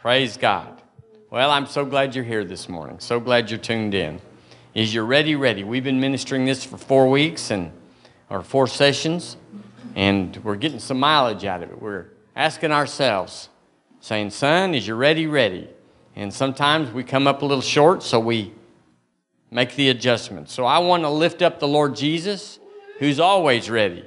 Praise 0.00 0.36
God. 0.36 0.80
Well, 1.28 1.50
I'm 1.50 1.66
so 1.66 1.84
glad 1.84 2.14
you're 2.14 2.22
here 2.22 2.44
this 2.44 2.68
morning. 2.68 3.00
So 3.00 3.18
glad 3.18 3.50
you're 3.50 3.58
tuned 3.58 3.94
in. 3.94 4.20
Is 4.72 4.94
you're 4.94 5.04
ready? 5.04 5.34
Ready? 5.34 5.64
We've 5.64 5.82
been 5.82 5.98
ministering 5.98 6.44
this 6.44 6.62
for 6.64 6.78
four 6.78 7.10
weeks 7.10 7.50
and 7.50 7.72
or 8.30 8.44
four 8.44 8.68
sessions, 8.68 9.36
and 9.96 10.36
we're 10.44 10.54
getting 10.54 10.78
some 10.78 11.00
mileage 11.00 11.44
out 11.44 11.64
of 11.64 11.70
it. 11.70 11.82
We're 11.82 12.06
asking 12.36 12.70
ourselves, 12.70 13.48
saying, 13.98 14.30
"Son, 14.30 14.72
is 14.72 14.86
you 14.86 14.94
ready? 14.94 15.26
Ready?" 15.26 15.68
And 16.14 16.32
sometimes 16.32 16.92
we 16.92 17.02
come 17.02 17.26
up 17.26 17.42
a 17.42 17.44
little 17.44 17.60
short, 17.60 18.04
so 18.04 18.20
we 18.20 18.52
make 19.50 19.74
the 19.74 19.88
adjustment. 19.88 20.48
So 20.48 20.64
I 20.64 20.78
want 20.78 21.02
to 21.02 21.10
lift 21.10 21.42
up 21.42 21.58
the 21.58 21.66
Lord 21.66 21.96
Jesus, 21.96 22.60
who's 23.00 23.18
always 23.18 23.68
ready. 23.68 24.04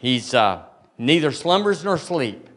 He's 0.00 0.34
uh, 0.34 0.62
neither 0.98 1.30
slumbers 1.30 1.84
nor 1.84 1.98
sleep. 1.98 2.48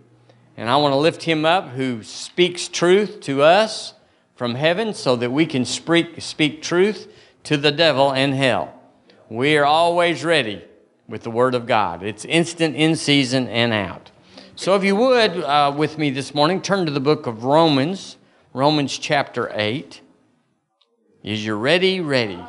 And 0.56 0.70
I 0.70 0.78
want 0.78 0.94
to 0.94 0.98
lift 0.98 1.24
him 1.24 1.46
up 1.46 1.70
who 1.70 2.04
speaks 2.04 2.68
truth 2.68 3.22
to 3.22 3.42
us 3.42 3.94
from 4.36 4.56
heaven 4.56 4.94
so 4.94 5.16
that 5.16 5.32
we 5.32 5.46
can 5.46 5.66
speak, 5.66 6.22
speak 6.22 6.62
truth 6.62 7.12
to 7.44 7.58
the 7.58 7.72
devil 7.72 8.12
and 8.12 8.34
hell. 8.34 8.74
We 9.30 9.58
are 9.58 9.66
always 9.66 10.24
ready 10.24 10.64
with 11.08 11.24
the 11.24 11.32
Word 11.32 11.56
of 11.56 11.66
God. 11.66 12.04
It's 12.04 12.26
instant 12.26 12.76
in 12.76 12.96
season 12.96 13.48
and 13.48 13.74
out. 13.74 14.12
So 14.56 14.76
if 14.76 14.84
you 14.84 14.96
would, 14.96 15.38
uh, 15.38 15.74
with 15.76 15.98
me 15.98 16.12
this 16.12 16.36
morning, 16.36 16.62
turn 16.62 16.86
to 16.86 16.92
the 16.92 17.00
book 17.00 17.26
of 17.26 17.44
Romans, 17.44 18.18
Romans 18.54 18.98
chapter 18.98 19.52
8. 19.54 20.02
Is 21.24 21.44
you 21.44 21.56
ready? 21.56 22.00
Ready. 22.00 22.40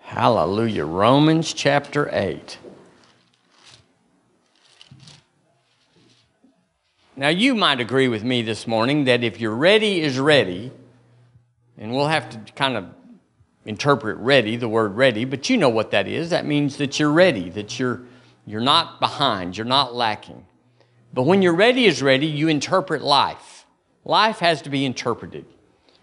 Hallelujah. 0.00 0.84
Romans 0.84 1.54
chapter 1.54 2.10
8. 2.12 2.58
Now, 7.18 7.30
you 7.30 7.56
might 7.56 7.80
agree 7.80 8.06
with 8.06 8.22
me 8.22 8.42
this 8.42 8.68
morning 8.68 9.06
that 9.06 9.24
if 9.24 9.40
you're 9.40 9.56
ready 9.56 10.00
is 10.00 10.20
ready, 10.20 10.70
and 11.76 11.90
we'll 11.90 12.06
have 12.06 12.30
to 12.30 12.52
kind 12.52 12.76
of 12.76 12.84
interpret 13.64 14.18
ready, 14.18 14.54
the 14.54 14.68
word 14.68 14.94
ready, 14.94 15.24
but 15.24 15.50
you 15.50 15.56
know 15.56 15.68
what 15.68 15.90
that 15.90 16.06
is. 16.06 16.30
That 16.30 16.46
means 16.46 16.76
that 16.76 17.00
you're 17.00 17.10
ready, 17.10 17.50
that 17.50 17.76
you're, 17.76 18.02
you're 18.46 18.60
not 18.60 19.00
behind, 19.00 19.56
you're 19.56 19.66
not 19.66 19.96
lacking. 19.96 20.46
But 21.12 21.24
when 21.24 21.42
you're 21.42 21.56
ready 21.56 21.86
is 21.86 22.00
ready, 22.02 22.28
you 22.28 22.46
interpret 22.46 23.02
life. 23.02 23.66
Life 24.04 24.38
has 24.38 24.62
to 24.62 24.70
be 24.70 24.84
interpreted. 24.84 25.44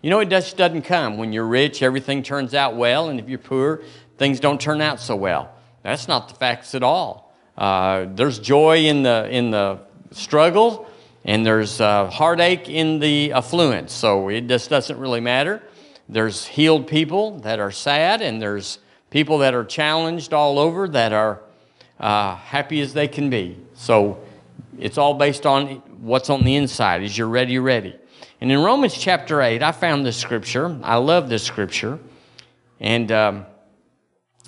You 0.02 0.10
know, 0.10 0.20
it 0.20 0.30
just 0.30 0.58
doesn't 0.58 0.82
come. 0.82 1.18
When 1.18 1.32
you're 1.32 1.48
rich, 1.48 1.82
everything 1.82 2.24
turns 2.24 2.54
out 2.54 2.76
well, 2.76 3.08
and 3.08 3.22
if 3.22 3.30
you're 3.30 3.40
poor, 3.40 3.84
things 4.18 4.42
don't 4.42 4.60
turn 4.60 4.82
out 4.82 5.00
so 5.00 5.16
well. 5.16 5.56
That's 5.82 6.10
not 6.10 6.28
the 6.28 6.36
facts 6.36 6.76
at 6.76 6.84
all. 6.84 7.34
Uh, 7.58 8.08
there's 8.16 8.38
joy 8.38 8.80
in 8.80 9.04
the, 9.04 9.30
in 9.30 9.52
the 9.52 9.80
struggle, 10.12 10.90
and 11.26 11.44
there's 11.44 11.82
uh, 11.82 12.08
heartache 12.10 12.70
in 12.70 13.00
the 13.00 13.34
affluence, 13.34 13.92
so 13.92 14.30
it 14.30 14.48
just 14.48 14.70
doesn't 14.70 14.98
really 15.00 15.20
matter. 15.20 15.62
There's 16.08 16.46
healed 16.46 16.86
people 16.86 17.40
that 17.40 17.60
are 17.60 17.72
sad, 17.72 18.22
and 18.22 18.40
there's 18.40 18.78
people 19.10 19.40
that 19.40 19.56
are 19.56 19.66
challenged 19.66 20.34
all 20.34 20.60
over 20.60 20.88
that 20.90 21.14
are 21.14 21.42
uh, 22.00 22.36
happy 22.36 22.80
as 22.80 22.94
they 22.94 23.08
can 23.08 23.32
be. 23.32 23.58
So 23.74 24.20
it's 24.78 25.00
all 25.00 25.16
based 25.16 25.48
on 25.48 25.78
what's 26.00 26.30
on 26.30 26.44
the 26.44 26.56
inside. 26.56 27.02
Is 27.02 27.18
you're 27.18 27.28
ready, 27.28 27.58
ready. 27.58 27.96
And 28.40 28.52
in 28.52 28.60
Romans 28.62 28.96
chapter 28.96 29.42
8, 29.42 29.64
I 29.64 29.72
found 29.72 30.06
this 30.06 30.18
scripture. 30.18 30.78
I 30.84 30.98
love 30.98 31.28
this 31.28 31.42
scripture. 31.42 31.98
And 32.80 33.12
um, 33.12 33.46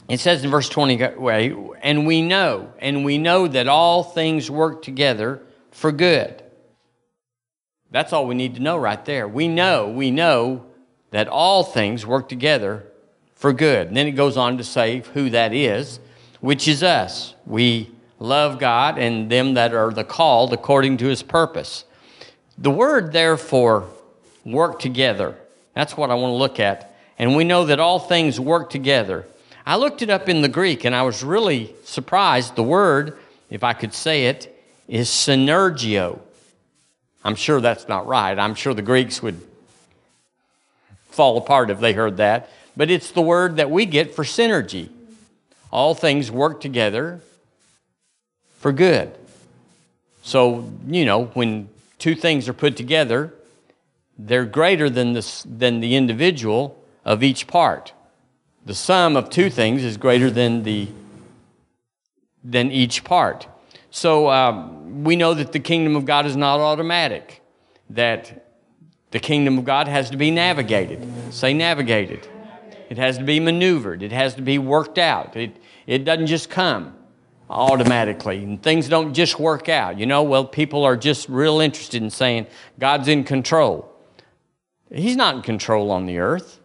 it 0.07 0.19
says 0.19 0.43
in 0.43 0.51
verse 0.51 0.69
20, 0.69 1.01
and 1.81 2.05
we 2.05 2.21
know, 2.21 2.71
and 2.77 3.03
we 3.03 3.17
know 3.17 3.47
that 3.47 3.67
all 3.67 4.03
things 4.03 4.51
work 4.51 4.83
together 4.83 5.41
for 5.71 5.91
good 5.91 6.43
that's 7.91 8.13
all 8.13 8.27
we 8.27 8.35
need 8.35 8.55
to 8.55 8.61
know 8.61 8.77
right 8.77 9.03
there. 9.05 9.27
We 9.27 9.47
know, 9.47 9.89
we 9.89 10.11
know 10.11 10.65
that 11.11 11.27
all 11.27 11.63
things 11.63 12.05
work 12.05 12.27
together 12.27 12.85
for 13.33 13.53
good. 13.53 13.87
And 13.87 13.95
then 13.95 14.07
it 14.07 14.11
goes 14.11 14.35
on 14.35 14.57
to 14.57 14.63
say 14.63 15.03
who 15.13 15.29
that 15.29 15.53
is, 15.53 15.99
which 16.41 16.67
is 16.67 16.83
us. 16.83 17.33
We 17.45 17.91
love 18.19 18.59
God 18.59 18.97
and 18.97 19.29
them 19.31 19.53
that 19.53 19.73
are 19.73 19.91
the 19.91 20.03
called 20.03 20.53
according 20.53 20.97
to 20.97 21.05
his 21.05 21.23
purpose. 21.23 21.85
The 22.57 22.71
word, 22.71 23.13
therefore, 23.13 23.87
work 24.43 24.79
together. 24.79 25.37
That's 25.75 25.95
what 25.95 26.09
I 26.09 26.15
want 26.15 26.31
to 26.31 26.37
look 26.37 26.59
at. 26.59 26.95
And 27.19 27.35
we 27.35 27.43
know 27.43 27.65
that 27.65 27.79
all 27.79 27.99
things 27.99 28.39
work 28.39 28.69
together. 28.69 29.25
I 29.65 29.75
looked 29.75 30.01
it 30.01 30.09
up 30.09 30.29
in 30.29 30.41
the 30.41 30.49
Greek 30.49 30.85
and 30.85 30.95
I 30.95 31.03
was 31.03 31.23
really 31.23 31.75
surprised. 31.83 32.55
The 32.55 32.63
word, 32.63 33.17
if 33.49 33.63
I 33.63 33.73
could 33.73 33.93
say 33.93 34.25
it, 34.25 34.53
is 34.87 35.09
synergio. 35.09 36.19
I'm 37.27 37.35
sure 37.35 37.59
that's 37.59 37.89
not 37.89 38.07
right. 38.07 38.39
I'm 38.39 38.55
sure 38.55 38.73
the 38.73 38.81
Greeks 38.81 39.21
would 39.21 39.41
fall 41.09 41.37
apart 41.37 41.69
if 41.69 41.81
they 41.81 41.91
heard 41.91 42.15
that. 42.17 42.49
But 42.77 42.89
it's 42.89 43.11
the 43.11 43.21
word 43.21 43.57
that 43.57 43.69
we 43.69 43.85
get 43.85 44.15
for 44.15 44.23
synergy. 44.23 44.87
All 45.69 45.93
things 45.93 46.31
work 46.31 46.61
together 46.61 47.19
for 48.59 48.71
good. 48.71 49.13
So, 50.23 50.71
you 50.87 51.03
know, 51.03 51.25
when 51.33 51.67
two 51.99 52.15
things 52.15 52.47
are 52.47 52.53
put 52.53 52.77
together, 52.77 53.33
they're 54.17 54.45
greater 54.45 54.89
than 54.89 55.11
the, 55.11 55.45
than 55.45 55.81
the 55.81 55.97
individual 55.97 56.81
of 57.03 57.23
each 57.23 57.45
part. 57.45 57.91
The 58.65 58.73
sum 58.73 59.17
of 59.17 59.29
two 59.29 59.49
things 59.49 59.83
is 59.83 59.97
greater 59.97 60.31
than, 60.31 60.63
the, 60.63 60.87
than 62.41 62.71
each 62.71 63.03
part. 63.03 63.47
So 63.97 64.29
um, 64.29 65.03
we 65.03 65.15
know 65.15 65.33
that 65.33 65.53
the 65.53 65.59
kingdom 65.59 65.95
of 65.95 66.05
God 66.05 66.27
is 66.27 66.35
not 66.35 66.59
automatic, 66.59 67.41
that 67.89 68.45
the 69.09 69.17
kingdom 69.17 69.57
of 69.57 69.65
God 69.65 69.87
has 69.87 70.11
to 70.11 70.17
be 70.17 70.29
navigated. 70.29 71.03
Say 71.33 71.55
navigated. 71.55 72.27
It 72.91 72.99
has 72.99 73.17
to 73.17 73.23
be 73.23 73.39
maneuvered, 73.39 74.03
it 74.03 74.11
has 74.11 74.35
to 74.35 74.43
be 74.43 74.59
worked 74.59 74.99
out. 74.99 75.35
It, 75.35 75.57
it 75.87 76.05
doesn't 76.05 76.27
just 76.27 76.51
come 76.51 76.95
automatically, 77.49 78.43
and 78.43 78.61
things 78.61 78.87
don't 78.87 79.15
just 79.15 79.39
work 79.39 79.67
out. 79.67 79.97
You 79.97 80.05
know, 80.05 80.21
well, 80.21 80.45
people 80.45 80.83
are 80.83 80.95
just 80.95 81.27
real 81.27 81.59
interested 81.59 82.03
in 82.03 82.11
saying 82.11 82.45
God's 82.77 83.07
in 83.07 83.23
control. 83.23 83.91
He's 84.93 85.15
not 85.15 85.37
in 85.37 85.41
control 85.41 85.89
on 85.89 86.05
the 86.05 86.19
earth. 86.19 86.59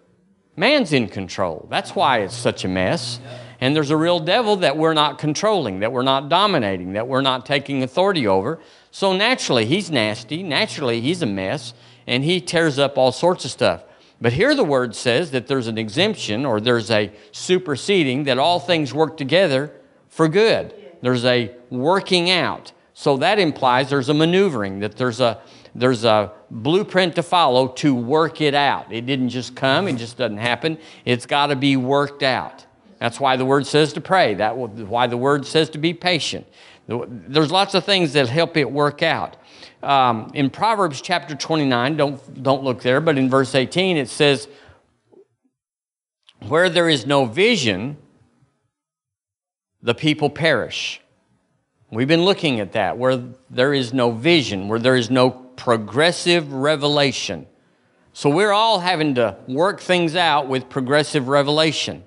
Man's 0.54 0.93
in 0.93 1.09
control. 1.09 1.66
That's 1.70 1.94
why 1.94 2.19
it's 2.19 2.37
such 2.37 2.66
a 2.66 2.69
mess. 2.69 3.20
And 3.62 3.77
there's 3.77 3.91
a 3.91 3.97
real 3.97 4.19
devil 4.19 4.56
that 4.56 4.77
we're 4.77 4.93
not 4.93 5.19
controlling, 5.19 5.78
that 5.81 5.93
we're 5.93 6.03
not 6.03 6.28
dominating, 6.28 6.95
that 6.95 7.06
we're 7.06 7.21
not 7.21 7.47
taking 7.47 7.84
authority 7.84 8.27
over. 8.27 8.59
So 8.91 9.12
naturally, 9.12 9.67
he's 9.67 9.89
nasty. 9.89 10.43
Naturally, 10.43 11.00
he's 11.00 11.23
a 11.23 11.27
mess, 11.27 11.73
and 12.05 12.25
he 12.25 12.41
tears 12.41 12.81
up 12.81 12.99
all 12.99 13.12
sorts 13.12 13.45
of 13.45 13.53
stuff. 13.53 13.84
But 14.21 14.33
here 14.33 14.56
the 14.56 14.65
word 14.65 14.97
says 14.97 15.31
that 15.31 15.47
there's 15.47 15.69
an 15.69 15.78
exemption 15.78 16.45
or 16.45 16.61
there's 16.61 16.91
a 16.91 17.12
superseding, 17.31 18.25
that 18.25 18.37
all 18.37 18.59
things 18.59 18.93
work 18.93 19.17
together 19.17 19.73
for 20.09 20.27
good. 20.27 20.75
There's 21.00 21.25
a 21.25 21.55
working 21.71 22.31
out. 22.31 22.73
So 22.94 23.17
that 23.19 23.39
implies 23.39 23.91
there's 23.91 24.09
a 24.09 24.15
maneuvering, 24.15 24.81
that 24.81 24.97
there's 24.97 25.21
a, 25.21 25.41
there's 25.73 26.05
a 26.05 26.33
blueprint 26.50 27.15
to 27.15 27.23
follow 27.23 27.69
to 27.69 27.94
work 27.94 28.41
it 28.41 28.55
out. 28.55 28.93
It 28.93 29.06
didn't 29.06 29.29
just 29.29 29.55
come, 29.55 29.87
it 29.87 29.99
just 29.99 30.17
doesn't 30.17 30.39
happen. 30.39 30.79
It's 31.05 31.27
got 31.27 31.47
to 31.47 31.55
be 31.55 31.77
worked 31.77 32.25
out. 32.25 32.67
That's 33.03 33.19
why 33.19 33.37
the 33.37 33.45
word 33.45 33.67
says 33.67 33.93
to 33.95 34.01
pray. 34.01 34.35
That's 34.35 34.57
why 34.57 35.09
the 35.09 35.17
word 35.17 35.45
says 35.45 35.69
to 35.71 35.79
be 35.79 35.93
patient. 35.93 36.47
There's 36.87 37.51
lots 37.51 37.75
of 37.75 37.85
things 37.85 38.13
that 38.13 38.29
help 38.29 38.57
it 38.57 38.71
work 38.71 39.03
out. 39.03 39.37
Um, 39.83 40.31
in 40.35 40.51
Proverbs 40.51 41.01
chapter 41.01 41.35
29, 41.35 41.97
don't, 41.97 42.43
don't 42.45 42.62
look 42.62 42.81
there, 42.83 43.01
but 43.01 43.19
in 43.19 43.29
verse 43.29 43.57
18 43.57 43.97
it 43.97 44.09
says, 44.09 44.47
Where 46.47 46.71
there 46.71 46.89
is 46.89 47.05
no 47.05 47.25
vision, 47.25 47.97
the 49.83 49.95
people 49.95 50.31
perish. 50.31 51.01
We've 51.91 52.07
been 52.07 52.25
looking 52.25 52.61
at 52.61 52.71
that, 52.75 52.99
where 52.99 53.21
there 53.51 53.75
is 53.75 53.93
no 53.93 54.12
vision, 54.12 54.69
where 54.69 54.79
there 54.79 54.95
is 54.95 55.11
no 55.11 55.31
progressive 55.31 56.53
revelation. 56.53 57.49
So 58.12 58.31
we're 58.31 58.53
all 58.53 58.79
having 58.79 59.17
to 59.17 59.38
work 59.49 59.81
things 59.81 60.15
out 60.15 60.47
with 60.47 60.69
progressive 60.69 61.26
revelation. 61.26 62.05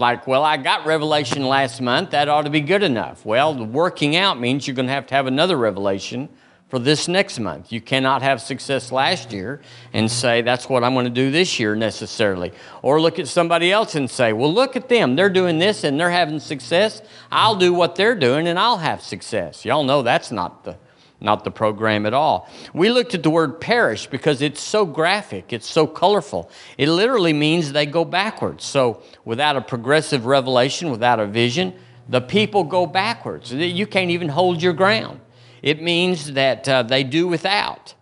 Like, 0.00 0.26
well, 0.26 0.42
I 0.42 0.56
got 0.56 0.86
revelation 0.86 1.46
last 1.46 1.78
month. 1.82 2.12
That 2.12 2.30
ought 2.30 2.42
to 2.42 2.50
be 2.50 2.62
good 2.62 2.82
enough. 2.82 3.26
Well, 3.26 3.52
the 3.52 3.64
working 3.64 4.16
out 4.16 4.40
means 4.40 4.66
you're 4.66 4.74
going 4.74 4.86
to 4.86 4.94
have 4.94 5.06
to 5.08 5.14
have 5.14 5.26
another 5.26 5.58
revelation 5.58 6.30
for 6.70 6.78
this 6.78 7.06
next 7.06 7.38
month. 7.38 7.70
You 7.70 7.82
cannot 7.82 8.22
have 8.22 8.40
success 8.40 8.92
last 8.92 9.30
year 9.30 9.60
and 9.92 10.10
say, 10.10 10.40
that's 10.40 10.70
what 10.70 10.84
I'm 10.84 10.94
going 10.94 11.04
to 11.04 11.10
do 11.10 11.30
this 11.30 11.60
year 11.60 11.74
necessarily. 11.74 12.52
Or 12.80 12.98
look 12.98 13.18
at 13.18 13.28
somebody 13.28 13.70
else 13.70 13.94
and 13.94 14.08
say, 14.08 14.32
well, 14.32 14.50
look 14.50 14.74
at 14.74 14.88
them. 14.88 15.16
They're 15.16 15.28
doing 15.28 15.58
this 15.58 15.84
and 15.84 16.00
they're 16.00 16.10
having 16.10 16.40
success. 16.40 17.02
I'll 17.30 17.56
do 17.56 17.74
what 17.74 17.94
they're 17.94 18.14
doing 18.14 18.48
and 18.48 18.58
I'll 18.58 18.78
have 18.78 19.02
success. 19.02 19.66
Y'all 19.66 19.84
know 19.84 20.00
that's 20.00 20.32
not 20.32 20.64
the 20.64 20.78
not 21.20 21.44
the 21.44 21.50
program 21.50 22.06
at 22.06 22.14
all. 22.14 22.48
We 22.72 22.90
looked 22.90 23.14
at 23.14 23.22
the 23.22 23.30
word 23.30 23.60
perish 23.60 24.06
because 24.06 24.40
it's 24.40 24.60
so 24.60 24.86
graphic, 24.86 25.52
it's 25.52 25.66
so 25.66 25.86
colorful. 25.86 26.50
It 26.78 26.88
literally 26.88 27.32
means 27.32 27.72
they 27.72 27.86
go 27.86 28.04
backwards. 28.04 28.64
So, 28.64 29.02
without 29.24 29.56
a 29.56 29.60
progressive 29.60 30.26
revelation, 30.26 30.90
without 30.90 31.20
a 31.20 31.26
vision, 31.26 31.74
the 32.08 32.20
people 32.20 32.64
go 32.64 32.86
backwards. 32.86 33.52
You 33.52 33.86
can't 33.86 34.10
even 34.10 34.28
hold 34.28 34.62
your 34.62 34.72
ground. 34.72 35.20
it 35.62 35.82
means 35.82 36.32
that 36.32 36.68
uh, 36.68 36.82
they 36.82 37.04
do 37.04 37.28
without. 37.28 37.94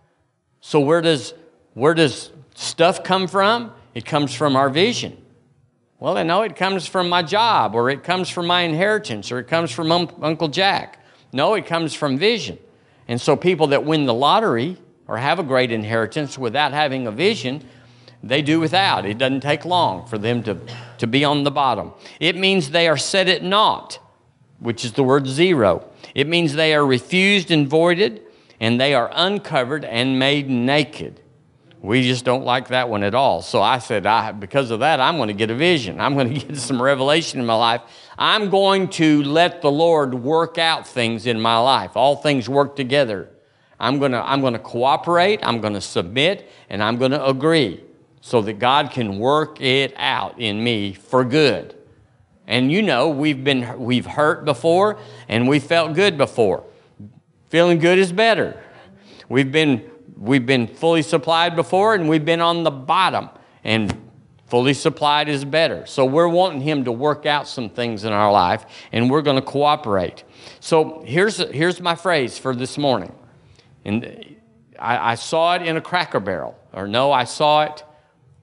So 0.61 0.79
where 0.79 1.01
does 1.01 1.33
where 1.73 1.93
does 1.93 2.31
stuff 2.55 3.03
come 3.03 3.27
from? 3.27 3.71
It 3.93 4.05
comes 4.05 4.33
from 4.33 4.55
our 4.55 4.69
vision. 4.69 5.17
Well, 5.99 6.17
I 6.17 6.23
know 6.23 6.43
it 6.43 6.55
comes 6.55 6.85
from 6.85 7.09
my 7.09 7.21
job, 7.23 7.75
or 7.75 7.89
it 7.89 8.03
comes 8.03 8.29
from 8.29 8.47
my 8.47 8.61
inheritance, 8.61 9.31
or 9.31 9.39
it 9.39 9.47
comes 9.47 9.71
from 9.71 9.91
um, 9.91 10.09
Uncle 10.21 10.47
Jack. 10.47 11.03
No, 11.33 11.55
it 11.55 11.65
comes 11.65 11.93
from 11.93 12.17
vision. 12.17 12.57
And 13.09 13.19
so 13.19 13.35
people 13.35 13.67
that 13.67 13.83
win 13.83 14.05
the 14.05 14.13
lottery 14.13 14.77
or 15.07 15.17
have 15.17 15.39
a 15.39 15.43
great 15.43 15.71
inheritance 15.71 16.37
without 16.37 16.71
having 16.73 17.07
a 17.07 17.11
vision, 17.11 17.67
they 18.21 18.43
do 18.43 18.59
without. 18.59 19.03
It 19.03 19.17
doesn't 19.17 19.41
take 19.41 19.65
long 19.65 20.05
for 20.05 20.19
them 20.19 20.43
to, 20.43 20.59
to 20.99 21.07
be 21.07 21.25
on 21.25 21.43
the 21.43 21.49
bottom. 21.49 21.91
It 22.19 22.35
means 22.35 22.69
they 22.69 22.87
are 22.87 22.97
set 22.97 23.27
at 23.27 23.41
naught, 23.41 23.99
which 24.59 24.85
is 24.85 24.93
the 24.93 25.03
word 25.03 25.25
zero. 25.25 25.89
It 26.13 26.27
means 26.27 26.53
they 26.53 26.75
are 26.75 26.85
refused 26.85 27.49
and 27.49 27.67
voided, 27.67 28.21
and 28.59 28.79
they 28.79 28.93
are 28.93 29.09
uncovered 29.11 29.85
and 29.85 30.19
made 30.19 30.47
naked. 30.47 31.19
We 31.81 32.03
just 32.03 32.25
don't 32.25 32.43
like 32.43 32.67
that 32.67 32.89
one 32.89 33.03
at 33.03 33.15
all. 33.15 33.41
So 33.41 33.61
I 33.61 33.79
said, 33.79 34.05
I, 34.05 34.33
because 34.33 34.69
of 34.69 34.81
that, 34.81 34.99
I'm 34.99 35.15
going 35.15 35.29
to 35.29 35.33
get 35.33 35.49
a 35.49 35.55
vision. 35.55 35.99
I'm 35.99 36.13
going 36.13 36.31
to 36.33 36.45
get 36.45 36.57
some 36.57 36.79
revelation 36.79 37.39
in 37.39 37.45
my 37.47 37.55
life. 37.55 37.81
I'm 38.21 38.49
going 38.49 38.89
to 38.89 39.23
let 39.23 39.61
the 39.61 39.71
Lord 39.71 40.13
work 40.13 40.57
out 40.57 40.85
things 40.85 41.25
in 41.25 41.39
my 41.39 41.57
life. 41.57 41.95
All 41.95 42.17
things 42.17 42.49
work 42.49 42.75
together. 42.75 43.29
I'm 43.79 43.97
going 43.97 44.11
to, 44.11 44.21
I'm 44.21 44.41
going 44.41 44.53
to 44.53 44.59
cooperate, 44.59 45.39
I'm 45.41 45.61
going 45.61 45.73
to 45.73 45.79
submit, 45.79 46.51
and 46.69 46.83
I'm 46.83 46.97
going 46.97 47.11
to 47.11 47.25
agree 47.25 47.81
so 48.19 48.41
that 48.41 48.59
God 48.59 48.91
can 48.91 49.19
work 49.19 49.61
it 49.61 49.93
out 49.95 50.37
in 50.37 50.61
me 50.61 50.91
for 50.91 51.23
good. 51.23 51.75
And 52.45 52.69
you 52.69 52.81
know, 52.81 53.07
we've 53.07 53.41
been 53.41 53.79
we've 53.79 54.05
hurt 54.05 54.43
before 54.43 54.99
and 55.29 55.47
we 55.47 55.59
felt 55.59 55.93
good 55.93 56.17
before. 56.17 56.65
Feeling 57.47 57.79
good 57.79 57.99
is 57.99 58.11
better. 58.11 58.61
We've 59.29 59.51
been 59.51 59.89
we've 60.17 60.45
been 60.45 60.67
fully 60.67 61.03
supplied 61.03 61.55
before 61.55 61.95
and 61.95 62.09
we've 62.09 62.25
been 62.25 62.41
on 62.41 62.63
the 62.63 62.71
bottom 62.71 63.29
and 63.63 64.08
fully 64.49 64.73
supplied 64.73 65.29
is 65.29 65.45
better. 65.45 65.85
So 65.85 66.05
we're 66.05 66.27
wanting 66.27 66.61
him 66.61 66.85
to 66.85 66.91
work 66.91 67.25
out 67.25 67.47
some 67.47 67.69
things 67.69 68.03
in 68.03 68.11
our 68.11 68.31
life 68.31 68.65
and 68.91 69.09
we're 69.09 69.21
going 69.21 69.35
to 69.35 69.41
cooperate. 69.41 70.23
So 70.59 71.03
here's 71.05 71.37
here's 71.37 71.79
my 71.79 71.95
phrase 71.95 72.37
for 72.37 72.55
this 72.55 72.77
morning. 72.77 73.13
And 73.85 74.35
I, 74.77 75.11
I 75.11 75.15
saw 75.15 75.55
it 75.55 75.61
in 75.61 75.77
a 75.77 75.81
cracker 75.81 76.19
barrel 76.19 76.57
or 76.73 76.87
no, 76.87 77.11
I 77.11 77.23
saw 77.23 77.63
it 77.63 77.83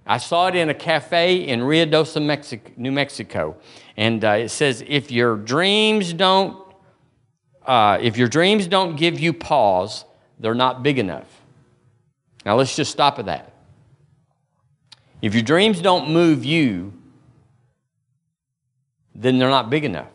I 0.07 0.19
saw 0.19 0.47
it 0.47 0.55
in 0.55 0.71
a 0.71 0.75
cafe 0.75 1.49
in 1.49 1.61
Ruidoso, 1.61 2.25
Mexico, 2.25 2.71
New 2.77 2.93
Mexico. 2.93 3.57
And 3.97 4.25
uh, 4.25 4.31
it 4.33 4.51
says, 4.51 4.85
if 4.87 5.11
your 5.11 5.37
dreams 5.37 6.13
don't, 6.13 6.63
uh, 7.65 7.99
if 8.01 8.17
your 8.17 8.29
dreams 8.29 8.69
don't 8.69 8.95
give 8.95 9.19
you 9.19 9.33
pause, 9.33 10.05
they're 10.39 10.55
not 10.55 10.85
big 10.85 11.01
enough. 11.01 11.27
Now 12.45 12.55
let's 12.55 12.77
just 12.77 12.93
stop 12.93 13.19
at 13.19 13.27
that. 13.27 13.56
If 15.23 15.35
your 15.35 15.43
dreams 15.43 15.81
don't 15.81 16.11
move 16.11 16.45
you, 16.45 16.93
then 19.15 19.39
they're 19.39 19.49
not 19.49 19.71
big 19.71 19.85
enough. 19.85 20.13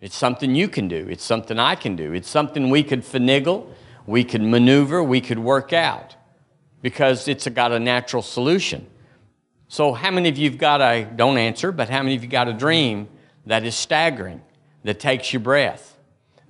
It's 0.00 0.16
something 0.16 0.54
you 0.54 0.68
can 0.68 0.88
do. 0.88 1.06
It's 1.08 1.24
something 1.24 1.58
I 1.58 1.74
can 1.74 1.96
do. 1.96 2.12
It's 2.12 2.28
something 2.28 2.68
we 2.68 2.82
could 2.82 3.02
finagle, 3.02 3.66
we 4.06 4.24
could 4.24 4.42
maneuver, 4.42 5.02
we 5.02 5.20
could 5.20 5.38
work 5.38 5.72
out 5.72 6.16
because 6.82 7.28
it's 7.28 7.48
got 7.48 7.72
a 7.72 7.78
natural 7.78 8.22
solution. 8.22 8.86
So, 9.68 9.92
how 9.92 10.10
many 10.10 10.28
of 10.28 10.38
you 10.38 10.50
have 10.50 10.58
got 10.58 10.80
a, 10.80 11.04
don't 11.04 11.38
answer, 11.38 11.72
but 11.72 11.88
how 11.88 12.02
many 12.02 12.14
of 12.14 12.22
you 12.22 12.28
got 12.28 12.46
a 12.46 12.52
dream 12.52 13.08
that 13.46 13.64
is 13.64 13.74
staggering, 13.74 14.42
that 14.84 15.00
takes 15.00 15.32
your 15.32 15.40
breath, 15.40 15.96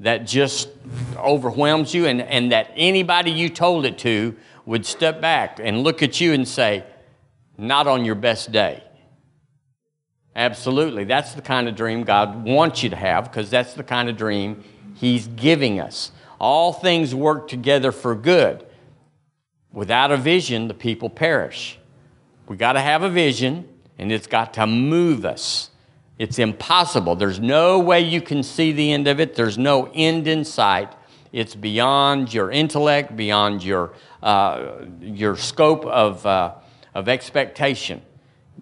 that 0.01 0.27
just 0.27 0.69
overwhelms 1.17 1.95
you, 1.95 2.07
and, 2.07 2.21
and 2.21 2.53
that 2.53 2.71
anybody 2.77 3.31
you 3.31 3.49
told 3.49 3.87
it 3.87 3.97
to 3.99 4.37
would 4.67 4.85
step 4.85 5.21
back 5.21 5.59
and 5.63 5.83
look 5.83 6.03
at 6.03 6.21
you 6.21 6.35
and 6.35 6.47
say, 6.47 6.85
Not 7.59 7.87
on 7.87 8.05
your 8.05 8.15
best 8.15 8.53
day? 8.53 8.83
Absolutely. 10.35 11.05
That's 11.05 11.33
the 11.33 11.43
kind 11.43 11.67
of 11.69 11.75
dream 11.75 12.05
God 12.05 12.45
wants 12.45 12.83
you 12.83 12.91
to 12.91 12.97
have 12.97 13.25
because 13.25 13.49
that's 13.49 13.73
the 13.73 13.83
kind 13.83 14.09
of 14.09 14.17
dream 14.17 14.63
He's 14.95 15.27
giving 15.29 15.81
us. 15.81 16.13
All 16.39 16.73
things 16.73 17.15
work 17.15 17.49
together 17.49 17.93
for 17.93 18.15
good. 18.15 18.67
Without 19.73 20.11
a 20.11 20.17
vision, 20.17 20.69
the 20.69 20.75
people 20.75 21.11
perish. 21.11 21.79
We 22.47 22.57
got 22.57 22.75
to 22.75 22.81
have 22.81 23.03
a 23.03 23.11
vision, 23.11 23.69
and 23.99 24.13
it's 24.13 24.27
got 24.27 24.55
to 24.55 24.67
move 24.67 25.25
us. 25.25 25.71
It's 26.19 26.39
impossible. 26.39 27.17
There's 27.17 27.41
no 27.41 27.79
way 27.79 28.01
you 28.01 28.21
can 28.21 28.43
see 28.43 28.73
the 28.73 28.93
end 28.93 29.07
of 29.07 29.21
it. 29.21 29.35
There's 29.35 29.59
no 29.59 29.91
end 29.95 30.29
in 30.29 30.45
sight. 30.45 30.95
It's 31.33 31.55
beyond 31.55 32.33
your 32.33 32.51
intellect, 32.51 33.17
beyond 33.17 33.63
your, 33.63 33.93
uh, 34.23 34.85
your 35.01 35.37
scope 35.37 35.85
of, 35.85 36.25
uh, 36.25 36.55
of 36.97 37.11
expectation. 37.11 38.01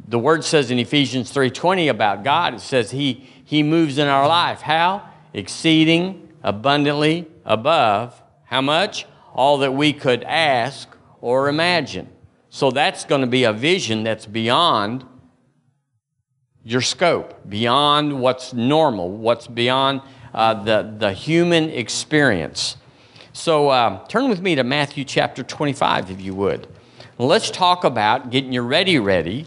The 0.08 0.18
word 0.18 0.42
says 0.42 0.72
in 0.72 0.80
Ephesians 0.80 1.32
3.20 1.32 1.88
about 1.88 2.24
God, 2.24 2.54
it 2.54 2.60
says 2.60 2.90
he, 2.90 3.30
he 3.44 3.62
moves 3.62 3.96
in 3.96 4.08
our 4.08 4.26
life. 4.26 4.60
How? 4.60 5.08
Exceeding 5.32 6.28
abundantly 6.42 7.28
above, 7.44 8.20
how 8.46 8.60
much? 8.60 9.06
All 9.34 9.58
that 9.58 9.72
we 9.72 9.92
could 9.92 10.24
ask 10.24 10.88
or 11.20 11.48
imagine. 11.48 12.08
So 12.50 12.72
that's 12.72 13.04
going 13.04 13.20
to 13.20 13.28
be 13.28 13.44
a 13.44 13.52
vision 13.52 14.02
that's 14.02 14.26
beyond 14.26 15.04
your 16.64 16.80
scope, 16.80 17.48
beyond 17.48 18.20
what's 18.20 18.52
normal, 18.52 19.10
what's 19.12 19.46
beyond 19.46 20.00
uh, 20.34 20.54
the, 20.64 20.92
the 20.98 21.12
human 21.12 21.70
experience. 21.70 22.78
So 23.32 23.68
uh, 23.68 24.04
turn 24.08 24.28
with 24.28 24.40
me 24.40 24.56
to 24.56 24.64
Matthew 24.64 25.04
chapter 25.04 25.44
25, 25.44 26.10
if 26.10 26.20
you 26.20 26.34
would. 26.34 26.66
Let's 27.18 27.50
talk 27.50 27.84
about 27.84 28.30
getting 28.30 28.52
your 28.52 28.64
ready 28.64 28.98
ready 28.98 29.46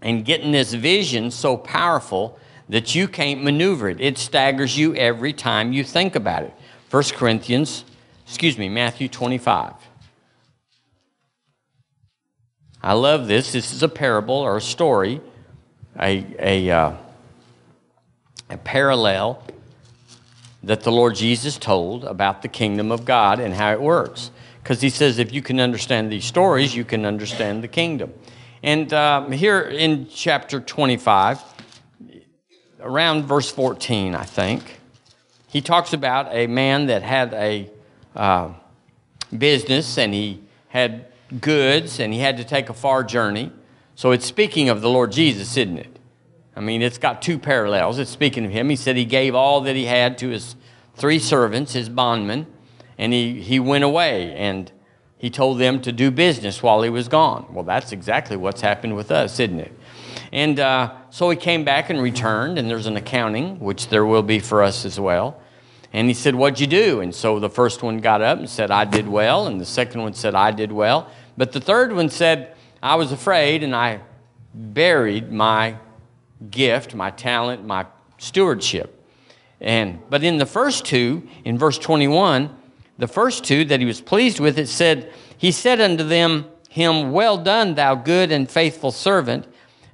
and 0.00 0.24
getting 0.24 0.52
this 0.52 0.72
vision 0.72 1.30
so 1.30 1.56
powerful 1.58 2.38
that 2.70 2.94
you 2.94 3.06
can't 3.06 3.44
maneuver 3.44 3.90
it. 3.90 4.00
It 4.00 4.16
staggers 4.16 4.78
you 4.78 4.94
every 4.94 5.34
time 5.34 5.74
you 5.74 5.84
think 5.84 6.16
about 6.16 6.44
it. 6.44 6.54
1 6.90 7.02
Corinthians, 7.14 7.84
excuse 8.26 8.56
me, 8.56 8.70
Matthew 8.70 9.08
25. 9.08 9.74
I 12.82 12.94
love 12.94 13.28
this. 13.28 13.52
This 13.52 13.72
is 13.72 13.82
a 13.82 13.88
parable 13.88 14.34
or 14.34 14.56
a 14.56 14.60
story, 14.60 15.20
a, 16.00 16.26
a, 16.38 16.70
uh, 16.70 16.92
a 18.48 18.56
parallel 18.56 19.42
that 20.62 20.82
the 20.82 20.90
Lord 20.90 21.14
Jesus 21.14 21.58
told 21.58 22.04
about 22.04 22.40
the 22.40 22.48
kingdom 22.48 22.90
of 22.90 23.04
God 23.04 23.38
and 23.38 23.54
how 23.54 23.72
it 23.72 23.80
works. 23.80 24.30
Because 24.62 24.80
he 24.80 24.90
says, 24.90 25.18
if 25.18 25.32
you 25.32 25.42
can 25.42 25.60
understand 25.60 26.12
these 26.12 26.24
stories, 26.24 26.74
you 26.74 26.84
can 26.84 27.04
understand 27.04 27.64
the 27.64 27.68
kingdom. 27.68 28.12
And 28.62 28.92
um, 28.92 29.32
here 29.32 29.60
in 29.60 30.06
chapter 30.08 30.60
25, 30.60 31.40
around 32.80 33.24
verse 33.24 33.50
14, 33.50 34.14
I 34.14 34.24
think, 34.24 34.80
he 35.48 35.60
talks 35.60 35.92
about 35.92 36.28
a 36.30 36.46
man 36.46 36.86
that 36.86 37.02
had 37.02 37.34
a 37.34 37.70
uh, 38.14 38.50
business 39.36 39.98
and 39.98 40.14
he 40.14 40.42
had 40.68 41.06
goods 41.40 41.98
and 41.98 42.12
he 42.12 42.20
had 42.20 42.36
to 42.36 42.44
take 42.44 42.68
a 42.68 42.74
far 42.74 43.02
journey. 43.02 43.50
So 43.94 44.12
it's 44.12 44.26
speaking 44.26 44.68
of 44.68 44.80
the 44.80 44.88
Lord 44.88 45.12
Jesus, 45.12 45.56
isn't 45.56 45.78
it? 45.78 45.98
I 46.54 46.60
mean, 46.60 46.82
it's 46.82 46.98
got 46.98 47.22
two 47.22 47.38
parallels. 47.38 47.98
It's 47.98 48.10
speaking 48.10 48.44
of 48.44 48.52
him. 48.52 48.68
He 48.68 48.76
said 48.76 48.96
he 48.96 49.04
gave 49.04 49.34
all 49.34 49.62
that 49.62 49.74
he 49.74 49.86
had 49.86 50.18
to 50.18 50.28
his 50.28 50.54
three 50.94 51.18
servants, 51.18 51.72
his 51.72 51.88
bondmen, 51.88 52.46
and 53.02 53.12
he, 53.12 53.40
he 53.40 53.58
went 53.58 53.82
away 53.82 54.32
and 54.36 54.70
he 55.18 55.28
told 55.28 55.58
them 55.58 55.82
to 55.82 55.90
do 55.90 56.12
business 56.12 56.62
while 56.62 56.82
he 56.82 56.88
was 56.88 57.08
gone. 57.08 57.46
Well, 57.50 57.64
that's 57.64 57.90
exactly 57.90 58.36
what's 58.36 58.60
happened 58.60 58.94
with 58.94 59.10
us, 59.10 59.40
isn't 59.40 59.58
it? 59.58 59.72
And 60.30 60.60
uh, 60.60 60.94
so 61.10 61.28
he 61.28 61.36
came 61.36 61.64
back 61.64 61.90
and 61.90 62.00
returned, 62.00 62.60
and 62.60 62.70
there's 62.70 62.86
an 62.86 62.96
accounting, 62.96 63.58
which 63.58 63.88
there 63.88 64.06
will 64.06 64.22
be 64.22 64.38
for 64.38 64.62
us 64.62 64.84
as 64.84 65.00
well. 65.00 65.40
And 65.92 66.06
he 66.06 66.14
said, 66.14 66.36
What'd 66.36 66.60
you 66.60 66.68
do? 66.68 67.00
And 67.00 67.12
so 67.12 67.40
the 67.40 67.50
first 67.50 67.82
one 67.82 67.98
got 67.98 68.22
up 68.22 68.38
and 68.38 68.48
said, 68.48 68.70
I 68.70 68.84
did 68.84 69.08
well. 69.08 69.48
And 69.48 69.60
the 69.60 69.66
second 69.66 70.00
one 70.00 70.14
said, 70.14 70.36
I 70.36 70.52
did 70.52 70.70
well. 70.70 71.10
But 71.36 71.50
the 71.50 71.60
third 71.60 71.92
one 71.92 72.08
said, 72.08 72.54
I 72.80 72.94
was 72.94 73.10
afraid 73.10 73.64
and 73.64 73.74
I 73.74 74.00
buried 74.54 75.32
my 75.32 75.76
gift, 76.52 76.94
my 76.94 77.10
talent, 77.10 77.66
my 77.66 77.86
stewardship. 78.18 79.04
And 79.60 79.98
but 80.08 80.22
in 80.22 80.38
the 80.38 80.46
first 80.46 80.84
two, 80.84 81.28
in 81.44 81.58
verse 81.58 81.78
21, 81.78 82.61
the 82.98 83.08
first 83.08 83.44
two 83.44 83.64
that 83.66 83.80
he 83.80 83.86
was 83.86 84.00
pleased 84.00 84.40
with, 84.40 84.58
it 84.58 84.68
said, 84.68 85.12
He 85.36 85.50
said 85.50 85.80
unto 85.80 86.04
them, 86.04 86.46
Him, 86.68 87.12
well 87.12 87.38
done, 87.38 87.74
thou 87.74 87.94
good 87.94 88.30
and 88.30 88.50
faithful 88.50 88.92
servant. 88.92 89.46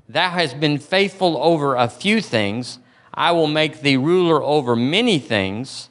Thou 0.09 0.31
hast 0.31 0.59
been 0.59 0.79
faithful 0.79 1.37
over 1.39 1.75
a 1.77 1.89
few 1.89 2.21
things. 2.21 2.79
I 3.13 3.33
will 3.33 3.47
make 3.47 3.81
thee 3.81 3.97
ruler 3.97 4.43
over 4.43 4.75
many 4.75 5.19
things. 5.19 5.91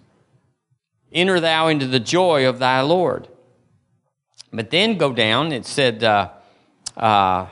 Enter 1.11 1.39
thou 1.39 1.67
into 1.67 1.87
the 1.87 1.99
joy 1.99 2.47
of 2.47 2.59
thy 2.59 2.81
Lord. 2.81 3.27
But 4.51 4.69
then 4.69 4.97
go 4.97 5.13
down, 5.13 5.51
it 5.51 5.65
said, 5.65 6.03
uh, 6.03 6.29
uh, 6.95 7.47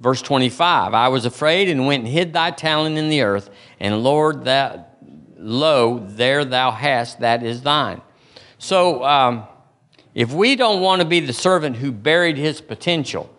verse 0.00 0.22
25 0.22 0.94
I 0.94 1.08
was 1.08 1.24
afraid 1.24 1.68
and 1.68 1.86
went 1.86 2.04
and 2.04 2.12
hid 2.12 2.32
thy 2.32 2.50
talent 2.50 2.98
in 2.98 3.08
the 3.08 3.22
earth, 3.22 3.50
and 3.80 4.02
Lord, 4.02 4.44
that 4.44 4.98
lo, 5.36 5.98
there 5.98 6.44
thou 6.44 6.70
hast, 6.70 7.20
that 7.20 7.42
is 7.42 7.62
thine. 7.62 8.02
So, 8.58 9.04
um, 9.04 9.46
if 10.14 10.32
we 10.32 10.56
don't 10.56 10.80
want 10.80 11.00
to 11.00 11.06
be 11.06 11.20
the 11.20 11.32
servant 11.32 11.76
who 11.76 11.92
buried 11.92 12.36
his 12.36 12.60
potential, 12.60 13.30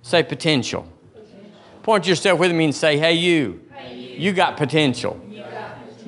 say 0.00 0.22
potential. 0.22 0.90
potential. 1.12 1.50
Point 1.82 2.06
yourself 2.06 2.40
with 2.40 2.52
me 2.52 2.64
and 2.64 2.74
say, 2.74 2.96
hey, 2.96 3.12
you, 3.12 3.62
hey, 3.74 3.94
you. 3.94 4.00
you 4.00 4.08
got. 4.16 4.18
You 4.18 4.32
got 4.32 4.56
potential. 4.56 5.20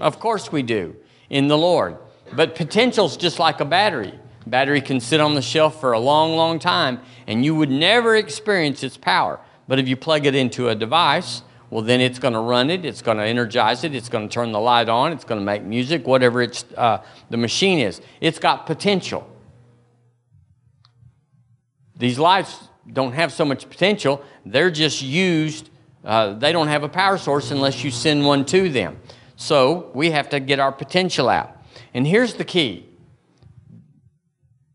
Of 0.00 0.18
course 0.18 0.50
we 0.50 0.62
do 0.62 0.96
in 1.30 1.48
the 1.48 1.58
Lord. 1.58 1.98
But 2.32 2.54
potential's 2.54 3.16
just 3.16 3.38
like 3.38 3.60
a 3.60 3.64
battery. 3.64 4.18
Battery 4.46 4.80
can 4.80 5.00
sit 5.00 5.20
on 5.20 5.34
the 5.34 5.42
shelf 5.42 5.80
for 5.80 5.92
a 5.92 5.98
long, 5.98 6.36
long 6.36 6.58
time, 6.58 7.00
and 7.26 7.44
you 7.44 7.54
would 7.54 7.70
never 7.70 8.16
experience 8.16 8.82
its 8.82 8.96
power. 8.96 9.40
But 9.66 9.78
if 9.78 9.88
you 9.88 9.96
plug 9.96 10.26
it 10.26 10.34
into 10.34 10.68
a 10.68 10.74
device, 10.74 11.42
well, 11.74 11.82
then 11.82 12.00
it's 12.00 12.20
going 12.20 12.34
to 12.34 12.38
run 12.38 12.70
it, 12.70 12.84
it's 12.84 13.02
going 13.02 13.16
to 13.16 13.24
energize 13.24 13.82
it, 13.82 13.96
it's 13.96 14.08
going 14.08 14.28
to 14.28 14.32
turn 14.32 14.52
the 14.52 14.60
light 14.60 14.88
on, 14.88 15.10
it's 15.10 15.24
going 15.24 15.40
to 15.40 15.44
make 15.44 15.64
music, 15.64 16.06
whatever 16.06 16.40
it's, 16.40 16.64
uh, 16.76 17.02
the 17.30 17.36
machine 17.36 17.80
is. 17.80 18.00
It's 18.20 18.38
got 18.38 18.64
potential. 18.64 19.28
These 21.96 22.16
lights 22.20 22.68
don't 22.92 23.10
have 23.10 23.32
so 23.32 23.44
much 23.44 23.68
potential, 23.68 24.22
they're 24.46 24.70
just 24.70 25.02
used, 25.02 25.68
uh, 26.04 26.34
they 26.34 26.52
don't 26.52 26.68
have 26.68 26.84
a 26.84 26.88
power 26.88 27.18
source 27.18 27.50
unless 27.50 27.82
you 27.82 27.90
send 27.90 28.24
one 28.24 28.44
to 28.44 28.68
them. 28.68 28.96
So 29.34 29.90
we 29.94 30.12
have 30.12 30.28
to 30.28 30.38
get 30.38 30.60
our 30.60 30.70
potential 30.70 31.28
out. 31.28 31.60
And 31.92 32.06
here's 32.06 32.34
the 32.34 32.44
key 32.44 32.88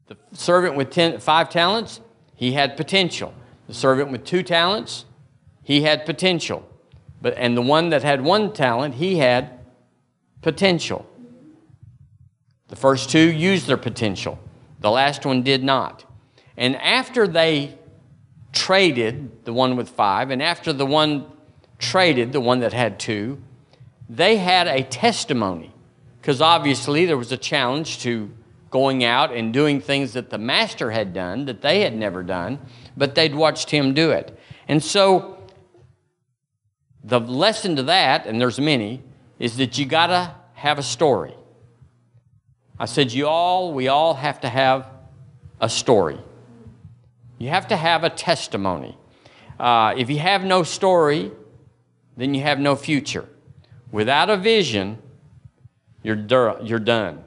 the 0.07 0.17
servant 0.33 0.75
with 0.75 0.89
ten, 0.89 1.17
five 1.19 1.49
talents, 1.49 2.01
he 2.35 2.51
had 2.51 2.75
potential. 2.75 3.33
The 3.67 3.73
servant 3.73 4.11
with 4.11 4.25
two 4.25 4.43
talents, 4.43 5.05
he 5.63 5.83
had 5.83 6.05
potential. 6.05 6.68
But, 7.21 7.35
and 7.37 7.55
the 7.55 7.61
one 7.61 7.89
that 7.89 8.03
had 8.03 8.21
one 8.21 8.53
talent, 8.53 8.95
he 8.95 9.17
had 9.17 9.59
potential. 10.41 11.05
The 12.69 12.75
first 12.75 13.09
two 13.09 13.31
used 13.31 13.67
their 13.67 13.77
potential, 13.77 14.39
the 14.79 14.91
last 14.91 15.25
one 15.25 15.43
did 15.43 15.63
not. 15.63 16.05
And 16.55 16.75
after 16.77 17.27
they 17.27 17.77
traded, 18.53 19.45
the 19.45 19.53
one 19.53 19.75
with 19.75 19.89
five, 19.89 20.29
and 20.29 20.41
after 20.41 20.71
the 20.71 20.85
one 20.85 21.25
traded, 21.77 22.31
the 22.31 22.41
one 22.41 22.59
that 22.59 22.73
had 22.73 22.99
two, 22.99 23.41
they 24.07 24.37
had 24.37 24.67
a 24.67 24.83
testimony. 24.83 25.73
Because 26.21 26.41
obviously 26.41 27.05
there 27.05 27.17
was 27.17 27.31
a 27.31 27.37
challenge 27.37 27.99
to 27.99 28.29
going 28.69 29.03
out 29.03 29.33
and 29.33 29.51
doing 29.51 29.81
things 29.81 30.13
that 30.13 30.29
the 30.29 30.37
master 30.37 30.91
had 30.91 31.13
done 31.13 31.45
that 31.45 31.61
they 31.61 31.81
had 31.81 31.95
never 31.95 32.21
done, 32.21 32.59
but 32.95 33.15
they'd 33.15 33.33
watched 33.33 33.71
him 33.71 33.93
do 33.93 34.11
it. 34.11 34.37
And 34.67 34.83
so 34.83 35.38
the 37.03 37.19
lesson 37.19 37.75
to 37.77 37.83
that, 37.83 38.25
and 38.25 38.39
there's 38.39 38.59
many, 38.59 39.01
is 39.39 39.57
that 39.57 39.77
you 39.77 39.85
got 39.85 40.07
to 40.07 40.35
have 40.53 40.79
a 40.79 40.83
story. 40.83 41.33
I 42.77 42.85
said, 42.85 43.11
you 43.11 43.27
all, 43.27 43.73
we 43.73 43.87
all 43.87 44.13
have 44.13 44.41
to 44.41 44.49
have 44.49 44.87
a 45.59 45.69
story. 45.69 46.19
You 47.37 47.49
have 47.49 47.67
to 47.69 47.77
have 47.77 48.03
a 48.03 48.09
testimony. 48.09 48.97
Uh, 49.59 49.93
if 49.97 50.09
you 50.09 50.19
have 50.19 50.43
no 50.43 50.63
story, 50.63 51.31
then 52.15 52.33
you 52.33 52.41
have 52.41 52.59
no 52.59 52.75
future. 52.75 53.27
Without 53.91 54.29
a 54.29 54.37
vision, 54.37 54.97
you're, 56.03 56.15
dur- 56.15 56.59
you're 56.61 56.79
done. 56.79 57.23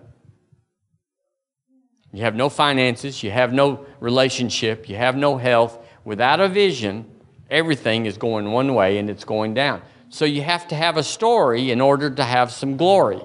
You 2.13 2.23
have 2.23 2.35
no 2.35 2.49
finances, 2.51 3.23
you 3.23 3.31
have 3.31 3.53
no 3.53 3.87
relationship, 4.01 4.89
you 4.89 4.97
have 4.97 5.17
no 5.17 5.39
health. 5.39 5.79
Without 6.05 6.41
a 6.41 6.49
vision, 6.49 7.11
everything 7.53 8.07
is 8.07 8.17
going 8.17 8.51
one 8.51 8.75
way 8.75 8.99
and 8.99 9.09
it's 9.09 9.25
going 9.25 9.55
down. 9.55 9.83
So 10.09 10.25
you 10.25 10.43
have 10.43 10.67
to 10.69 10.75
have 10.75 10.97
a 10.97 11.03
story 11.03 11.71
in 11.71 11.81
order 11.81 12.11
to 12.11 12.25
have 12.25 12.51
some 12.51 12.77
glory. 12.77 13.21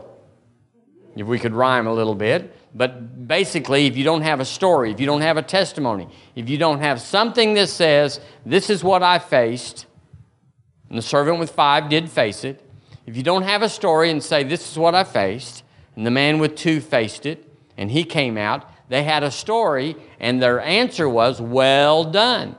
If 1.16 1.26
we 1.26 1.40
could 1.40 1.54
rhyme 1.54 1.88
a 1.88 1.94
little 1.94 2.14
bit. 2.14 2.54
But 2.76 3.28
basically, 3.28 3.88
if 3.88 3.98
you 3.98 4.04
don't 4.04 4.22
have 4.22 4.40
a 4.40 4.46
story, 4.46 4.92
if 4.92 5.00
you 5.00 5.08
don't 5.08 5.22
have 5.22 5.38
a 5.38 5.42
testimony, 5.42 6.08
if 6.36 6.48
you 6.48 6.60
don't 6.60 6.80
have 6.80 7.02
something 7.02 7.56
that 7.56 7.70
says, 7.70 8.20
This 8.46 8.70
is 8.70 8.84
what 8.84 9.02
I 9.02 9.18
faced, 9.18 9.88
and 10.90 10.98
the 10.98 11.02
servant 11.02 11.40
with 11.40 11.52
five 11.52 11.90
did 11.90 12.10
face 12.10 12.44
it, 12.44 12.64
if 13.08 13.18
you 13.18 13.24
don't 13.24 13.44
have 13.44 13.64
a 13.64 13.70
story 13.70 14.12
and 14.12 14.22
say, 14.22 14.44
This 14.44 14.70
is 14.70 14.78
what 14.78 14.94
I 14.94 15.06
faced, 15.06 15.64
and 15.96 16.06
the 16.06 16.12
man 16.12 16.38
with 16.38 16.56
two 16.56 16.80
faced 16.80 17.26
it, 17.26 17.52
and 17.78 17.90
he 17.90 18.04
came 18.04 18.38
out, 18.38 18.70
they 18.90 19.04
had 19.04 19.24
a 19.24 19.32
story, 19.32 19.96
and 20.20 20.40
their 20.40 20.62
answer 20.62 21.10
was, 21.10 21.42
Well 21.42 22.04
done. 22.04 22.56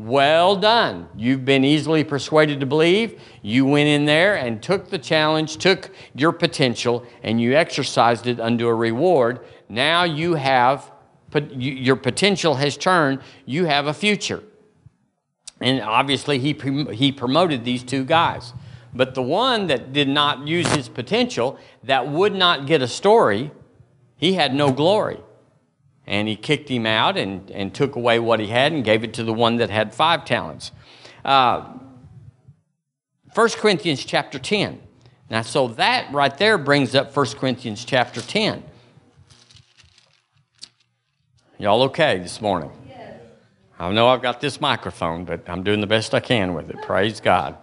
Well 0.00 0.56
done. 0.56 1.10
You've 1.14 1.44
been 1.44 1.62
easily 1.62 2.04
persuaded 2.04 2.60
to 2.60 2.66
believe. 2.66 3.20
You 3.42 3.66
went 3.66 3.86
in 3.86 4.06
there 4.06 4.34
and 4.34 4.62
took 4.62 4.88
the 4.88 4.98
challenge, 4.98 5.58
took 5.58 5.90
your 6.14 6.32
potential, 6.32 7.04
and 7.22 7.38
you 7.38 7.54
exercised 7.54 8.26
it 8.26 8.40
unto 8.40 8.66
a 8.66 8.74
reward. 8.74 9.40
Now 9.68 10.04
you 10.04 10.36
have, 10.36 10.90
your 11.52 11.96
potential 11.96 12.54
has 12.54 12.78
turned. 12.78 13.20
You 13.44 13.66
have 13.66 13.86
a 13.86 13.92
future. 13.92 14.42
And 15.60 15.82
obviously, 15.82 16.38
he, 16.38 16.54
he 16.94 17.12
promoted 17.12 17.66
these 17.66 17.82
two 17.82 18.06
guys. 18.06 18.54
But 18.94 19.14
the 19.14 19.22
one 19.22 19.66
that 19.66 19.92
did 19.92 20.08
not 20.08 20.48
use 20.48 20.66
his 20.72 20.88
potential, 20.88 21.58
that 21.84 22.08
would 22.08 22.34
not 22.34 22.66
get 22.66 22.80
a 22.80 22.88
story, 22.88 23.50
he 24.16 24.32
had 24.32 24.54
no 24.54 24.72
glory 24.72 25.20
and 26.10 26.26
he 26.26 26.34
kicked 26.34 26.68
him 26.68 26.86
out 26.86 27.16
and, 27.16 27.48
and 27.52 27.72
took 27.72 27.94
away 27.94 28.18
what 28.18 28.40
he 28.40 28.48
had 28.48 28.72
and 28.72 28.84
gave 28.84 29.04
it 29.04 29.14
to 29.14 29.22
the 29.22 29.32
one 29.32 29.58
that 29.58 29.70
had 29.70 29.94
five 29.94 30.24
talents. 30.24 30.72
Uh, 31.24 31.72
1 33.32 33.48
Corinthians 33.50 34.04
chapter 34.04 34.36
10. 34.36 34.80
Now, 35.30 35.42
so 35.42 35.68
that 35.68 36.12
right 36.12 36.36
there 36.36 36.58
brings 36.58 36.96
up 36.96 37.16
1 37.16 37.26
Corinthians 37.38 37.84
chapter 37.84 38.20
10. 38.20 38.64
Y'all 41.58 41.82
okay 41.82 42.18
this 42.18 42.40
morning? 42.40 42.72
Yes. 42.88 43.20
I 43.78 43.92
know 43.92 44.08
I've 44.08 44.22
got 44.22 44.40
this 44.40 44.60
microphone, 44.60 45.24
but 45.24 45.48
I'm 45.48 45.62
doing 45.62 45.80
the 45.80 45.86
best 45.86 46.12
I 46.12 46.18
can 46.18 46.54
with 46.54 46.70
it. 46.70 46.82
Praise 46.82 47.20
God. 47.20 47.56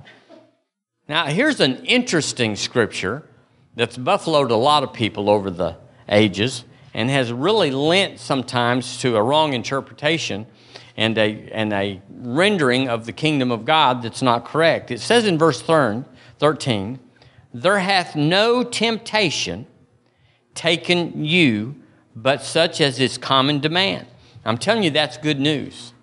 Now, 1.09 1.25
here's 1.25 1.59
an 1.59 1.83
interesting 1.83 2.55
scripture 2.55 3.27
that's 3.75 3.97
buffaloed 3.97 4.51
a 4.51 4.55
lot 4.55 4.83
of 4.83 4.93
people 4.93 5.29
over 5.29 5.51
the 5.51 5.75
ages 6.07 6.63
and 6.93 7.09
has 7.09 7.31
really 7.31 7.71
lent 7.71 8.19
sometimes 8.19 8.97
to 8.99 9.15
a 9.15 9.23
wrong 9.23 9.53
interpretation 9.53 10.45
and 10.95 11.17
a, 11.17 11.49
and 11.51 11.71
a 11.73 12.01
rendering 12.09 12.89
of 12.89 13.05
the 13.05 13.11
kingdom 13.11 13.51
of 13.51 13.65
God 13.65 14.01
that's 14.01 14.21
not 14.21 14.45
correct. 14.45 14.89
It 14.89 14.99
says 14.99 15.25
in 15.25 15.37
verse 15.37 15.61
13, 15.61 16.99
There 17.53 17.79
hath 17.79 18.15
no 18.15 18.63
temptation 18.63 19.67
taken 20.55 21.23
you 21.23 21.75
but 22.15 22.41
such 22.41 22.81
as 22.81 22.99
is 22.99 23.17
common 23.17 23.59
demand. 23.59 24.07
I'm 24.43 24.57
telling 24.57 24.81
you, 24.81 24.89
that's 24.89 25.17
good 25.17 25.39
news. 25.39 25.93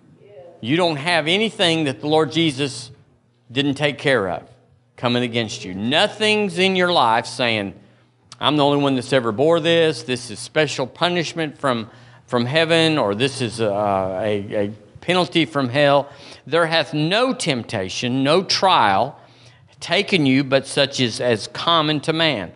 You 0.61 0.77
don't 0.77 0.95
have 0.95 1.27
anything 1.27 1.83
that 1.83 1.99
the 1.99 2.07
Lord 2.07 2.31
Jesus 2.31 2.89
didn't 3.51 3.75
take 3.75 3.97
care 3.97 4.29
of 4.29 4.43
coming 4.95 5.23
against 5.23 5.65
you. 5.65 5.73
Nothing's 5.73 6.57
in 6.57 6.75
your 6.75 6.91
life 6.91 7.25
saying, 7.25 7.73
I'm 8.39 8.57
the 8.57 8.65
only 8.65 8.81
one 8.81 8.95
that's 8.95 9.13
ever 9.13 9.31
bore 9.31 9.59
this. 9.59 10.03
This 10.03 10.29
is 10.29 10.39
special 10.39 10.87
punishment 10.87 11.57
from, 11.57 11.89
from 12.27 12.45
heaven, 12.45 12.97
or 12.97 13.15
this 13.15 13.41
is 13.41 13.59
a, 13.59 13.69
a, 13.69 14.65
a 14.65 14.71
penalty 15.01 15.45
from 15.45 15.69
hell. 15.69 16.09
There 16.45 16.65
hath 16.65 16.93
no 16.93 17.33
temptation, 17.33 18.23
no 18.23 18.43
trial 18.43 19.19
taken 19.79 20.25
you, 20.25 20.43
but 20.43 20.67
such 20.67 20.99
as, 20.99 21.21
as 21.21 21.47
common 21.47 21.99
to 22.01 22.13
man. 22.13 22.51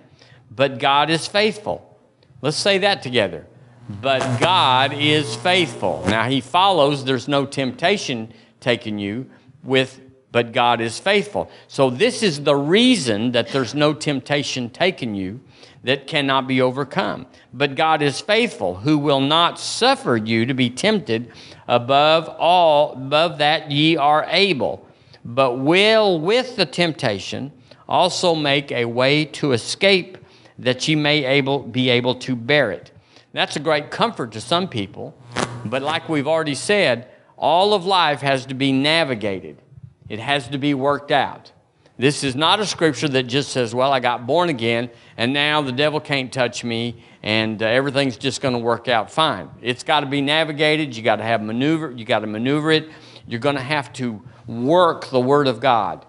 But 0.51 0.79
God 0.79 1.09
is 1.09 1.27
faithful. 1.27 1.97
Let's 2.41 2.57
say 2.57 2.79
that 2.79 3.01
together. 3.01 3.45
But 3.89 4.39
God 4.39 4.93
is 4.93 5.35
faithful. 5.37 6.03
Now, 6.07 6.29
He 6.29 6.41
follows, 6.41 7.05
there's 7.05 7.27
no 7.27 7.45
temptation 7.45 8.33
taken 8.59 8.99
you 8.99 9.29
with, 9.63 9.99
but 10.31 10.51
God 10.51 10.81
is 10.81 10.99
faithful. 10.99 11.49
So, 11.67 11.89
this 11.89 12.21
is 12.21 12.43
the 12.43 12.55
reason 12.55 13.31
that 13.31 13.49
there's 13.49 13.73
no 13.73 13.93
temptation 13.93 14.69
taken 14.69 15.15
you 15.15 15.39
that 15.83 16.07
cannot 16.07 16.47
be 16.47 16.61
overcome. 16.61 17.25
But 17.53 17.75
God 17.75 18.01
is 18.01 18.19
faithful, 18.19 18.75
who 18.75 18.97
will 18.97 19.21
not 19.21 19.59
suffer 19.59 20.17
you 20.17 20.45
to 20.45 20.53
be 20.53 20.69
tempted 20.69 21.31
above 21.67 22.27
all, 22.27 22.93
above 22.93 23.37
that 23.37 23.71
ye 23.71 23.95
are 23.95 24.25
able, 24.29 24.85
but 25.23 25.55
will 25.55 26.19
with 26.19 26.55
the 26.55 26.65
temptation 26.65 27.51
also 27.87 28.35
make 28.35 28.71
a 28.71 28.85
way 28.85 29.25
to 29.25 29.53
escape 29.53 30.17
that 30.59 30.87
ye 30.87 30.95
may 30.95 31.23
able, 31.25 31.59
be 31.59 31.89
able 31.89 32.15
to 32.15 32.35
bear 32.35 32.71
it. 32.71 32.91
That's 33.31 33.55
a 33.55 33.59
great 33.59 33.91
comfort 33.91 34.31
to 34.33 34.41
some 34.41 34.67
people, 34.67 35.15
but 35.63 35.81
like 35.81 36.09
we've 36.09 36.27
already 36.27 36.55
said, 36.55 37.07
all 37.37 37.73
of 37.73 37.85
life 37.85 38.21
has 38.21 38.45
to 38.47 38.53
be 38.53 38.71
navigated. 38.71 39.61
It 40.09 40.19
has 40.19 40.47
to 40.49 40.57
be 40.57 40.73
worked 40.73 41.11
out. 41.11 41.51
This 41.97 42.23
is 42.23 42.35
not 42.35 42.59
a 42.59 42.65
scripture 42.65 43.09
that 43.09 43.23
just 43.23 43.51
says, 43.51 43.75
well, 43.75 43.91
I 43.91 43.99
got 43.99 44.25
born 44.25 44.49
again 44.49 44.89
and 45.17 45.33
now 45.33 45.61
the 45.61 45.71
devil 45.71 45.99
can't 45.99 46.31
touch 46.31 46.63
me 46.63 47.03
and 47.23 47.61
uh, 47.61 47.65
everything's 47.65 48.17
just 48.17 48.41
going 48.41 48.53
to 48.53 48.59
work 48.59 48.87
out 48.87 49.11
fine. 49.11 49.49
It's 49.61 49.83
got 49.83 49.99
to 49.99 50.05
be 50.05 50.21
navigated. 50.21 50.95
You 50.95 51.03
got 51.03 51.17
to 51.17 51.23
have 51.23 51.41
maneuver. 51.41 51.91
You 51.91 52.05
got 52.05 52.19
to 52.19 52.27
maneuver 52.27 52.71
it. 52.71 52.89
You're 53.27 53.41
going 53.41 53.57
to 53.57 53.61
have 53.61 53.91
to 53.93 54.21
work 54.47 55.09
the 55.09 55.19
Word 55.19 55.47
of 55.47 55.59
God 55.59 56.05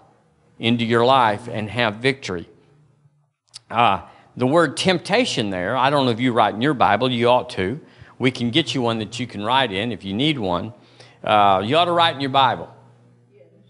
into 0.59 0.85
your 0.85 1.05
life 1.05 1.49
and 1.49 1.69
have 1.69 1.95
victory. 1.95 2.47
Uh, 3.69 4.01
the 4.37 4.47
word 4.47 4.77
temptation 4.77 5.49
there, 5.49 5.75
I 5.75 5.89
don't 5.89 6.05
know 6.05 6.11
if 6.11 6.19
you 6.19 6.31
write 6.31 6.53
in 6.53 6.61
your 6.61 6.73
Bible, 6.73 7.11
you 7.11 7.27
ought 7.27 7.49
to. 7.51 7.79
We 8.19 8.31
can 8.31 8.51
get 8.51 8.73
you 8.73 8.81
one 8.81 8.99
that 8.99 9.19
you 9.19 9.27
can 9.27 9.43
write 9.43 9.71
in 9.71 9.91
if 9.91 10.05
you 10.05 10.13
need 10.13 10.37
one. 10.37 10.73
Uh, 11.23 11.61
you 11.65 11.75
ought 11.75 11.85
to 11.85 11.91
write 11.91 12.15
in 12.15 12.21
your 12.21 12.29
Bible. 12.29 12.73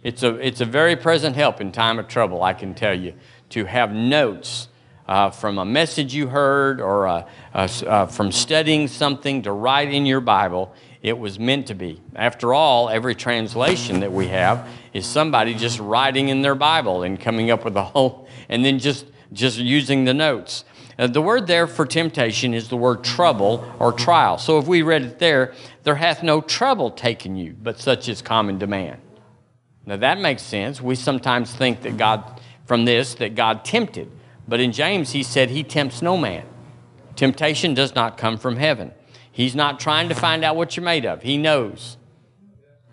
It's 0.04 0.24
a, 0.24 0.36
it's 0.36 0.62
a 0.62 0.66
very 0.66 0.96
present 0.96 1.36
help 1.36 1.62
in 1.62 1.72
time 1.72 2.00
of 2.00 2.08
trouble, 2.08 2.42
I 2.44 2.54
can 2.54 2.74
tell 2.74 2.94
you, 2.94 3.14
to 3.50 3.66
have 3.66 3.94
notes 3.94 4.68
uh, 5.08 5.30
from 5.30 5.58
a 5.58 5.66
message 5.66 6.14
you 6.14 6.28
heard 6.28 6.82
or 6.82 7.08
uh, 7.08 7.28
uh, 7.54 8.06
from 8.08 8.32
studying 8.32 8.88
something 8.88 9.44
to 9.44 9.52
write 9.52 9.94
in 9.94 10.06
your 10.06 10.22
Bible. 10.22 10.74
It 11.04 11.18
was 11.18 11.38
meant 11.38 11.68
to 11.68 11.76
be. 11.76 12.02
After 12.16 12.54
all, 12.54 12.90
every 12.90 13.14
translation 13.14 14.00
that 14.00 14.12
we 14.12 14.28
have 14.28 14.68
is 14.94 15.06
somebody 15.06 15.54
just 15.54 15.80
writing 15.80 16.30
in 16.30 16.42
their 16.42 16.56
Bible 16.56 17.04
and 17.04 17.20
coming 17.20 17.52
up 17.52 17.66
with 17.66 17.76
a 17.76 17.84
whole, 17.84 18.28
and 18.50 18.64
then 18.64 18.80
just, 18.80 19.06
just 19.34 19.58
using 19.58 20.06
the 20.06 20.14
notes. 20.14 20.64
Uh, 20.98 21.08
the 21.08 21.22
word 21.22 21.48
there 21.48 21.68
for 21.68 21.86
temptation 21.86 22.54
is 22.54 22.70
the 22.70 22.78
word 22.78 23.04
trouble 23.04 23.72
or 23.80 23.92
trial. 23.92 24.38
So 24.38 24.58
if 24.60 24.68
we 24.68 24.82
read 24.82 25.04
it 25.04 25.20
there, 25.20 25.54
there 25.84 25.96
hath 25.96 26.24
no 26.24 26.42
trouble 26.42 26.92
taken 26.92 27.36
you, 27.36 27.56
but 27.62 27.80
such 27.80 28.08
is 28.08 28.22
common 28.22 28.58
demand. 28.58 29.00
Now 29.86 29.98
that 29.98 30.20
makes 30.20 30.44
sense. 30.44 30.82
We 30.82 30.96
sometimes 30.96 31.54
think 31.54 31.82
that 31.82 31.98
God, 31.98 32.40
from 32.66 32.86
this, 32.86 33.16
that 33.16 33.36
God 33.36 33.66
tempted. 33.66 34.12
But 34.48 34.60
in 34.60 34.72
James, 34.72 35.12
he 35.12 35.24
said, 35.24 35.50
He 35.50 35.64
tempts 35.64 36.02
no 36.02 36.18
man. 36.18 36.46
Temptation 37.16 37.74
does 37.74 37.96
not 37.96 38.18
come 38.18 38.38
from 38.38 38.58
heaven. 38.58 38.92
He's 39.32 39.56
not 39.56 39.80
trying 39.80 40.10
to 40.10 40.16
find 40.16 40.44
out 40.44 40.56
what 40.56 40.76
you're 40.76 40.84
made 40.84 41.06
of, 41.06 41.22
He 41.22 41.38
knows. 41.38 41.98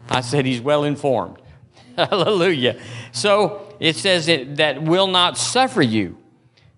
I 0.09 0.21
said, 0.21 0.47
He's 0.47 0.61
well 0.61 0.85
informed. 0.85 1.38
Hallelujah. 1.97 2.80
So 3.12 3.75
it 3.80 3.97
says 3.97 4.28
it, 4.28 4.57
that 4.57 4.83
will 4.83 5.09
not 5.09 5.37
suffer 5.37 5.83
you. 5.83 6.16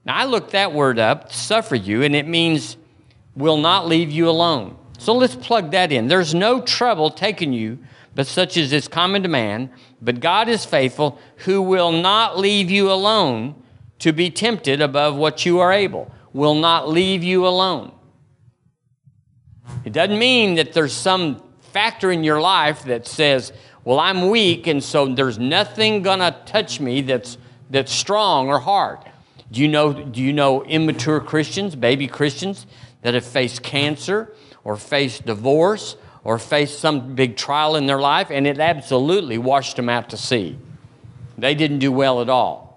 Now 0.05 0.17
I 0.17 0.25
looked 0.25 0.53
that 0.53 0.73
word 0.73 0.99
up, 0.99 1.33
suffer 1.33 1.77
you, 1.77 2.03
and 2.03 2.15
it 2.17 2.27
means 2.27 2.77
will 3.37 3.59
not 3.59 3.87
leave 3.87 4.11
you 4.11 4.29
alone. 4.29 4.77
So 5.01 5.15
let's 5.15 5.35
plug 5.35 5.71
that 5.71 5.93
in. 5.93 6.09
There's 6.09 6.35
no 6.35 6.61
trouble 6.61 7.09
taking 7.09 7.55
you, 7.55 7.79
but 8.15 8.27
such 8.27 8.59
as 8.59 8.71
is 8.71 8.87
common 8.87 9.23
to 9.23 9.31
man. 9.31 9.71
But 10.03 10.21
God 10.21 10.47
is 10.47 10.67
faithful, 10.67 11.19
who 11.37 11.63
will 11.63 11.91
not 11.91 12.39
leave 12.39 12.71
you 12.71 12.93
alone 12.93 13.55
to 14.01 14.13
be 14.13 14.31
tempted 14.31 14.83
above 14.83 15.17
what 15.17 15.47
you 15.47 15.59
are 15.59 15.73
able, 15.73 16.13
will 16.35 16.55
not 16.55 16.87
leave 16.87 17.23
you 17.23 17.47
alone. 17.47 17.93
It 19.87 19.95
doesn't 19.95 20.19
mean 20.19 20.57
that 20.57 20.75
there's 20.75 20.93
some 20.93 21.43
factor 21.73 22.13
in 22.13 22.23
your 22.23 22.43
life 22.43 22.83
that 22.83 23.07
says, 23.07 23.55
well, 23.85 23.99
I'm 23.99 24.29
weak, 24.29 24.67
and 24.67 24.85
so 24.85 25.07
there's 25.07 25.39
nothing 25.39 26.03
gonna 26.03 26.39
touch 26.45 26.79
me 26.79 27.01
that's, 27.01 27.39
that's 27.71 27.91
strong 27.91 28.49
or 28.49 28.59
hard. 28.59 28.99
Do 29.51 29.63
you, 29.63 29.69
know, 29.69 29.95
do 29.95 30.21
you 30.21 30.35
know 30.35 30.63
immature 30.65 31.21
Christians, 31.21 31.75
baby 31.75 32.07
Christians, 32.07 32.67
that 33.01 33.15
have 33.15 33.25
faced 33.25 33.63
cancer 33.63 34.35
or 34.65 34.77
faced 34.77 35.27
divorce 35.27 35.97
or 36.25 36.39
faced 36.39 36.79
some 36.79 37.15
big 37.15 37.37
trial 37.37 37.77
in 37.77 37.87
their 37.87 38.01
life, 38.01 38.31
and 38.31 38.47
it 38.47 38.59
absolutely 38.59 39.39
washed 39.39 39.77
them 39.77 39.89
out 39.89 40.11
to 40.11 40.17
sea? 40.17 40.59
They 41.39 41.55
didn't 41.55 41.79
do 41.79 41.91
well 41.91 42.21
at 42.21 42.29
all. 42.29 42.71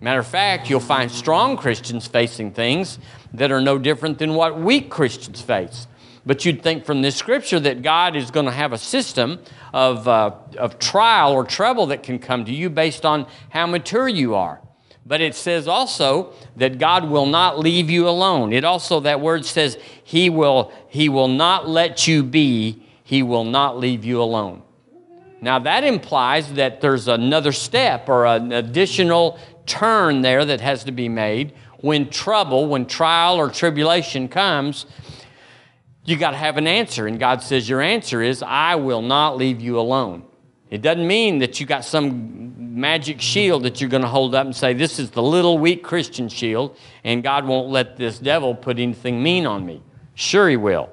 Matter 0.00 0.20
of 0.20 0.26
fact, 0.26 0.70
you'll 0.70 0.80
find 0.80 1.10
strong 1.10 1.56
Christians 1.56 2.06
facing 2.06 2.52
things 2.52 2.98
that 3.34 3.50
are 3.50 3.60
no 3.60 3.78
different 3.78 4.18
than 4.18 4.34
what 4.34 4.58
weak 4.58 4.90
Christians 4.90 5.40
face. 5.40 5.88
But 6.24 6.44
you'd 6.44 6.62
think 6.62 6.84
from 6.84 7.02
this 7.02 7.16
scripture 7.16 7.58
that 7.60 7.82
God 7.82 8.14
is 8.14 8.30
going 8.30 8.46
to 8.46 8.52
have 8.52 8.72
a 8.72 8.78
system 8.78 9.40
of, 9.72 10.06
uh, 10.06 10.32
of 10.56 10.78
trial 10.78 11.32
or 11.32 11.44
trouble 11.44 11.86
that 11.86 12.02
can 12.02 12.18
come 12.18 12.44
to 12.44 12.52
you 12.52 12.70
based 12.70 13.04
on 13.04 13.26
how 13.50 13.66
mature 13.66 14.08
you 14.08 14.34
are. 14.34 14.60
But 15.08 15.22
it 15.22 15.34
says 15.34 15.66
also 15.66 16.34
that 16.56 16.78
God 16.78 17.08
will 17.08 17.24
not 17.24 17.58
leave 17.58 17.88
you 17.88 18.06
alone. 18.06 18.52
It 18.52 18.62
also, 18.62 19.00
that 19.00 19.22
word 19.22 19.46
says, 19.46 19.78
He 20.04 20.28
will, 20.28 20.70
he 20.90 21.08
will 21.08 21.28
not 21.28 21.66
let 21.66 22.06
you 22.06 22.22
be, 22.22 22.82
He 23.02 23.22
will 23.22 23.44
not 23.44 23.78
leave 23.78 24.04
you 24.04 24.20
alone. 24.20 24.62
Now, 25.40 25.60
that 25.60 25.82
implies 25.82 26.52
that 26.54 26.82
there's 26.82 27.08
another 27.08 27.52
step 27.52 28.08
or 28.10 28.26
an 28.26 28.52
additional 28.52 29.38
turn 29.64 30.20
there 30.20 30.44
that 30.44 30.60
has 30.60 30.84
to 30.84 30.92
be 30.92 31.08
made. 31.08 31.54
When 31.78 32.10
trouble, 32.10 32.66
when 32.66 32.84
trial 32.84 33.36
or 33.36 33.48
tribulation 33.48 34.28
comes, 34.28 34.84
you 36.04 36.16
got 36.16 36.32
to 36.32 36.36
have 36.36 36.58
an 36.58 36.66
answer. 36.66 37.06
And 37.06 37.18
God 37.18 37.42
says, 37.42 37.66
Your 37.66 37.80
answer 37.80 38.20
is, 38.20 38.42
I 38.42 38.74
will 38.74 39.02
not 39.02 39.38
leave 39.38 39.62
you 39.62 39.80
alone. 39.80 40.27
It 40.70 40.82
doesn't 40.82 41.06
mean 41.06 41.38
that 41.38 41.60
you 41.60 41.66
got 41.66 41.84
some 41.84 42.80
magic 42.80 43.20
shield 43.20 43.62
that 43.62 43.80
you're 43.80 43.90
going 43.90 44.02
to 44.02 44.08
hold 44.08 44.34
up 44.34 44.44
and 44.44 44.54
say, 44.54 44.74
This 44.74 44.98
is 44.98 45.10
the 45.10 45.22
little 45.22 45.58
weak 45.58 45.82
Christian 45.82 46.28
shield, 46.28 46.76
and 47.04 47.22
God 47.22 47.46
won't 47.46 47.68
let 47.68 47.96
this 47.96 48.18
devil 48.18 48.54
put 48.54 48.78
anything 48.78 49.22
mean 49.22 49.46
on 49.46 49.64
me. 49.64 49.82
Sure, 50.14 50.48
He 50.48 50.56
will, 50.56 50.90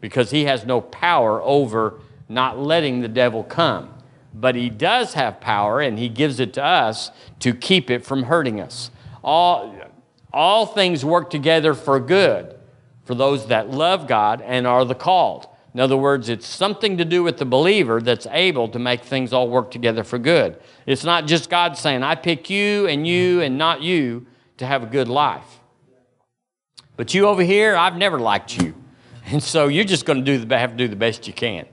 because 0.00 0.30
He 0.30 0.44
has 0.44 0.64
no 0.64 0.80
power 0.80 1.42
over 1.42 2.00
not 2.28 2.58
letting 2.58 3.00
the 3.00 3.08
devil 3.08 3.42
come 3.42 3.94
but 4.32 4.54
he 4.54 4.70
does 4.70 5.14
have 5.14 5.40
power 5.40 5.80
and 5.80 5.98
he 5.98 6.08
gives 6.08 6.40
it 6.40 6.52
to 6.54 6.64
us 6.64 7.10
to 7.40 7.54
keep 7.54 7.90
it 7.90 8.04
from 8.04 8.24
hurting 8.24 8.60
us. 8.60 8.90
All, 9.22 9.74
all 10.32 10.66
things 10.66 11.04
work 11.04 11.30
together 11.30 11.74
for 11.74 11.98
good 12.00 12.56
for 13.04 13.14
those 13.14 13.46
that 13.46 13.70
love 13.70 14.06
God 14.06 14.40
and 14.40 14.66
are 14.66 14.84
the 14.84 14.94
called. 14.94 15.48
In 15.72 15.80
other 15.80 15.96
words, 15.96 16.28
it's 16.28 16.46
something 16.46 16.98
to 16.98 17.04
do 17.04 17.22
with 17.22 17.38
the 17.38 17.44
believer 17.44 18.00
that's 18.00 18.26
able 18.30 18.68
to 18.68 18.78
make 18.78 19.04
things 19.04 19.32
all 19.32 19.48
work 19.48 19.70
together 19.70 20.02
for 20.02 20.18
good. 20.18 20.58
It's 20.84 21.04
not 21.04 21.26
just 21.26 21.48
God 21.48 21.76
saying, 21.76 22.02
I 22.02 22.16
pick 22.16 22.50
you 22.50 22.88
and 22.88 23.06
you 23.06 23.40
and 23.40 23.56
not 23.56 23.80
you 23.80 24.26
to 24.56 24.66
have 24.66 24.82
a 24.82 24.86
good 24.86 25.08
life. 25.08 25.60
But 26.96 27.14
you 27.14 27.26
over 27.26 27.42
here, 27.42 27.76
I've 27.76 27.96
never 27.96 28.18
liked 28.18 28.60
you. 28.60 28.74
And 29.26 29.42
so 29.42 29.68
you're 29.68 29.84
just 29.84 30.06
going 30.06 30.18
to 30.18 30.24
do 30.24 30.44
the, 30.44 30.58
have 30.58 30.72
to 30.72 30.76
do 30.76 30.88
the 30.88 30.96
best 30.96 31.28
you 31.28 31.32
can. 31.32 31.66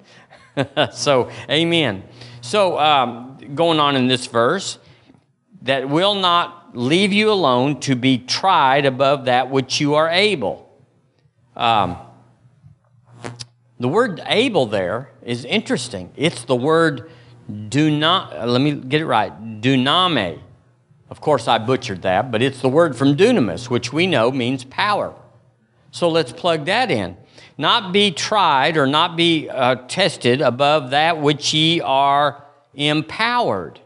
so, 0.93 1.31
amen. 1.49 2.03
So, 2.41 2.77
um, 2.77 3.37
going 3.55 3.79
on 3.79 3.95
in 3.95 4.07
this 4.07 4.27
verse, 4.27 4.77
that 5.63 5.89
will 5.89 6.13
not 6.13 6.77
leave 6.77 7.11
you 7.11 7.31
alone 7.31 7.79
to 7.81 7.95
be 7.95 8.19
tried 8.19 8.85
above 8.85 9.25
that 9.25 9.49
which 9.49 9.81
you 9.81 9.95
are 9.95 10.09
able. 10.09 10.71
Um, 11.55 11.97
the 13.79 13.87
word 13.87 14.21
able 14.25 14.65
there 14.65 15.09
is 15.21 15.45
interesting. 15.45 16.11
It's 16.15 16.43
the 16.43 16.55
word 16.55 17.11
do 17.69 17.89
not, 17.89 18.47
let 18.47 18.61
me 18.61 18.73
get 18.73 19.01
it 19.01 19.05
right, 19.05 19.31
duname. 19.61 20.41
Of 21.09 21.21
course, 21.21 21.47
I 21.47 21.57
butchered 21.57 22.01
that, 22.01 22.31
but 22.31 22.41
it's 22.41 22.61
the 22.61 22.69
word 22.69 22.97
from 22.97 23.15
dunamis, 23.15 23.69
which 23.69 23.93
we 23.93 24.07
know 24.07 24.31
means 24.31 24.65
power. 24.65 25.13
So 25.91 26.09
let's 26.09 26.33
plug 26.33 26.65
that 26.65 26.91
in 26.91 27.17
not 27.57 27.91
be 27.91 28.11
tried 28.11 28.77
or 28.77 28.85
not 28.85 29.15
be 29.15 29.49
uh, 29.49 29.75
tested 29.87 30.41
above 30.41 30.91
that 30.91 31.19
which 31.19 31.53
ye 31.53 31.81
are 31.81 32.43
empowered. 32.75 33.79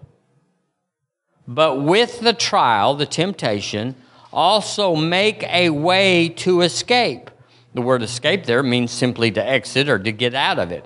But 1.48 1.82
with 1.82 2.20
the 2.20 2.34
trial, 2.34 2.96
the 2.96 3.06
temptation, 3.06 3.96
also 4.34 4.96
make 4.96 5.44
a 5.44 5.70
way 5.70 6.30
to 6.30 6.62
escape. 6.62 7.31
The 7.74 7.82
word 7.82 8.04
escape 8.04 8.46
there 8.46 8.64
means 8.64 8.92
simply 8.92 9.32
to 9.32 9.46
exit 9.46 9.88
or 9.88 9.98
to 10.00 10.12
get 10.12 10.34
out 10.34 10.60
of 10.60 10.72
it. 10.72 10.86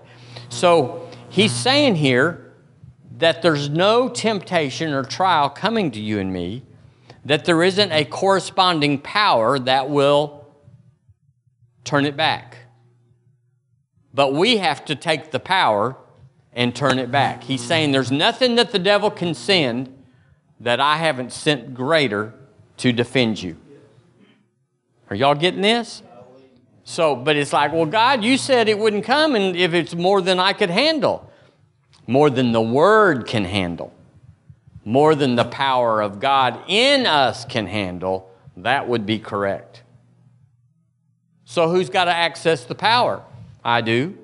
So 0.49 1.09
he's 1.29 1.51
saying 1.51 1.95
here 1.95 2.53
that 3.17 3.41
there's 3.41 3.69
no 3.69 4.09
temptation 4.09 4.93
or 4.93 5.03
trial 5.03 5.49
coming 5.49 5.91
to 5.91 5.99
you 5.99 6.19
and 6.19 6.31
me, 6.31 6.63
that 7.23 7.45
there 7.45 7.63
isn't 7.63 7.91
a 7.91 8.05
corresponding 8.05 8.99
power 8.99 9.57
that 9.57 9.89
will 9.89 10.45
turn 11.83 12.05
it 12.05 12.15
back. 12.15 12.57
But 14.13 14.33
we 14.33 14.57
have 14.57 14.85
to 14.85 14.95
take 14.95 15.31
the 15.31 15.39
power 15.39 15.97
and 16.53 16.75
turn 16.75 16.99
it 16.99 17.11
back. 17.11 17.43
He's 17.43 17.63
saying 17.63 17.91
there's 17.91 18.11
nothing 18.11 18.55
that 18.55 18.71
the 18.71 18.79
devil 18.79 19.11
can 19.11 19.33
send 19.33 19.91
that 20.59 20.79
I 20.79 20.97
haven't 20.97 21.33
sent 21.33 21.73
greater 21.73 22.33
to 22.77 22.93
defend 22.93 23.41
you. 23.41 23.57
Are 25.09 25.15
y'all 25.15 25.35
getting 25.35 25.61
this? 25.61 26.01
So, 26.87 27.15
but 27.15 27.35
it's 27.35 27.51
like, 27.51 27.73
well, 27.73 27.87
God, 27.87 28.23
you 28.23 28.37
said 28.37 28.69
it 28.69 28.77
wouldn't 28.77 29.03
come, 29.03 29.35
and 29.35 29.55
if 29.55 29.73
it's 29.73 29.95
more 29.95 30.21
than 30.21 30.39
I 30.39 30.53
could 30.53 30.69
handle, 30.69 31.29
more 32.05 32.29
than 32.29 32.51
the 32.51 32.61
Word 32.61 33.25
can 33.25 33.43
handle, 33.43 33.91
more 34.85 35.15
than 35.15 35.35
the 35.35 35.45
power 35.45 35.99
of 35.99 36.19
God 36.19 36.59
in 36.67 37.07
us 37.07 37.43
can 37.43 37.65
handle, 37.65 38.29
that 38.57 38.87
would 38.87 39.03
be 39.03 39.17
correct. 39.17 39.81
So, 41.43 41.69
who's 41.69 41.89
got 41.89 42.05
to 42.05 42.13
access 42.13 42.65
the 42.65 42.75
power? 42.75 43.23
I 43.63 43.81
do. 43.81 44.15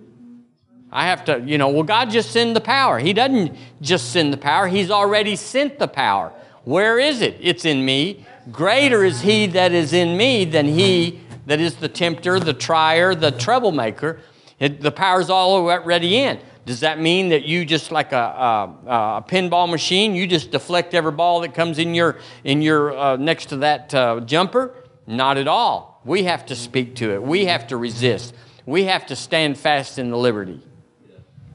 I 0.92 1.08
have 1.08 1.26
to, 1.26 1.40
you 1.40 1.58
know, 1.58 1.70
well, 1.70 1.84
God 1.84 2.12
just 2.12 2.30
send 2.30 2.56
the 2.56 2.62
power. 2.62 3.00
He 3.00 3.12
doesn't 3.12 3.58
just 3.82 4.12
send 4.12 4.32
the 4.32 4.38
power, 4.38 4.68
He's 4.68 4.92
already 4.92 5.36
sent 5.36 5.80
the 5.80 5.88
power. 5.88 6.32
Where 6.64 7.00
is 7.00 7.22
it? 7.22 7.38
It's 7.42 7.66
in 7.66 7.84
me. 7.84 8.24
Greater 8.52 9.04
is 9.04 9.22
He 9.22 9.48
that 9.48 9.72
is 9.72 9.94
in 9.94 10.16
me 10.16 10.46
than 10.46 10.68
He 10.68 11.22
that 11.46 11.60
is 11.60 11.76
the 11.76 11.90
tempter, 11.90 12.40
the 12.40 12.54
trier, 12.54 13.16
the 13.16 13.32
troublemaker. 13.32 14.20
It, 14.60 14.82
the 14.82 14.92
power's 14.92 15.30
already 15.30 16.18
in. 16.18 16.40
Does 16.66 16.82
that 16.82 17.00
mean 17.00 17.30
that 17.30 17.44
you 17.46 17.66
just 17.66 17.92
like 17.92 18.12
a, 18.12 18.16
a, 18.16 18.76
a 18.88 19.26
pinball 19.28 19.70
machine, 19.70 20.14
you 20.14 20.28
just 20.28 20.52
deflect 20.52 20.94
every 20.94 21.12
ball 21.12 21.42
that 21.42 21.56
comes 21.56 21.80
in 21.80 21.96
your, 21.96 22.20
in 22.44 22.62
your 22.62 22.96
uh, 22.96 23.16
next 23.16 23.48
to 23.48 23.58
that 23.58 23.94
uh, 23.94 24.20
jumper? 24.20 24.76
Not 25.08 25.38
at 25.38 25.48
all. 25.48 26.02
We 26.06 26.24
have 26.24 26.46
to 26.48 26.56
speak 26.56 26.96
to 26.98 27.14
it. 27.14 27.24
We 27.24 27.46
have 27.46 27.68
to 27.68 27.78
resist. 27.78 28.36
We 28.66 28.86
have 28.86 29.08
to 29.08 29.16
stand 29.16 29.58
fast 29.58 29.98
in 29.98 30.12
the 30.12 30.18
liberty. 30.18 30.62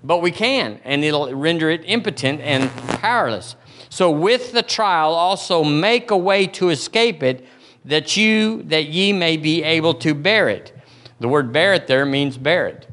But 0.02 0.22
we 0.22 0.30
can, 0.30 0.80
and 0.84 1.04
it'll 1.04 1.32
render 1.34 1.70
it 1.70 1.82
impotent 1.84 2.40
and 2.40 2.70
powerless. 3.00 3.56
So 3.88 4.10
with 4.10 4.52
the 4.52 4.62
trial 4.62 5.14
also 5.14 5.64
make 5.64 6.10
a 6.10 6.16
way 6.16 6.46
to 6.48 6.70
escape 6.70 7.22
it, 7.22 7.46
that 7.86 8.16
you 8.16 8.62
that 8.64 8.86
ye 8.88 9.12
may 9.12 9.36
be 9.36 9.62
able 9.62 9.94
to 9.94 10.14
bear 10.14 10.48
it. 10.48 10.72
The 11.18 11.28
word 11.28 11.52
bear 11.52 11.74
it 11.74 11.86
there 11.86 12.04
means 12.04 12.36
bear 12.36 12.66
it. 12.66 12.88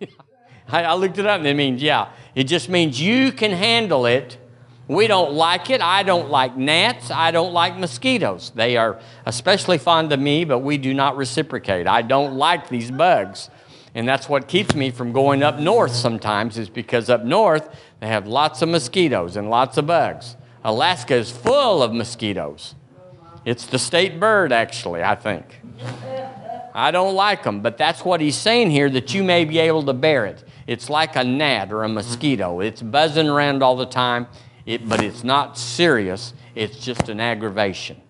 I, 0.68 0.94
looked 0.94 1.18
it 1.18 1.26
up 1.26 1.38
and 1.38 1.46
it 1.46 1.54
means, 1.54 1.82
yeah, 1.82 2.08
it 2.34 2.44
just 2.44 2.68
means 2.68 3.00
you 3.00 3.30
can 3.30 3.52
handle 3.52 4.06
it. 4.06 4.36
We 4.88 5.06
don't 5.06 5.32
like 5.32 5.70
it. 5.70 5.80
I 5.80 6.02
don't 6.02 6.30
like 6.30 6.56
gnats. 6.56 7.12
I 7.12 7.30
don't 7.30 7.52
like 7.52 7.78
mosquitoes. 7.78 8.50
They 8.54 8.76
are 8.76 8.98
especially 9.24 9.78
fond 9.78 10.12
of 10.12 10.18
me, 10.18 10.44
but 10.44 10.58
we 10.60 10.78
do 10.78 10.92
not 10.92 11.16
reciprocate. 11.16 11.86
I 11.86 12.02
don't 12.02 12.34
like 12.34 12.68
these 12.68 12.90
bugs. 12.90 13.50
And 13.94 14.08
that's 14.08 14.28
what 14.28 14.48
keeps 14.48 14.74
me 14.74 14.90
from 14.90 15.12
going 15.12 15.42
up 15.42 15.58
north 15.58 15.92
sometimes, 15.92 16.58
is 16.58 16.68
because 16.68 17.08
up 17.08 17.24
north 17.24 17.68
they 18.00 18.08
have 18.08 18.26
lots 18.26 18.62
of 18.62 18.68
mosquitoes 18.68 19.36
and 19.36 19.50
lots 19.50 19.76
of 19.76 19.86
bugs. 19.86 20.36
Alaska 20.64 21.14
is 21.14 21.30
full 21.30 21.82
of 21.82 21.92
mosquitoes. 21.92 22.74
It's 23.44 23.66
the 23.66 23.78
state 23.78 24.20
bird, 24.20 24.52
actually, 24.52 25.02
I 25.02 25.14
think. 25.14 25.60
I 26.74 26.90
don't 26.90 27.14
like 27.14 27.42
them, 27.42 27.62
but 27.62 27.78
that's 27.78 28.04
what 28.04 28.20
he's 28.20 28.36
saying 28.36 28.70
here 28.70 28.88
that 28.90 29.12
you 29.12 29.24
may 29.24 29.44
be 29.44 29.58
able 29.58 29.82
to 29.84 29.92
bear 29.92 30.26
it. 30.26 30.44
It's 30.66 30.88
like 30.88 31.16
a 31.16 31.24
gnat 31.24 31.72
or 31.72 31.82
a 31.82 31.88
mosquito. 31.88 32.60
It's 32.60 32.82
buzzing 32.82 33.28
around 33.28 33.62
all 33.62 33.76
the 33.76 33.86
time, 33.86 34.28
it, 34.66 34.88
but 34.88 35.02
it's 35.02 35.24
not 35.24 35.58
serious, 35.58 36.32
it's 36.54 36.78
just 36.78 37.08
an 37.08 37.18
aggravation. 37.18 38.00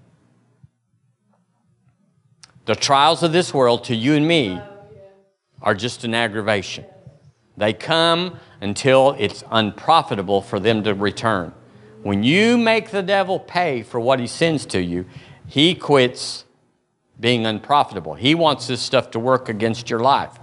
The 2.66 2.74
trials 2.74 3.22
of 3.22 3.32
this 3.32 3.54
world 3.54 3.84
to 3.84 3.96
you 3.96 4.14
and 4.14 4.28
me 4.28 4.60
are 5.62 5.74
just 5.74 6.04
an 6.04 6.14
aggravation. 6.14 6.84
They 7.56 7.72
come 7.72 8.38
until 8.60 9.16
it's 9.18 9.42
unprofitable 9.50 10.42
for 10.42 10.60
them 10.60 10.82
to 10.84 10.94
return. 10.94 11.54
When 12.02 12.22
you 12.22 12.56
make 12.56 12.90
the 12.90 13.02
devil 13.02 13.38
pay 13.38 13.82
for 13.82 14.00
what 14.00 14.20
he 14.20 14.26
sends 14.26 14.64
to 14.66 14.82
you, 14.82 15.04
he 15.46 15.74
quits 15.74 16.44
being 17.18 17.44
unprofitable. 17.44 18.14
He 18.14 18.34
wants 18.34 18.66
this 18.66 18.80
stuff 18.80 19.10
to 19.10 19.18
work 19.18 19.48
against 19.48 19.90
your 19.90 20.00
life. 20.00 20.38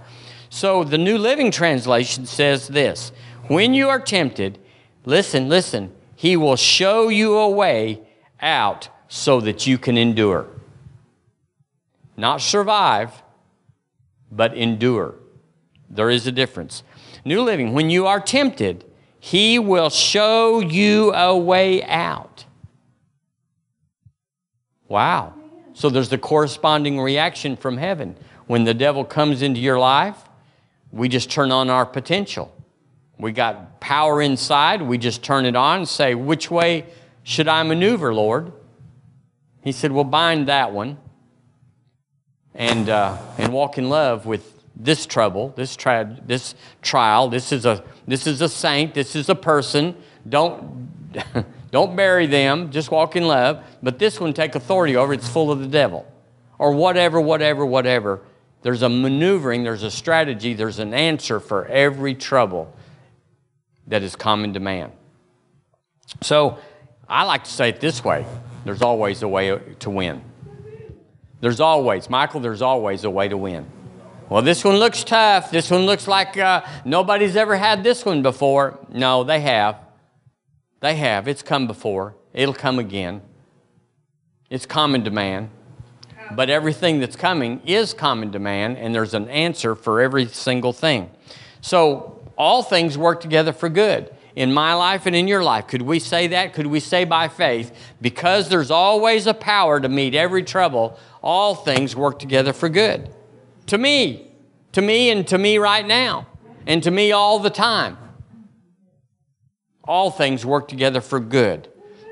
So 0.50 0.84
the 0.84 0.98
New 0.98 1.18
Living 1.18 1.50
Translation 1.50 2.26
says 2.26 2.68
this 2.68 3.10
When 3.48 3.74
you 3.74 3.88
are 3.88 4.00
tempted, 4.00 4.58
listen, 5.04 5.48
listen, 5.48 5.92
he 6.14 6.36
will 6.36 6.56
show 6.56 7.08
you 7.08 7.36
a 7.36 7.48
way 7.48 8.02
out 8.40 8.88
so 9.08 9.40
that 9.40 9.66
you 9.66 9.78
can 9.78 9.96
endure. 9.96 10.46
Not 12.16 12.40
survive, 12.40 13.22
but 14.30 14.56
endure. 14.56 15.16
There 15.90 16.10
is 16.10 16.26
a 16.26 16.32
difference. 16.32 16.82
New 17.24 17.42
Living, 17.42 17.72
when 17.72 17.90
you 17.90 18.06
are 18.06 18.20
tempted, 18.20 18.84
he 19.28 19.58
will 19.58 19.90
show 19.90 20.58
you 20.60 21.12
a 21.12 21.36
way 21.36 21.84
out. 21.84 22.46
Wow. 24.88 25.34
So 25.74 25.90
there's 25.90 26.08
the 26.08 26.16
corresponding 26.16 26.98
reaction 26.98 27.54
from 27.54 27.76
heaven. 27.76 28.16
When 28.46 28.64
the 28.64 28.72
devil 28.72 29.04
comes 29.04 29.42
into 29.42 29.60
your 29.60 29.78
life, 29.78 30.16
we 30.92 31.10
just 31.10 31.30
turn 31.30 31.52
on 31.52 31.68
our 31.68 31.84
potential. 31.84 32.50
We 33.18 33.32
got 33.32 33.80
power 33.80 34.22
inside, 34.22 34.80
we 34.80 34.96
just 34.96 35.22
turn 35.22 35.44
it 35.44 35.54
on 35.54 35.80
and 35.80 35.88
say, 35.88 36.14
Which 36.14 36.50
way 36.50 36.86
should 37.22 37.48
I 37.48 37.62
maneuver, 37.64 38.14
Lord? 38.14 38.50
He 39.60 39.72
said, 39.72 39.92
Well, 39.92 40.04
bind 40.04 40.48
that 40.48 40.72
one 40.72 40.96
and, 42.54 42.88
uh, 42.88 43.18
and 43.36 43.52
walk 43.52 43.76
in 43.76 43.90
love 43.90 44.24
with 44.24 44.57
this 44.78 45.06
trouble, 45.06 45.52
this, 45.56 45.76
this 45.76 46.54
trial. 46.82 47.28
This 47.28 47.52
is, 47.52 47.66
a, 47.66 47.84
this 48.06 48.26
is 48.26 48.40
a 48.40 48.48
saint, 48.48 48.94
this 48.94 49.16
is 49.16 49.28
a 49.28 49.34
person. 49.34 49.96
Don't. 50.28 50.88
Don't 51.70 51.96
bury 51.96 52.26
them, 52.26 52.70
just 52.70 52.90
walk 52.90 53.16
in 53.16 53.26
love. 53.26 53.62
But 53.82 53.98
this 53.98 54.18
one, 54.20 54.32
take 54.32 54.54
authority 54.54 54.96
over 54.96 55.12
it's 55.12 55.28
full 55.28 55.50
of 55.50 55.60
the 55.60 55.66
devil. 55.66 56.10
Or 56.58 56.72
whatever, 56.72 57.20
whatever, 57.20 57.64
whatever. 57.66 58.20
There's 58.62 58.82
a 58.82 58.88
maneuvering, 58.88 59.64
there's 59.64 59.82
a 59.82 59.90
strategy, 59.90 60.54
there's 60.54 60.78
an 60.78 60.94
answer 60.94 61.40
for 61.40 61.66
every 61.66 62.14
trouble 62.14 62.74
that 63.86 64.02
is 64.02 64.16
common 64.16 64.54
to 64.54 64.60
man. 64.60 64.92
So 66.22 66.58
I 67.08 67.24
like 67.24 67.44
to 67.44 67.50
say 67.50 67.68
it 67.68 67.80
this 67.80 68.02
way 68.02 68.26
there's 68.64 68.82
always 68.82 69.22
a 69.22 69.28
way 69.28 69.58
to 69.78 69.90
win. 69.90 70.22
There's 71.40 71.60
always, 71.60 72.10
Michael, 72.10 72.40
there's 72.40 72.62
always 72.62 73.04
a 73.04 73.10
way 73.10 73.28
to 73.28 73.36
win. 73.36 73.66
Well, 74.28 74.42
this 74.42 74.62
one 74.62 74.76
looks 74.76 75.04
tough. 75.04 75.50
This 75.50 75.70
one 75.70 75.86
looks 75.86 76.06
like 76.06 76.36
uh, 76.36 76.62
nobody's 76.84 77.34
ever 77.34 77.56
had 77.56 77.82
this 77.82 78.04
one 78.04 78.22
before. 78.22 78.78
No, 78.90 79.24
they 79.24 79.40
have. 79.40 79.76
They 80.80 80.96
have. 80.96 81.26
It's 81.28 81.42
come 81.42 81.66
before. 81.66 82.14
It'll 82.34 82.54
come 82.54 82.78
again. 82.78 83.22
It's 84.50 84.66
common 84.66 85.04
to 85.04 85.10
man. 85.10 85.50
But 86.36 86.50
everything 86.50 87.00
that's 87.00 87.16
coming 87.16 87.62
is 87.64 87.94
common 87.94 88.32
to 88.32 88.38
man, 88.38 88.76
and 88.76 88.94
there's 88.94 89.14
an 89.14 89.28
answer 89.30 89.74
for 89.74 90.02
every 90.02 90.26
single 90.26 90.74
thing. 90.74 91.10
So 91.62 92.20
all 92.36 92.62
things 92.62 92.98
work 92.98 93.22
together 93.22 93.54
for 93.54 93.70
good. 93.70 94.14
In 94.36 94.52
my 94.52 94.74
life 94.74 95.06
and 95.06 95.16
in 95.16 95.26
your 95.26 95.42
life, 95.42 95.66
could 95.66 95.82
we 95.82 95.98
say 95.98 96.28
that? 96.28 96.52
Could 96.52 96.66
we 96.66 96.80
say 96.80 97.04
by 97.04 97.28
faith, 97.28 97.74
because 98.02 98.50
there's 98.50 98.70
always 98.70 99.26
a 99.26 99.34
power 99.34 99.80
to 99.80 99.88
meet 99.88 100.14
every 100.14 100.42
trouble, 100.42 100.98
all 101.22 101.54
things 101.54 101.96
work 101.96 102.18
together 102.18 102.52
for 102.52 102.68
good? 102.68 103.12
To 103.68 103.78
me, 103.78 104.30
to 104.72 104.82
me, 104.82 105.10
and 105.10 105.26
to 105.28 105.38
me 105.38 105.58
right 105.58 105.86
now, 105.86 106.26
and 106.66 106.82
to 106.82 106.90
me 106.90 107.12
all 107.12 107.38
the 107.38 107.50
time 107.50 107.96
all 109.88 110.10
things 110.10 110.44
work 110.44 110.68
together 110.68 111.00
for 111.00 111.18
good. 111.18 111.66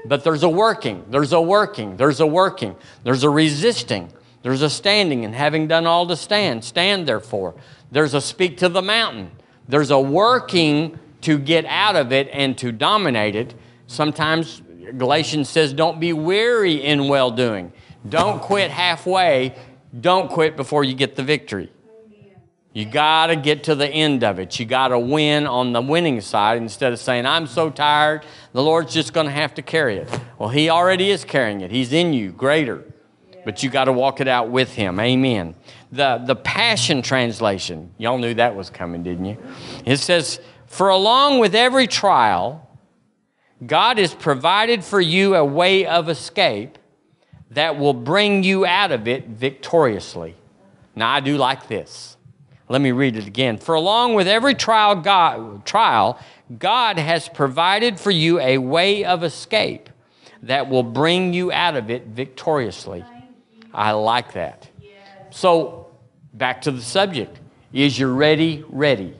But 0.06 0.24
there's 0.24 0.42
a 0.42 0.48
working, 0.48 1.04
there's 1.10 1.32
a 1.32 1.40
working, 1.40 1.96
there's 1.98 2.20
a 2.20 2.26
working, 2.26 2.74
there's 3.04 3.22
a 3.22 3.30
resisting, 3.30 4.12
there's 4.42 4.62
a 4.62 4.70
standing, 4.70 5.24
and 5.24 5.34
having 5.34 5.68
done 5.68 5.86
all 5.86 6.06
to 6.06 6.16
stand, 6.16 6.64
stand 6.64 7.06
therefore. 7.06 7.54
There's 7.92 8.14
a 8.14 8.20
speak 8.20 8.56
to 8.58 8.68
the 8.68 8.82
mountain, 8.82 9.30
there's 9.68 9.90
a 9.90 10.00
working 10.00 10.98
to 11.22 11.38
get 11.38 11.66
out 11.66 11.96
of 11.96 12.12
it 12.12 12.28
and 12.32 12.56
to 12.58 12.72
dominate 12.72 13.36
it. 13.36 13.54
Sometimes 13.88 14.62
Galatians 14.96 15.48
says, 15.48 15.72
don't 15.72 16.00
be 16.00 16.12
weary 16.12 16.82
in 16.82 17.08
well 17.08 17.30
doing. 17.30 17.72
Don't 18.08 18.40
quit 18.40 18.70
halfway. 18.70 19.54
Don't 20.00 20.30
quit 20.30 20.56
before 20.56 20.84
you 20.84 20.94
get 20.94 21.16
the 21.16 21.22
victory. 21.22 21.70
You 22.76 22.84
got 22.84 23.28
to 23.28 23.36
get 23.36 23.64
to 23.64 23.74
the 23.74 23.88
end 23.88 24.22
of 24.22 24.38
it. 24.38 24.60
You 24.60 24.66
got 24.66 24.88
to 24.88 24.98
win 24.98 25.46
on 25.46 25.72
the 25.72 25.80
winning 25.80 26.20
side 26.20 26.58
instead 26.58 26.92
of 26.92 26.98
saying, 26.98 27.24
I'm 27.24 27.46
so 27.46 27.70
tired, 27.70 28.26
the 28.52 28.62
Lord's 28.62 28.92
just 28.92 29.14
going 29.14 29.24
to 29.24 29.32
have 29.32 29.54
to 29.54 29.62
carry 29.62 29.96
it. 29.96 30.20
Well, 30.38 30.50
He 30.50 30.68
already 30.68 31.10
is 31.10 31.24
carrying 31.24 31.62
it, 31.62 31.70
He's 31.70 31.94
in 31.94 32.12
you, 32.12 32.32
greater. 32.32 32.84
But 33.46 33.62
you 33.62 33.70
got 33.70 33.84
to 33.84 33.92
walk 33.92 34.20
it 34.20 34.28
out 34.28 34.50
with 34.50 34.74
Him. 34.74 35.00
Amen. 35.00 35.54
The, 35.90 36.22
the 36.26 36.36
Passion 36.36 37.00
Translation, 37.00 37.94
y'all 37.96 38.18
knew 38.18 38.34
that 38.34 38.54
was 38.54 38.68
coming, 38.68 39.02
didn't 39.02 39.24
you? 39.24 39.38
It 39.86 39.96
says, 39.96 40.38
For 40.66 40.90
along 40.90 41.38
with 41.38 41.54
every 41.54 41.86
trial, 41.86 42.68
God 43.64 43.96
has 43.96 44.12
provided 44.12 44.84
for 44.84 45.00
you 45.00 45.34
a 45.34 45.44
way 45.44 45.86
of 45.86 46.10
escape 46.10 46.76
that 47.50 47.78
will 47.78 47.94
bring 47.94 48.42
you 48.42 48.66
out 48.66 48.92
of 48.92 49.06
it 49.06 49.26
victoriously. 49.26 50.34
Now, 50.94 51.10
I 51.10 51.20
do 51.20 51.36
like 51.36 51.68
this. 51.68 52.16
Let 52.68 52.80
me 52.80 52.90
read 52.90 53.16
it 53.16 53.26
again. 53.26 53.58
For 53.58 53.74
along 53.74 54.14
with 54.14 54.26
every 54.26 54.54
trial 54.54 54.96
God, 54.96 55.64
trial, 55.64 56.18
God 56.58 56.98
has 56.98 57.28
provided 57.28 58.00
for 58.00 58.10
you 58.10 58.40
a 58.40 58.58
way 58.58 59.04
of 59.04 59.22
escape 59.22 59.88
that 60.42 60.68
will 60.68 60.82
bring 60.82 61.32
you 61.32 61.52
out 61.52 61.76
of 61.76 61.90
it 61.90 62.06
victoriously. 62.06 63.04
I 63.72 63.92
like 63.92 64.32
that. 64.32 64.68
So, 65.30 65.88
back 66.32 66.62
to 66.62 66.70
the 66.70 66.82
subject. 66.82 67.38
Is 67.72 67.98
your 67.98 68.12
ready 68.12 68.64
ready? 68.68 69.14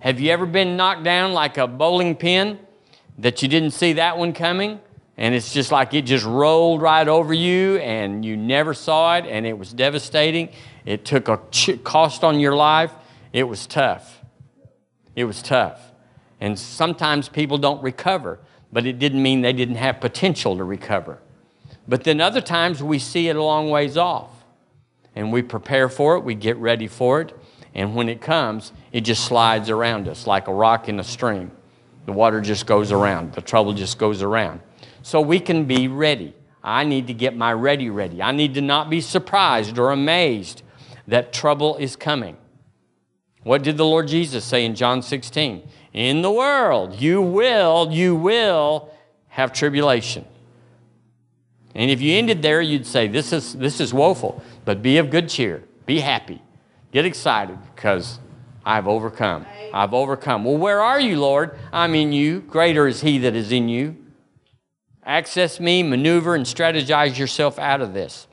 Have 0.00 0.20
you 0.20 0.30
ever 0.30 0.44
been 0.44 0.76
knocked 0.76 1.02
down 1.02 1.32
like 1.32 1.56
a 1.56 1.66
bowling 1.66 2.14
pin 2.14 2.58
that 3.18 3.42
you 3.42 3.48
didn't 3.48 3.70
see 3.70 3.94
that 3.94 4.18
one 4.18 4.32
coming? 4.32 4.80
And 5.16 5.34
it's 5.34 5.52
just 5.52 5.70
like 5.70 5.94
it 5.94 6.02
just 6.02 6.24
rolled 6.24 6.82
right 6.82 7.06
over 7.06 7.32
you 7.32 7.76
and 7.78 8.24
you 8.24 8.36
never 8.36 8.74
saw 8.74 9.16
it 9.16 9.26
and 9.26 9.46
it 9.46 9.56
was 9.56 9.72
devastating 9.72 10.48
it 10.84 11.04
took 11.04 11.28
a 11.28 11.38
cost 11.82 12.24
on 12.24 12.40
your 12.40 12.54
life. 12.54 12.92
It 13.32 13.44
was 13.44 13.66
tough. 13.66 14.20
It 15.16 15.24
was 15.24 15.42
tough. 15.42 15.80
And 16.40 16.58
sometimes 16.58 17.28
people 17.28 17.58
don't 17.58 17.82
recover, 17.82 18.38
but 18.72 18.84
it 18.86 18.98
didn't 18.98 19.22
mean 19.22 19.40
they 19.40 19.52
didn't 19.52 19.76
have 19.76 20.00
potential 20.00 20.56
to 20.56 20.64
recover. 20.64 21.20
But 21.88 22.04
then 22.04 22.20
other 22.20 22.40
times 22.40 22.82
we 22.82 22.98
see 22.98 23.28
it 23.28 23.36
a 23.36 23.42
long 23.42 23.70
ways 23.70 23.96
off. 23.96 24.30
And 25.14 25.32
we 25.32 25.42
prepare 25.42 25.88
for 25.88 26.16
it, 26.16 26.24
we 26.24 26.34
get 26.34 26.56
ready 26.56 26.88
for 26.88 27.20
it, 27.20 27.32
And 27.72 27.94
when 27.94 28.08
it 28.08 28.20
comes, 28.20 28.72
it 28.92 29.02
just 29.02 29.24
slides 29.24 29.70
around 29.70 30.06
us 30.08 30.26
like 30.26 30.48
a 30.48 30.52
rock 30.52 30.88
in 30.88 31.00
a 31.00 31.04
stream. 31.04 31.50
The 32.06 32.12
water 32.12 32.40
just 32.40 32.66
goes 32.66 32.92
around, 32.92 33.32
the 33.32 33.40
trouble 33.40 33.72
just 33.72 33.96
goes 33.96 34.22
around. 34.22 34.60
So 35.04 35.20
we 35.20 35.38
can 35.38 35.66
be 35.66 35.86
ready. 35.86 36.34
I 36.62 36.84
need 36.84 37.08
to 37.08 37.14
get 37.14 37.36
my 37.36 37.52
ready 37.52 37.90
ready. 37.90 38.22
I 38.22 38.32
need 38.32 38.54
to 38.54 38.62
not 38.62 38.88
be 38.88 39.02
surprised 39.02 39.78
or 39.78 39.90
amazed 39.90 40.62
that 41.06 41.30
trouble 41.30 41.76
is 41.76 41.94
coming. 41.94 42.38
What 43.42 43.62
did 43.62 43.76
the 43.76 43.84
Lord 43.84 44.08
Jesus 44.08 44.46
say 44.46 44.64
in 44.64 44.74
John 44.74 45.02
16? 45.02 45.68
In 45.92 46.22
the 46.22 46.30
world, 46.30 47.02
you 47.02 47.20
will, 47.20 47.92
you 47.92 48.16
will 48.16 48.88
have 49.28 49.52
tribulation. 49.52 50.24
And 51.74 51.90
if 51.90 52.00
you 52.00 52.14
ended 52.14 52.40
there, 52.40 52.62
you'd 52.62 52.86
say, 52.86 53.06
This 53.06 53.30
is, 53.34 53.52
this 53.52 53.80
is 53.80 53.92
woeful, 53.92 54.42
but 54.64 54.80
be 54.80 54.96
of 54.96 55.10
good 55.10 55.28
cheer, 55.28 55.64
be 55.84 56.00
happy, 56.00 56.40
get 56.92 57.04
excited, 57.04 57.58
because 57.74 58.20
I've 58.64 58.88
overcome. 58.88 59.44
I've 59.74 59.92
overcome. 59.92 60.44
Well, 60.44 60.56
where 60.56 60.80
are 60.80 60.98
you, 60.98 61.20
Lord? 61.20 61.58
I'm 61.74 61.94
in 61.94 62.14
you. 62.14 62.40
Greater 62.40 62.86
is 62.86 63.02
He 63.02 63.18
that 63.18 63.36
is 63.36 63.52
in 63.52 63.68
you. 63.68 63.98
Access 65.04 65.60
me, 65.60 65.82
maneuver, 65.82 66.34
and 66.34 66.46
strategize 66.46 67.18
yourself 67.18 67.58
out 67.58 67.80
of 67.80 67.92
this. 67.92 68.26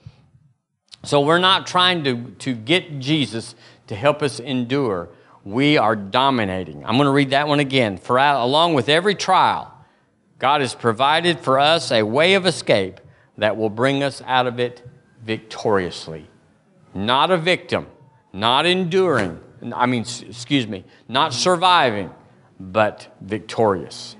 So 1.04 1.22
we're 1.22 1.40
not 1.40 1.68
trying 1.68 2.04
to, 2.04 2.32
to 2.40 2.54
get 2.54 3.00
Jesus 3.00 3.56
to 3.88 3.96
help 3.96 4.22
us 4.22 4.40
endure. 4.40 5.10
We 5.44 5.78
are 5.78 5.96
dominating. 5.96 6.86
I'm 6.86 6.96
going 6.96 7.06
to 7.06 7.12
read 7.12 7.32
that 7.32 7.48
one 7.48 7.60
again. 7.60 7.98
For 7.98 8.18
along 8.18 8.76
with 8.76 8.88
every 8.88 9.16
trial, 9.16 9.74
God 10.38 10.62
has 10.62 10.76
provided 10.76 11.40
for 11.40 11.60
us 11.60 11.92
a 11.92 12.04
way 12.04 12.36
of 12.36 12.46
escape 12.46 13.02
that 13.38 13.58
will 13.58 13.70
bring 13.70 14.04
us 14.04 14.22
out 14.26 14.48
of 14.48 14.60
it 14.60 14.88
victoriously. 15.24 16.28
Not 16.94 17.32
a 17.32 17.38
victim, 17.38 17.88
not 18.34 18.66
enduring, 18.66 19.40
I 19.74 19.86
mean, 19.86 20.02
excuse 20.02 20.68
me, 20.68 20.84
not 21.08 21.34
surviving, 21.34 22.12
but 22.60 23.16
victorious. 23.22 24.16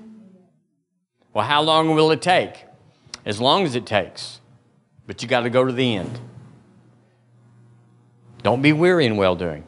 Well, 1.32 1.46
how 1.46 1.62
long 1.62 1.94
will 1.94 2.10
it 2.10 2.22
take? 2.22 2.64
As 3.24 3.40
long 3.40 3.64
as 3.64 3.74
it 3.74 3.86
takes. 3.86 4.40
But 5.06 5.22
you 5.22 5.28
got 5.28 5.40
to 5.40 5.50
go 5.50 5.64
to 5.64 5.72
the 5.72 5.96
end. 5.96 6.20
Don't 8.42 8.62
be 8.62 8.72
weary 8.72 9.06
in 9.06 9.16
well 9.16 9.36
doing, 9.36 9.64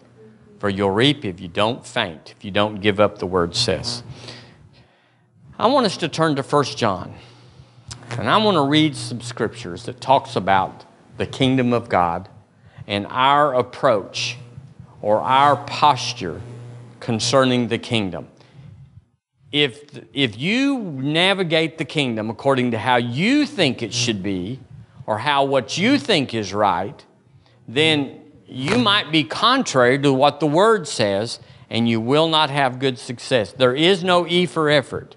for 0.59 0.69
you'll 0.69 0.91
reap 0.91 1.25
if 1.25 1.41
you 1.41 1.49
don't 1.49 1.87
faint, 1.87 2.35
if 2.37 2.45
you 2.45 2.51
don't 2.51 2.81
give 2.81 2.99
up, 2.99 3.19
the 3.19 3.27
word 3.27 3.55
says. 3.55 4.03
I 5.59 5.69
want 5.69 5.87
us 5.87 5.97
to 5.99 6.09
turn 6.09 6.35
to 6.37 6.43
1 6.43 6.65
John. 6.65 7.15
And 8.11 8.29
I 8.29 8.37
want 8.39 8.57
to 8.57 8.63
read 8.63 8.97
some 8.97 9.21
scriptures 9.21 9.85
that 9.85 10.01
talks 10.01 10.37
about 10.37 10.85
the 11.17 11.27
kingdom 11.27 11.73
of 11.73 11.89
God 11.89 12.29
and 12.87 13.07
our 13.09 13.55
approach 13.55 14.37
or 15.01 15.21
our 15.21 15.57
posture 15.57 16.41
concerning 17.01 17.69
the 17.69 17.79
kingdom. 17.79 18.29
If, 19.55 20.01
if 20.13 20.37
you 20.37 20.81
navigate 20.81 21.79
the 21.79 21.85
kingdom 21.85 22.29
according 22.29 22.73
to 22.73 22.79
how 22.79 22.97
you 22.97 23.47
think 23.47 23.85
it 23.85 23.95
should 23.95 24.21
be, 24.21 24.59
or 25.07 25.19
how 25.19 25.45
what 25.45 25.79
you 25.79 25.97
think 25.97 26.35
is 26.35 26.53
right, 26.53 27.05
then 27.69 28.21
you 28.49 28.79
might 28.79 29.13
be 29.13 29.23
contrary 29.23 29.97
to 30.01 30.13
what 30.13 30.41
the 30.41 30.47
word 30.49 30.89
says, 30.89 31.39
and 31.71 31.89
you 31.89 32.01
will 32.01 32.27
not 32.27 32.51
have 32.51 32.81
good 32.81 32.99
success. 32.99 33.53
There 33.53 33.77
is 33.77 34.03
no 34.03 34.27
E 34.27 34.45
for 34.47 34.69
effort. 34.69 35.15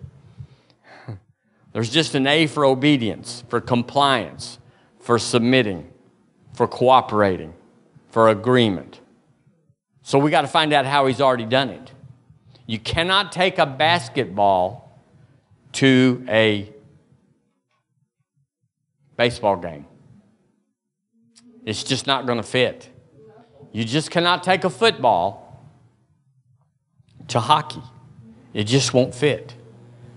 There's 1.74 1.90
just 1.90 2.14
an 2.14 2.28
A 2.28 2.46
for 2.46 2.64
obedience, 2.64 3.44
for 3.50 3.60
compliance, 3.60 4.60
for 5.00 5.18
submitting, 5.18 5.92
for 6.54 6.68
cooperating, 6.68 7.56
for 8.12 8.30
agreement. 8.30 9.02
So 10.04 10.20
we 10.20 10.30
got 10.30 10.42
to 10.42 10.48
find 10.48 10.74
out 10.74 10.86
how 10.86 11.08
he's 11.08 11.22
already 11.22 11.46
done 11.46 11.70
it. 11.72 11.92
You 12.68 12.78
cannot 12.78 13.32
take 13.32 13.58
a 13.58 13.66
basketball 13.66 15.02
to 15.74 16.24
a 16.28 16.70
baseball 19.16 19.56
game. 19.56 19.86
It's 21.66 21.84
just 21.84 22.08
not 22.08 22.26
going 22.26 22.38
to 22.38 22.44
fit. 22.44 22.90
You 23.72 23.84
just 23.84 24.12
cannot 24.12 24.44
take 24.44 24.64
a 24.64 24.70
football 24.70 25.66
to 27.30 27.40
hockey. 27.40 27.84
It 28.54 28.66
just 28.66 28.94
won't 28.94 29.16
fit. 29.16 29.54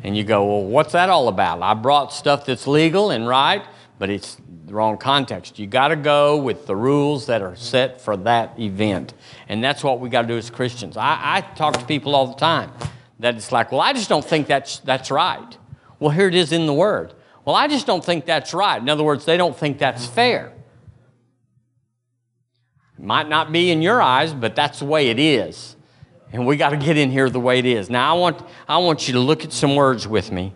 And 0.03 0.17
you 0.17 0.25
go, 0.25 0.45
well, 0.45 0.65
what's 0.65 0.93
that 0.93 1.09
all 1.09 1.29
about? 1.29 1.63
I 1.63 1.75
brought 1.75 2.13
stuff 2.13 2.47
that's 2.47 2.67
legal 2.67 3.11
and 3.11 3.29
right, 3.29 3.63
but 3.99 4.11
it's 4.11 4.39
the 4.71 4.77
wrong 4.77 4.97
context. 4.97 5.59
You 5.59 5.67
got 5.67 5.89
to 5.89 5.97
go 5.97 6.37
with 6.37 6.67
the 6.67 6.77
rules 6.77 7.27
that 7.27 7.43
are 7.43 7.57
set 7.57 8.01
for 8.01 8.17
that 8.19 8.59
event. 8.59 9.15
And 9.49 9.65
that's 9.65 9.83
what 9.83 9.99
we 9.99 10.09
got 10.09 10.23
to 10.23 10.29
do 10.29 10.37
as 10.37 10.49
Christians. 10.49 10.97
I, 10.97 11.19
I 11.21 11.41
talk 11.41 11.77
to 11.77 11.85
people 11.87 12.15
all 12.15 12.29
the 12.29 12.39
time 12.39 12.71
that 13.19 13.35
it's 13.35 13.51
like, 13.51 13.73
well, 13.73 13.81
I 13.81 13.93
just 13.93 14.09
don't 14.09 14.25
think 14.25 14.47
that's, 14.47 14.79
that's 14.79 15.11
right. 15.11 15.59
Well, 15.99 16.11
here 16.11 16.29
it 16.29 16.37
is 16.37 16.53
in 16.53 16.67
the 16.67 16.73
Word. 16.73 17.15
Well, 17.45 17.57
I 17.57 17.67
just 17.67 17.85
don't 17.85 18.05
think 18.05 18.27
that's 18.27 18.55
right. 18.55 18.81
In 18.81 18.89
other 18.89 19.03
words, 19.03 19.25
they 19.25 19.37
don't 19.37 19.57
think 19.57 19.79
that's 19.79 20.07
fair. 20.07 20.53
It 22.97 23.05
might 23.05 23.29
not 23.29 23.51
be 23.51 23.73
in 23.73 23.83
your 23.83 24.01
eyes, 24.01 24.33
but 24.33 24.55
that's 24.55 24.79
the 24.79 24.85
way 24.85 25.09
it 25.09 25.19
is. 25.19 25.75
And 26.33 26.47
we 26.47 26.57
got 26.57 26.71
to 26.71 26.77
get 26.77 26.97
in 26.97 27.11
here 27.11 27.29
the 27.29 27.41
way 27.41 27.59
it 27.59 27.67
is. 27.67 27.91
Now, 27.91 28.15
I 28.15 28.19
want, 28.19 28.41
I 28.69 28.79
want 28.79 29.09
you 29.09 29.15
to 29.15 29.21
look 29.21 29.43
at 29.45 29.53
some 29.53 29.75
words 29.75 30.07
with 30.07 30.31
me. 30.31 30.53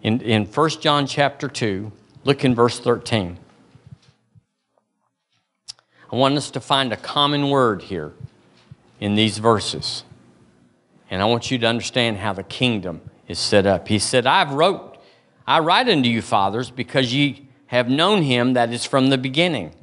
In, 0.00 0.22
in 0.22 0.46
1 0.46 0.70
John 0.80 1.06
chapter 1.06 1.48
2, 1.48 1.92
look 2.24 2.46
in 2.46 2.54
verse 2.54 2.80
13. 2.80 3.38
I 6.12 6.16
want 6.16 6.36
us 6.36 6.50
to 6.50 6.60
find 6.60 6.92
a 6.92 6.96
common 6.96 7.48
word 7.48 7.80
here 7.82 8.12
in 9.00 9.14
these 9.14 9.38
verses. 9.38 10.04
And 11.10 11.22
I 11.22 11.24
want 11.24 11.50
you 11.50 11.56
to 11.58 11.66
understand 11.66 12.18
how 12.18 12.34
the 12.34 12.42
kingdom 12.42 13.00
is 13.26 13.38
set 13.38 13.64
up. 13.64 13.88
He 13.88 13.98
said, 13.98 14.26
I've 14.26 14.52
wrote, 14.52 14.98
I 15.46 15.60
write 15.60 15.88
unto 15.88 16.10
you, 16.10 16.20
fathers, 16.20 16.70
because 16.70 17.14
ye 17.14 17.48
have 17.66 17.88
known 17.88 18.22
him 18.22 18.52
that 18.52 18.72
is 18.72 18.84
from 18.84 19.08
the 19.08 19.16
beginning. 19.16 19.74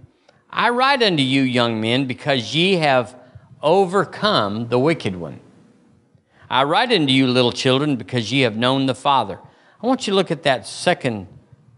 I 0.52 0.70
write 0.70 1.02
unto 1.02 1.24
you, 1.24 1.42
young 1.42 1.82
men, 1.82 2.06
because 2.06 2.56
ye 2.56 2.76
have 2.76 3.16
overcome 3.64 4.68
the 4.68 4.80
wicked 4.80 5.16
one. 5.16 5.40
I 6.48 6.64
write 6.64 6.92
unto 6.92 7.12
you, 7.12 7.26
little 7.26 7.52
children, 7.52 7.96
because 7.96 8.32
ye 8.32 8.42
have 8.42 8.56
known 8.56 8.86
the 8.86 8.96
Father. 8.96 9.40
I 9.82 9.88
want 9.88 10.06
you 10.06 10.12
to 10.12 10.16
look 10.16 10.30
at 10.30 10.44
that 10.44 10.68
second 10.68 11.28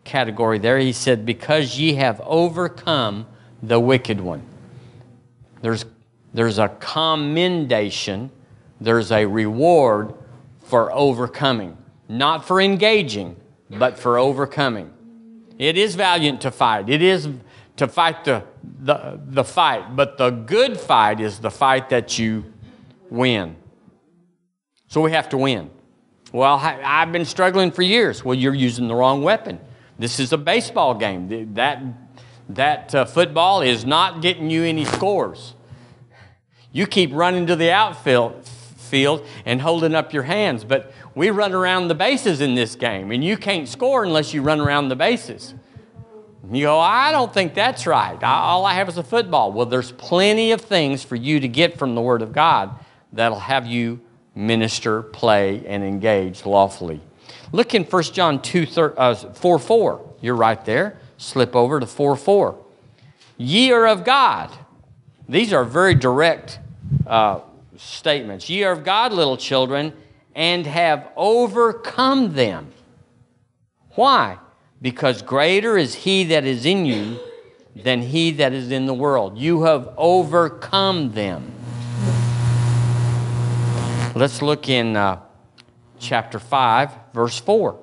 category 0.04 0.60
there. 0.60 0.78
He 0.78 0.92
said, 0.92 1.26
Because 1.26 1.80
ye 1.80 1.94
have 1.94 2.22
overcome 2.26 3.28
the 3.64 3.80
wicked 3.80 4.20
one. 4.20 4.44
There's, 5.62 5.86
there's 6.34 6.58
a 6.58 6.68
commendation, 6.68 8.32
there's 8.80 9.12
a 9.12 9.26
reward 9.26 10.14
for 10.62 10.92
overcoming, 10.92 11.78
not 12.10 12.46
for 12.46 12.60
engaging, 12.60 13.36
but 13.70 13.98
for 14.00 14.18
overcoming. 14.18 14.92
It 15.58 15.78
is 15.78 15.96
valiant 15.96 16.42
to 16.42 16.52
fight. 16.52 16.90
It 16.90 17.02
is 17.02 17.30
to 17.78 17.88
fight 17.88 18.26
the, 18.26 18.44
the, 18.64 19.20
the 19.26 19.44
fight, 19.44 19.96
but 19.96 20.18
the 20.18 20.30
good 20.30 20.80
fight 20.80 21.20
is 21.20 21.40
the 21.40 21.52
fight 21.52 21.90
that 21.90 22.18
you 22.18 22.46
win. 23.10 23.56
So 24.88 25.02
we 25.02 25.12
have 25.12 25.30
to 25.30 25.38
win. 25.38 25.70
Well, 26.34 26.58
I've 26.62 27.12
been 27.12 27.26
struggling 27.26 27.72
for 27.72 27.82
years. 27.82 28.26
Well, 28.26 28.36
you're 28.36 28.54
using 28.54 28.88
the 28.88 28.96
wrong 28.96 29.22
weapon. 29.22 29.60
This 30.00 30.20
is 30.20 30.34
a 30.34 30.38
baseball 30.38 30.96
game. 30.96 31.54
That, 31.54 32.11
that 32.56 32.94
uh, 32.94 33.06
football 33.06 33.62
is 33.62 33.86
not 33.86 34.22
getting 34.22 34.50
you 34.50 34.64
any 34.64 34.86
scores. 34.86 35.54
You 36.72 36.88
keep 36.88 37.12
running 37.14 37.48
to 37.48 37.56
the 37.56 37.72
outfield 37.72 38.46
field 38.46 39.26
and 39.46 39.62
holding 39.62 39.96
up 39.96 40.14
your 40.14 40.24
hands, 40.24 40.64
but 40.64 40.94
we 41.16 41.30
run 41.30 41.54
around 41.54 41.88
the 41.88 41.96
bases 41.96 42.42
in 42.42 42.56
this 42.56 42.76
game, 42.76 43.12
and 43.12 43.24
you 43.24 43.38
can't 43.38 43.68
score 43.68 44.04
unless 44.04 44.34
you 44.34 44.42
run 44.42 44.60
around 44.60 44.90
the 44.90 44.96
bases. 44.96 45.54
You 46.52 46.66
go, 46.66 46.80
I 46.80 47.12
don't 47.12 47.34
think 47.34 47.54
that's 47.54 47.88
right. 47.88 48.22
All 48.24 48.66
I 48.66 48.74
have 48.74 48.90
is 48.90 48.98
a 48.98 49.04
football. 49.04 49.54
Well, 49.54 49.66
there's 49.66 49.92
plenty 49.94 50.52
of 50.52 50.60
things 50.62 51.04
for 51.04 51.16
you 51.16 51.40
to 51.40 51.48
get 51.48 51.78
from 51.78 51.96
the 51.96 52.02
Word 52.02 52.22
of 52.22 52.34
God 52.34 52.72
that'll 53.14 53.40
have 53.40 53.68
you 53.68 54.02
minister, 54.36 55.02
play, 55.02 55.64
and 55.66 55.84
engage 55.84 56.46
lawfully. 56.46 57.02
Look 57.52 57.76
in 57.76 57.84
1 57.84 58.04
John 58.04 58.42
2, 58.42 58.68
uh, 58.98 59.16
4 59.16 59.60
4. 59.60 60.16
You're 60.22 60.36
right 60.36 60.64
there. 60.66 60.98
Slip 61.22 61.56
over 61.56 61.80
to 61.80 61.88
4 61.88 62.16
4. 62.16 62.58
Ye 63.38 63.72
are 63.72 63.88
of 63.88 64.04
God. 64.04 64.52
These 65.30 65.54
are 65.54 65.64
very 65.64 65.96
direct 65.96 66.60
uh, 67.08 67.42
statements. 67.78 68.50
Ye 68.50 68.64
are 68.64 68.74
of 68.74 68.84
God, 68.84 69.14
little 69.14 69.38
children, 69.38 69.94
and 70.36 70.66
have 70.66 71.08
overcome 71.16 72.34
them. 72.34 72.72
Why? 73.96 74.38
because 74.82 75.22
greater 75.22 75.78
is 75.78 75.94
he 75.94 76.24
that 76.26 76.44
is 76.44 76.66
in 76.66 76.86
you 76.86 77.20
than 77.76 78.02
he 78.02 78.32
that 78.32 78.52
is 78.52 78.72
in 78.72 78.86
the 78.86 78.94
world. 78.94 79.38
You 79.38 79.64
have 79.64 79.94
overcome 79.96 81.12
them. 81.12 81.54
Let's 84.16 84.42
look 84.42 84.68
in 84.68 84.98
uh, 84.98 85.20
chapter 86.00 86.40
5, 86.40 86.92
verse 87.14 87.40
4. 87.40 87.80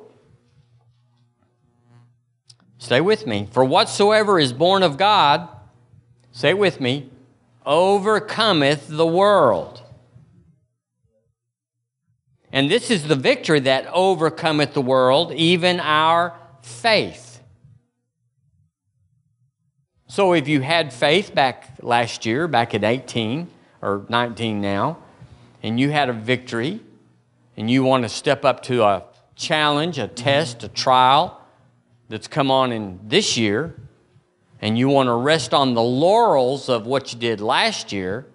Stay 2.88 3.02
with 3.02 3.26
me. 3.26 3.46
For 3.50 3.66
whatsoever 3.66 4.40
is 4.40 4.54
born 4.54 4.82
of 4.82 4.96
God, 4.96 5.46
say 6.32 6.54
with 6.54 6.80
me, 6.80 7.10
overcometh 7.66 8.88
the 8.88 9.06
world. 9.06 9.82
And 12.50 12.70
this 12.70 12.90
is 12.90 13.06
the 13.06 13.14
victory 13.14 13.60
that 13.60 13.86
overcometh 13.88 14.72
the 14.72 14.80
world, 14.80 15.34
even 15.34 15.80
our 15.80 16.34
faith. 16.62 17.42
So 20.06 20.32
if 20.32 20.48
you 20.48 20.62
had 20.62 20.90
faith 20.90 21.34
back 21.34 21.76
last 21.82 22.24
year, 22.24 22.48
back 22.48 22.74
at 22.74 22.84
18 22.84 23.50
or 23.82 24.06
19 24.08 24.62
now, 24.62 24.96
and 25.62 25.78
you 25.78 25.90
had 25.90 26.08
a 26.08 26.14
victory, 26.14 26.80
and 27.54 27.70
you 27.70 27.84
want 27.84 28.04
to 28.04 28.08
step 28.08 28.46
up 28.46 28.62
to 28.62 28.82
a 28.82 29.04
challenge, 29.36 29.98
a 29.98 30.08
test, 30.08 30.64
a 30.64 30.68
trial 30.68 31.37
that's 32.08 32.28
come 32.28 32.50
on 32.50 32.72
in 32.72 33.00
this 33.04 33.36
year, 33.36 33.74
and 34.60 34.78
you 34.78 34.88
want 34.88 35.08
to 35.08 35.14
rest 35.14 35.54
on 35.54 35.74
the 35.74 35.82
laurels 35.82 36.68
of 36.68 36.86
what 36.86 37.12
you 37.12 37.18
did 37.18 37.40
last 37.40 37.92
year, 37.92 38.26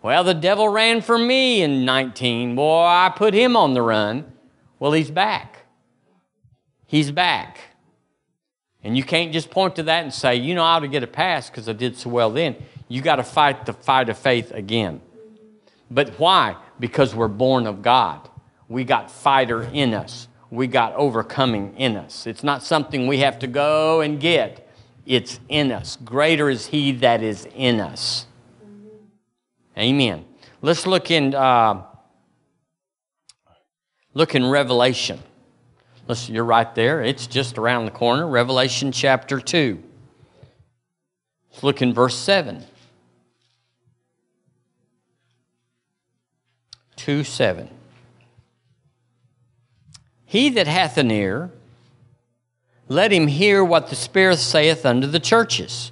well, 0.00 0.22
the 0.22 0.34
devil 0.34 0.68
ran 0.68 1.02
from 1.02 1.26
me 1.26 1.62
in 1.62 1.84
19. 1.84 2.54
Boy, 2.54 2.84
I 2.84 3.12
put 3.14 3.34
him 3.34 3.56
on 3.56 3.74
the 3.74 3.82
run. 3.82 4.32
Well, 4.78 4.92
he's 4.92 5.10
back. 5.10 5.66
He's 6.86 7.10
back. 7.10 7.58
And 8.84 8.96
you 8.96 9.02
can't 9.02 9.32
just 9.32 9.50
point 9.50 9.76
to 9.76 9.82
that 9.84 10.04
and 10.04 10.14
say, 10.14 10.36
you 10.36 10.54
know, 10.54 10.62
I 10.62 10.76
ought 10.76 10.80
to 10.80 10.88
get 10.88 11.02
a 11.02 11.08
pass 11.08 11.50
because 11.50 11.68
I 11.68 11.72
did 11.72 11.96
so 11.96 12.10
well 12.10 12.30
then. 12.30 12.56
You 12.86 13.02
got 13.02 13.16
to 13.16 13.24
fight 13.24 13.66
the 13.66 13.72
fight 13.72 14.08
of 14.08 14.16
faith 14.16 14.52
again. 14.52 15.02
But 15.90 16.10
why? 16.18 16.56
Because 16.78 17.14
we're 17.14 17.28
born 17.28 17.66
of 17.66 17.82
God. 17.82 18.28
We 18.68 18.84
got 18.84 19.10
fighter 19.10 19.62
in 19.62 19.94
us. 19.94 20.27
We 20.50 20.66
got 20.66 20.94
overcoming 20.94 21.74
in 21.76 21.96
us. 21.96 22.26
It's 22.26 22.42
not 22.42 22.62
something 22.62 23.06
we 23.06 23.18
have 23.18 23.38
to 23.40 23.46
go 23.46 24.00
and 24.00 24.18
get. 24.18 24.66
It's 25.04 25.40
in 25.48 25.72
us. 25.72 25.96
Greater 26.04 26.48
is 26.48 26.66
He 26.66 26.92
that 26.92 27.22
is 27.22 27.46
in 27.54 27.80
us. 27.80 28.26
Amen. 29.76 30.24
Let's 30.60 30.86
look 30.86 31.10
in 31.10 31.34
uh, 31.34 31.82
look 34.14 34.34
in 34.34 34.46
Revelation. 34.46 35.20
Listen, 36.08 36.34
you're 36.34 36.44
right 36.44 36.74
there. 36.74 37.02
It's 37.02 37.26
just 37.26 37.58
around 37.58 37.84
the 37.84 37.90
corner. 37.90 38.26
Revelation 38.26 38.90
chapter 38.90 39.40
two. 39.40 39.82
Let's 41.50 41.62
look 41.62 41.82
in 41.82 41.92
verse 41.92 42.16
seven. 42.16 42.64
Two 46.96 47.22
seven. 47.24 47.70
He 50.28 50.50
that 50.50 50.66
hath 50.66 50.98
an 50.98 51.10
ear, 51.10 51.50
let 52.86 53.12
him 53.12 53.28
hear 53.28 53.64
what 53.64 53.88
the 53.88 53.96
Spirit 53.96 54.36
saith 54.36 54.84
unto 54.84 55.06
the 55.06 55.18
churches. 55.18 55.90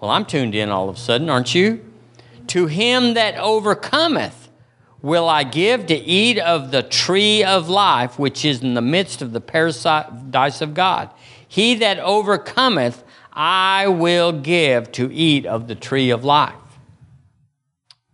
Well, 0.00 0.10
I'm 0.10 0.24
tuned 0.24 0.54
in 0.54 0.70
all 0.70 0.88
of 0.88 0.96
a 0.96 0.98
sudden, 0.98 1.28
aren't 1.28 1.54
you? 1.54 1.84
To 2.46 2.64
him 2.64 3.12
that 3.12 3.36
overcometh 3.36 4.48
will 5.02 5.28
I 5.28 5.44
give 5.44 5.84
to 5.88 5.94
eat 5.94 6.38
of 6.38 6.70
the 6.70 6.82
tree 6.82 7.44
of 7.44 7.68
life, 7.68 8.18
which 8.18 8.42
is 8.42 8.62
in 8.62 8.72
the 8.72 8.80
midst 8.80 9.20
of 9.20 9.32
the 9.32 9.40
paradise 9.40 10.62
of 10.62 10.72
God. 10.72 11.10
He 11.46 11.74
that 11.74 11.98
overcometh, 11.98 13.04
I 13.34 13.88
will 13.88 14.32
give 14.32 14.90
to 14.92 15.12
eat 15.12 15.44
of 15.44 15.68
the 15.68 15.74
tree 15.74 16.08
of 16.08 16.24
life. 16.24 16.54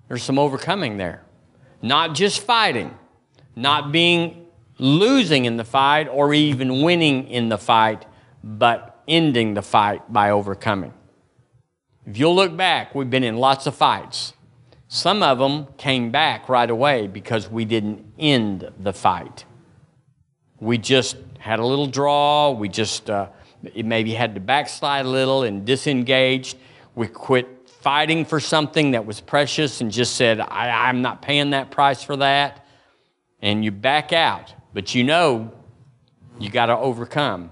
There's 0.08 0.24
some 0.24 0.40
overcoming 0.40 0.96
there. 0.96 1.22
Not 1.80 2.16
just 2.16 2.40
fighting, 2.40 2.92
not 3.54 3.92
being 3.92 4.43
losing 4.78 5.44
in 5.44 5.56
the 5.56 5.64
fight 5.64 6.08
or 6.08 6.34
even 6.34 6.82
winning 6.82 7.28
in 7.28 7.48
the 7.48 7.58
fight, 7.58 8.06
but 8.42 9.02
ending 9.06 9.54
the 9.54 9.62
fight 9.62 10.12
by 10.12 10.30
overcoming. 10.30 10.92
If 12.06 12.18
you'll 12.18 12.34
look 12.34 12.56
back, 12.56 12.94
we've 12.94 13.08
been 13.08 13.24
in 13.24 13.36
lots 13.36 13.66
of 13.66 13.74
fights. 13.74 14.34
Some 14.88 15.22
of 15.22 15.38
them 15.38 15.66
came 15.78 16.10
back 16.10 16.48
right 16.48 16.68
away 16.68 17.06
because 17.06 17.48
we 17.48 17.64
didn't 17.64 18.04
end 18.18 18.70
the 18.78 18.92
fight. 18.92 19.44
We 20.60 20.78
just 20.78 21.16
had 21.38 21.58
a 21.58 21.66
little 21.66 21.86
draw. 21.86 22.50
We 22.50 22.68
just 22.68 23.10
uh, 23.10 23.28
maybe 23.74 24.14
had 24.14 24.34
to 24.34 24.40
backslide 24.40 25.06
a 25.06 25.08
little 25.08 25.42
and 25.42 25.64
disengaged. 25.64 26.56
We 26.94 27.08
quit 27.08 27.48
fighting 27.66 28.24
for 28.24 28.40
something 28.40 28.92
that 28.92 29.04
was 29.04 29.20
precious 29.20 29.80
and 29.80 29.90
just 29.90 30.16
said, 30.16 30.40
I, 30.40 30.88
I'm 30.88 31.02
not 31.02 31.22
paying 31.22 31.50
that 31.50 31.70
price 31.70 32.02
for 32.02 32.16
that. 32.16 32.66
And 33.42 33.64
you 33.64 33.70
back 33.70 34.12
out. 34.12 34.54
But 34.74 34.94
you 34.94 35.04
know 35.04 35.52
you 36.38 36.50
got 36.50 36.66
to 36.66 36.76
overcome 36.76 37.50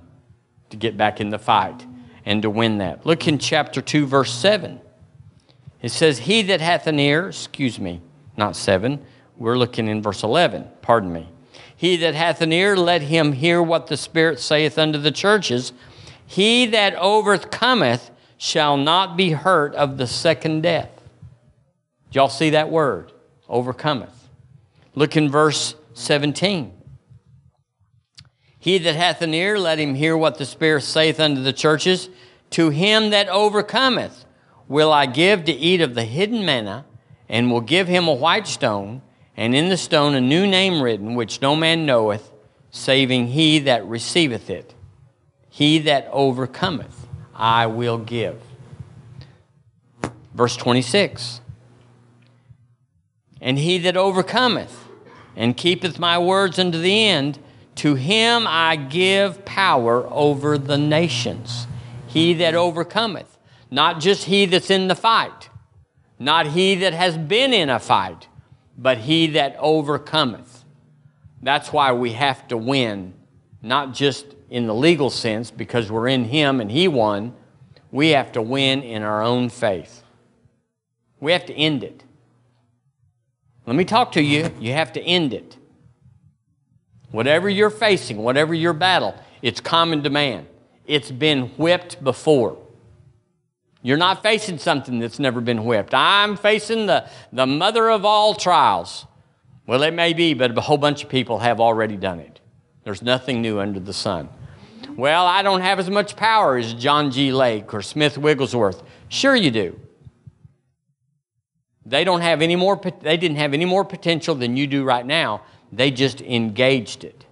to 0.70 0.76
get 0.76 0.96
back 0.96 1.20
in 1.20 1.30
the 1.30 1.38
fight 1.38 1.86
and 2.26 2.42
to 2.42 2.50
win 2.50 2.78
that. 2.78 3.06
Look 3.06 3.26
in 3.26 3.38
chapter 3.38 3.80
2, 3.80 4.06
verse 4.06 4.34
7. 4.34 4.80
It 5.80 5.90
says, 5.90 6.18
He 6.18 6.42
that 6.42 6.60
hath 6.60 6.86
an 6.86 6.98
ear, 6.98 7.28
excuse 7.28 7.78
me, 7.78 8.00
not 8.36 8.56
7, 8.56 9.04
we're 9.36 9.56
looking 9.56 9.88
in 9.88 10.02
verse 10.02 10.22
11, 10.22 10.68
pardon 10.82 11.12
me. 11.12 11.28
He 11.76 11.96
that 11.98 12.14
hath 12.14 12.40
an 12.40 12.52
ear, 12.52 12.76
let 12.76 13.02
him 13.02 13.32
hear 13.32 13.62
what 13.62 13.86
the 13.86 13.96
Spirit 13.96 14.38
saith 14.38 14.78
unto 14.78 14.98
the 14.98 15.10
churches. 15.10 15.72
He 16.26 16.66
that 16.66 16.94
overcometh 16.94 18.10
shall 18.36 18.76
not 18.76 19.16
be 19.16 19.30
hurt 19.30 19.74
of 19.74 19.96
the 19.96 20.06
second 20.06 20.62
death. 20.62 20.90
Y'all 22.12 22.28
see 22.28 22.50
that 22.50 22.70
word? 22.70 23.12
Overcometh. 23.48 24.28
Look 24.94 25.16
in 25.16 25.30
verse 25.30 25.74
17. 25.94 26.72
He 28.62 28.78
that 28.78 28.94
hath 28.94 29.22
an 29.22 29.34
ear, 29.34 29.58
let 29.58 29.80
him 29.80 29.96
hear 29.96 30.16
what 30.16 30.38
the 30.38 30.44
Spirit 30.44 30.82
saith 30.82 31.18
unto 31.18 31.42
the 31.42 31.52
churches. 31.52 32.08
To 32.50 32.70
him 32.70 33.10
that 33.10 33.28
overcometh 33.28 34.24
will 34.68 34.92
I 34.92 35.06
give 35.06 35.46
to 35.46 35.52
eat 35.52 35.80
of 35.80 35.96
the 35.96 36.04
hidden 36.04 36.44
manna, 36.44 36.84
and 37.28 37.50
will 37.50 37.60
give 37.60 37.88
him 37.88 38.06
a 38.06 38.14
white 38.14 38.46
stone, 38.46 39.02
and 39.36 39.52
in 39.52 39.68
the 39.68 39.76
stone 39.76 40.14
a 40.14 40.20
new 40.20 40.46
name 40.46 40.80
written, 40.80 41.16
which 41.16 41.42
no 41.42 41.56
man 41.56 41.84
knoweth, 41.86 42.30
saving 42.70 43.26
he 43.26 43.58
that 43.58 43.84
receiveth 43.84 44.48
it. 44.48 44.76
He 45.50 45.80
that 45.80 46.06
overcometh, 46.12 47.08
I 47.34 47.66
will 47.66 47.98
give. 47.98 48.40
Verse 50.34 50.56
26 50.56 51.40
And 53.40 53.58
he 53.58 53.78
that 53.78 53.96
overcometh, 53.96 54.84
and 55.34 55.56
keepeth 55.56 55.98
my 55.98 56.16
words 56.16 56.60
unto 56.60 56.78
the 56.78 57.08
end, 57.08 57.40
to 57.76 57.94
him 57.94 58.46
I 58.46 58.76
give 58.76 59.44
power 59.44 60.06
over 60.10 60.58
the 60.58 60.78
nations. 60.78 61.66
He 62.06 62.34
that 62.34 62.54
overcometh, 62.54 63.38
not 63.70 64.00
just 64.00 64.24
he 64.24 64.46
that's 64.46 64.70
in 64.70 64.88
the 64.88 64.94
fight, 64.94 65.48
not 66.18 66.48
he 66.48 66.74
that 66.76 66.92
has 66.92 67.16
been 67.16 67.52
in 67.52 67.70
a 67.70 67.78
fight, 67.80 68.28
but 68.76 68.98
he 68.98 69.28
that 69.28 69.56
overcometh. 69.58 70.64
That's 71.42 71.72
why 71.72 71.92
we 71.92 72.12
have 72.12 72.46
to 72.48 72.56
win, 72.56 73.14
not 73.62 73.94
just 73.94 74.26
in 74.50 74.66
the 74.66 74.74
legal 74.74 75.10
sense 75.10 75.50
because 75.50 75.90
we're 75.90 76.08
in 76.08 76.24
him 76.24 76.60
and 76.60 76.70
he 76.70 76.86
won. 76.86 77.34
We 77.90 78.10
have 78.10 78.32
to 78.32 78.42
win 78.42 78.82
in 78.82 79.02
our 79.02 79.22
own 79.22 79.48
faith. 79.48 80.02
We 81.20 81.32
have 81.32 81.46
to 81.46 81.54
end 81.54 81.82
it. 81.82 82.04
Let 83.66 83.76
me 83.76 83.84
talk 83.84 84.12
to 84.12 84.22
you. 84.22 84.50
You 84.60 84.72
have 84.72 84.92
to 84.94 85.00
end 85.00 85.32
it. 85.32 85.56
Whatever 87.12 87.48
you're 87.48 87.70
facing, 87.70 88.16
whatever 88.18 88.52
your 88.52 88.72
battle, 88.72 89.14
it's 89.42 89.60
common 89.60 90.02
demand. 90.02 90.46
It's 90.86 91.10
been 91.10 91.48
whipped 91.50 92.02
before. 92.02 92.58
You're 93.82 93.98
not 93.98 94.22
facing 94.22 94.58
something 94.58 94.98
that's 94.98 95.18
never 95.18 95.40
been 95.40 95.64
whipped. 95.64 95.92
I'm 95.94 96.36
facing 96.36 96.86
the, 96.86 97.08
the 97.32 97.46
mother 97.46 97.90
of 97.90 98.04
all 98.04 98.34
trials. 98.34 99.06
Well, 99.66 99.82
it 99.82 99.92
may 99.92 100.12
be, 100.12 100.34
but 100.34 100.56
a 100.56 100.60
whole 100.60 100.78
bunch 100.78 101.04
of 101.04 101.08
people 101.08 101.38
have 101.40 101.60
already 101.60 101.96
done 101.96 102.18
it. 102.20 102.40
There's 102.84 103.02
nothing 103.02 103.42
new 103.42 103.60
under 103.60 103.78
the 103.78 103.92
sun. 103.92 104.28
Well, 104.96 105.26
I 105.26 105.42
don't 105.42 105.60
have 105.60 105.78
as 105.78 105.88
much 105.88 106.16
power 106.16 106.56
as 106.56 106.74
John 106.74 107.10
G. 107.10 107.32
Lake 107.32 107.72
or 107.72 107.82
Smith 107.82 108.18
Wigglesworth. 108.18 108.82
Sure, 109.08 109.36
you 109.36 109.50
do. 109.50 109.78
They 111.84 112.04
don't 112.04 112.20
have 112.20 112.42
any 112.42 112.56
more. 112.56 112.80
They 113.00 113.16
didn't 113.16 113.38
have 113.38 113.54
any 113.54 113.64
more 113.64 113.84
potential 113.84 114.34
than 114.34 114.56
you 114.56 114.66
do 114.66 114.84
right 114.84 115.04
now, 115.04 115.42
they 115.72 115.90
just 115.90 116.20
engaged 116.20 117.02
it. 117.02 117.24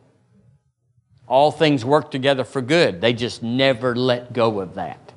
All 1.28 1.52
things 1.52 1.84
work 1.84 2.10
together 2.10 2.42
for 2.42 2.62
good. 2.62 3.00
They 3.00 3.12
just 3.12 3.42
never 3.42 3.94
let 3.94 4.32
go 4.32 4.60
of 4.60 4.74
that. 4.74 5.12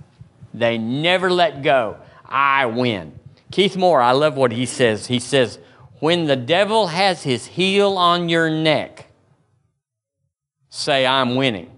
They 0.54 0.78
never 0.78 1.32
let 1.32 1.64
go. 1.64 1.98
I 2.26 2.66
win. 2.68 3.18
Keith 3.52 3.78
Moore, 3.78 4.02
I 4.02 4.12
love 4.12 4.36
what 4.36 4.52
he 4.52 4.66
says. 4.66 5.08
He 5.08 5.20
says, 5.20 5.58
When 6.00 6.26
the 6.26 6.36
devil 6.36 6.88
has 6.88 7.24
his 7.24 7.48
heel 7.48 7.98
on 7.98 8.30
your 8.30 8.50
neck, 8.50 9.08
say, 10.70 11.06
I'm 11.06 11.36
winning. 11.36 11.72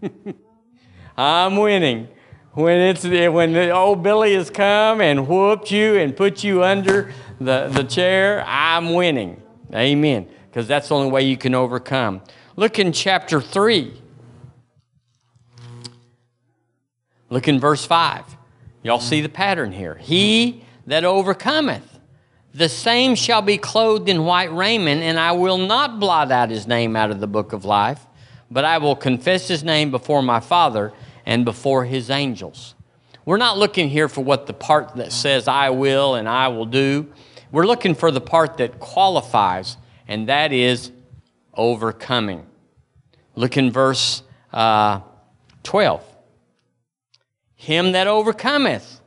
I'm 1.18 1.56
winning. 1.56 2.08
When, 2.52 2.80
it's, 2.80 3.04
when 3.04 3.52
the 3.52 3.70
old 3.70 4.02
Billy 4.02 4.32
has 4.34 4.48
come 4.48 5.02
and 5.02 5.28
whooped 5.28 5.70
you 5.70 5.96
and 5.96 6.16
put 6.16 6.42
you 6.42 6.64
under 6.64 7.12
the, 7.38 7.68
the 7.68 7.84
chair, 7.84 8.42
I'm 8.46 8.94
winning. 8.94 9.42
Amen 9.74 10.28
because 10.56 10.66
that's 10.66 10.88
the 10.88 10.94
only 10.94 11.10
way 11.10 11.20
you 11.20 11.36
can 11.36 11.54
overcome. 11.54 12.22
Look 12.56 12.78
in 12.78 12.90
chapter 12.90 13.42
3. 13.42 13.92
Look 17.28 17.46
in 17.46 17.60
verse 17.60 17.84
5. 17.84 18.24
Y'all 18.82 18.98
see 18.98 19.20
the 19.20 19.28
pattern 19.28 19.70
here. 19.70 19.96
He 19.96 20.64
that 20.86 21.04
overcometh. 21.04 21.98
The 22.54 22.70
same 22.70 23.16
shall 23.16 23.42
be 23.42 23.58
clothed 23.58 24.08
in 24.08 24.24
white 24.24 24.50
raiment, 24.50 25.02
and 25.02 25.20
I 25.20 25.32
will 25.32 25.58
not 25.58 26.00
blot 26.00 26.32
out 26.32 26.48
his 26.48 26.66
name 26.66 26.96
out 26.96 27.10
of 27.10 27.20
the 27.20 27.26
book 27.26 27.52
of 27.52 27.66
life, 27.66 28.00
but 28.50 28.64
I 28.64 28.78
will 28.78 28.96
confess 28.96 29.48
his 29.48 29.62
name 29.62 29.90
before 29.90 30.22
my 30.22 30.40
Father 30.40 30.94
and 31.26 31.44
before 31.44 31.84
his 31.84 32.08
angels. 32.08 32.74
We're 33.26 33.36
not 33.36 33.58
looking 33.58 33.90
here 33.90 34.08
for 34.08 34.24
what 34.24 34.46
the 34.46 34.54
part 34.54 34.96
that 34.96 35.12
says 35.12 35.48
I 35.48 35.68
will 35.68 36.14
and 36.14 36.26
I 36.26 36.48
will 36.48 36.64
do. 36.64 37.12
We're 37.52 37.66
looking 37.66 37.94
for 37.94 38.10
the 38.10 38.22
part 38.22 38.56
that 38.56 38.80
qualifies, 38.80 39.76
and 40.08 40.28
that 40.28 40.52
is 40.52 40.92
overcoming. 41.54 42.46
Look 43.34 43.56
in 43.56 43.70
verse 43.70 44.22
uh, 44.52 45.00
12. 45.62 46.02
Him 47.54 47.92
that 47.92 48.06
overcometh 48.06 49.00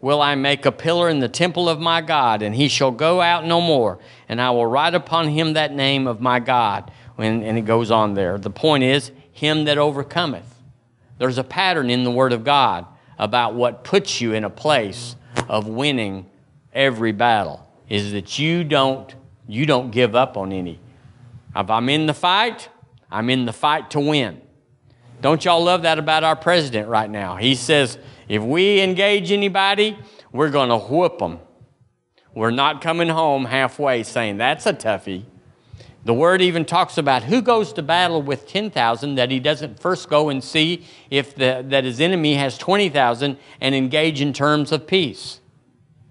will 0.00 0.20
I 0.22 0.34
make 0.34 0.66
a 0.66 0.72
pillar 0.72 1.08
in 1.08 1.20
the 1.20 1.28
temple 1.28 1.68
of 1.68 1.80
my 1.80 2.00
God, 2.00 2.42
and 2.42 2.54
he 2.54 2.68
shall 2.68 2.90
go 2.90 3.20
out 3.20 3.46
no 3.46 3.60
more, 3.60 3.98
and 4.28 4.40
I 4.40 4.50
will 4.50 4.66
write 4.66 4.94
upon 4.94 5.28
him 5.28 5.54
that 5.54 5.74
name 5.74 6.06
of 6.06 6.20
my 6.20 6.38
God. 6.38 6.90
And, 7.18 7.42
and 7.42 7.56
it 7.56 7.62
goes 7.62 7.90
on 7.90 8.14
there. 8.14 8.36
The 8.38 8.50
point 8.50 8.84
is, 8.84 9.10
him 9.32 9.64
that 9.64 9.78
overcometh. 9.78 10.62
There's 11.18 11.38
a 11.38 11.44
pattern 11.44 11.88
in 11.88 12.04
the 12.04 12.10
Word 12.10 12.32
of 12.32 12.44
God 12.44 12.86
about 13.18 13.54
what 13.54 13.84
puts 13.84 14.20
you 14.20 14.34
in 14.34 14.44
a 14.44 14.50
place 14.50 15.16
of 15.48 15.66
winning 15.66 16.26
every 16.72 17.12
battle 17.12 17.66
is 17.88 18.12
that 18.12 18.38
you 18.38 18.64
don't 18.64 19.14
you 19.46 19.66
don't 19.66 19.90
give 19.90 20.14
up 20.14 20.36
on 20.36 20.52
any. 20.52 20.80
If 21.54 21.70
I'm 21.70 21.88
in 21.88 22.06
the 22.06 22.14
fight, 22.14 22.68
I'm 23.10 23.30
in 23.30 23.46
the 23.46 23.52
fight 23.52 23.90
to 23.92 24.00
win. 24.00 24.40
Don't 25.20 25.44
y'all 25.44 25.62
love 25.62 25.82
that 25.82 25.98
about 25.98 26.24
our 26.24 26.36
president 26.36 26.88
right 26.88 27.08
now? 27.08 27.36
He 27.36 27.54
says, 27.54 27.98
if 28.28 28.42
we 28.42 28.80
engage 28.80 29.32
anybody, 29.32 29.98
we're 30.32 30.50
going 30.50 30.68
to 30.68 30.78
whoop 30.78 31.18
them. 31.18 31.40
We're 32.34 32.50
not 32.50 32.82
coming 32.82 33.08
home 33.08 33.46
halfway 33.46 34.02
saying, 34.02 34.36
that's 34.36 34.66
a 34.66 34.74
toughie. 34.74 35.24
The 36.04 36.14
word 36.14 36.40
even 36.42 36.64
talks 36.64 36.98
about 36.98 37.24
who 37.24 37.42
goes 37.42 37.72
to 37.72 37.82
battle 37.82 38.22
with 38.22 38.46
10,000 38.46 39.16
that 39.16 39.30
he 39.30 39.40
doesn't 39.40 39.80
first 39.80 40.08
go 40.08 40.28
and 40.28 40.44
see 40.44 40.86
if 41.10 41.34
the, 41.34 41.64
that 41.68 41.82
his 41.82 42.00
enemy 42.00 42.34
has 42.34 42.56
20,000 42.58 43.36
and 43.60 43.74
engage 43.74 44.20
in 44.20 44.32
terms 44.32 44.70
of 44.70 44.86
peace. 44.86 45.40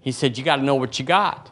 He 0.00 0.12
said, 0.12 0.36
You 0.36 0.44
got 0.44 0.56
to 0.56 0.62
know 0.62 0.74
what 0.74 0.98
you 0.98 1.04
got. 1.04 1.50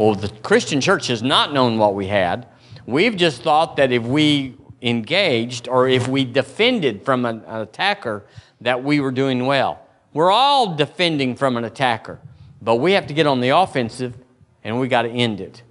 Well, 0.00 0.14
the 0.14 0.30
Christian 0.30 0.80
church 0.80 1.08
has 1.08 1.22
not 1.22 1.52
known 1.52 1.76
what 1.76 1.94
we 1.94 2.06
had. 2.06 2.46
We've 2.86 3.14
just 3.14 3.42
thought 3.42 3.76
that 3.76 3.92
if 3.92 4.02
we 4.02 4.56
engaged 4.80 5.68
or 5.68 5.90
if 5.90 6.08
we 6.08 6.24
defended 6.24 7.04
from 7.04 7.26
an, 7.26 7.44
an 7.46 7.60
attacker, 7.60 8.24
that 8.62 8.82
we 8.82 9.00
were 9.00 9.10
doing 9.10 9.44
well. 9.44 9.86
We're 10.14 10.30
all 10.30 10.74
defending 10.74 11.36
from 11.36 11.58
an 11.58 11.64
attacker, 11.64 12.18
but 12.62 12.76
we 12.76 12.92
have 12.92 13.08
to 13.08 13.12
get 13.12 13.26
on 13.26 13.42
the 13.42 13.50
offensive 13.50 14.16
and 14.64 14.80
we 14.80 14.88
got 14.88 15.02
to 15.02 15.10
end 15.10 15.38
it. 15.38 15.62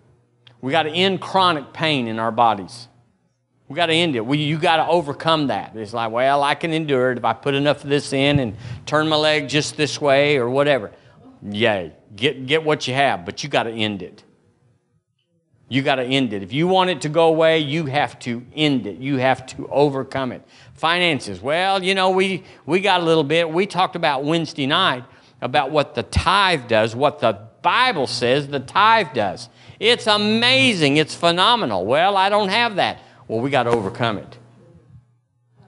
We 0.61 0.71
got 0.71 0.84
to 0.84 0.91
end 0.91 1.21
chronic 1.21 1.73
pain 1.73 2.07
in 2.07 2.19
our 2.19 2.32
bodies. 2.32 2.88
We 3.67 3.75
got 3.75 3.88
to 3.88 3.93
end 3.93 4.15
it. 4.15 4.23
We, 4.23 4.38
you 4.38 4.59
got 4.59 4.77
to 4.77 4.86
overcome 4.86 5.47
that. 5.47 5.75
It's 5.75 5.91
like, 5.91 6.11
well, 6.11 6.43
I 6.43 6.53
can 6.53 6.71
endure 6.71 7.13
it 7.13 7.17
if 7.17 7.25
I 7.25 7.34
put 7.34 7.55
enough 7.55 7.84
of 7.84 7.89
this 7.89 8.13
in 8.13 8.38
and 8.38 8.55
turn 8.86 9.09
my 9.09 9.15
leg 9.15 9.49
just 9.49 9.75
this 9.75 9.99
way 9.99 10.38
or 10.38 10.51
whatever. 10.51 10.91
Yay. 11.41 11.93
Get, 12.16 12.45
get 12.45 12.64
what 12.64 12.88
you 12.88 12.93
have, 12.93 13.26
but 13.26 13.43
you 13.43 13.49
got 13.49 13.64
to 13.64 13.72
end 13.72 14.01
it. 14.01 14.24
You 15.68 15.84
got 15.84 15.95
to 15.95 16.03
end 16.03 16.34
it. 16.34 16.41
If 16.41 16.51
you 16.51 16.68
want 16.68 16.89
it 16.89 17.01
to 17.01 17.10
go 17.10 17.28
away, 17.28 17.60
you 17.60 17.86
have 17.86 18.18
to 18.20 18.43
end 18.55 18.88
it. 18.88 18.97
You 18.97 19.18
have 19.18 19.45
to 19.47 19.68
overcome 19.68 20.32
it. 20.32 20.41
Finances. 20.74 21.41
Well, 21.41 21.84
you 21.84 21.93
know, 21.93 22.10
we, 22.10 22.43
we 22.66 22.80
got 22.80 23.01
a 23.01 23.03
little 23.03 23.24
bit. 23.24 23.49
We 23.49 23.68
talked 23.68 23.95
about 23.95 24.24
Wednesday 24.24 24.66
night 24.66 25.03
about 25.41 25.70
what 25.70 25.93
the 25.93 26.03
tithe 26.03 26.68
does, 26.68 26.95
what 26.95 27.20
the 27.20 27.47
Bible 27.62 28.07
says 28.07 28.47
the 28.47 28.60
tithe 28.60 29.14
does. 29.14 29.49
It's 29.80 30.07
amazing. 30.07 30.97
It's 30.97 31.14
phenomenal. 31.14 31.86
Well, 31.86 32.18
I 32.18 32.30
don't 32.30 32.49
have 32.49 32.78
that. 32.78 33.01
Well, 33.28 33.39
we 33.39 33.51
got 33.51 33.64
to 33.64 33.70
overcome 33.70 34.18
it. 34.18 34.38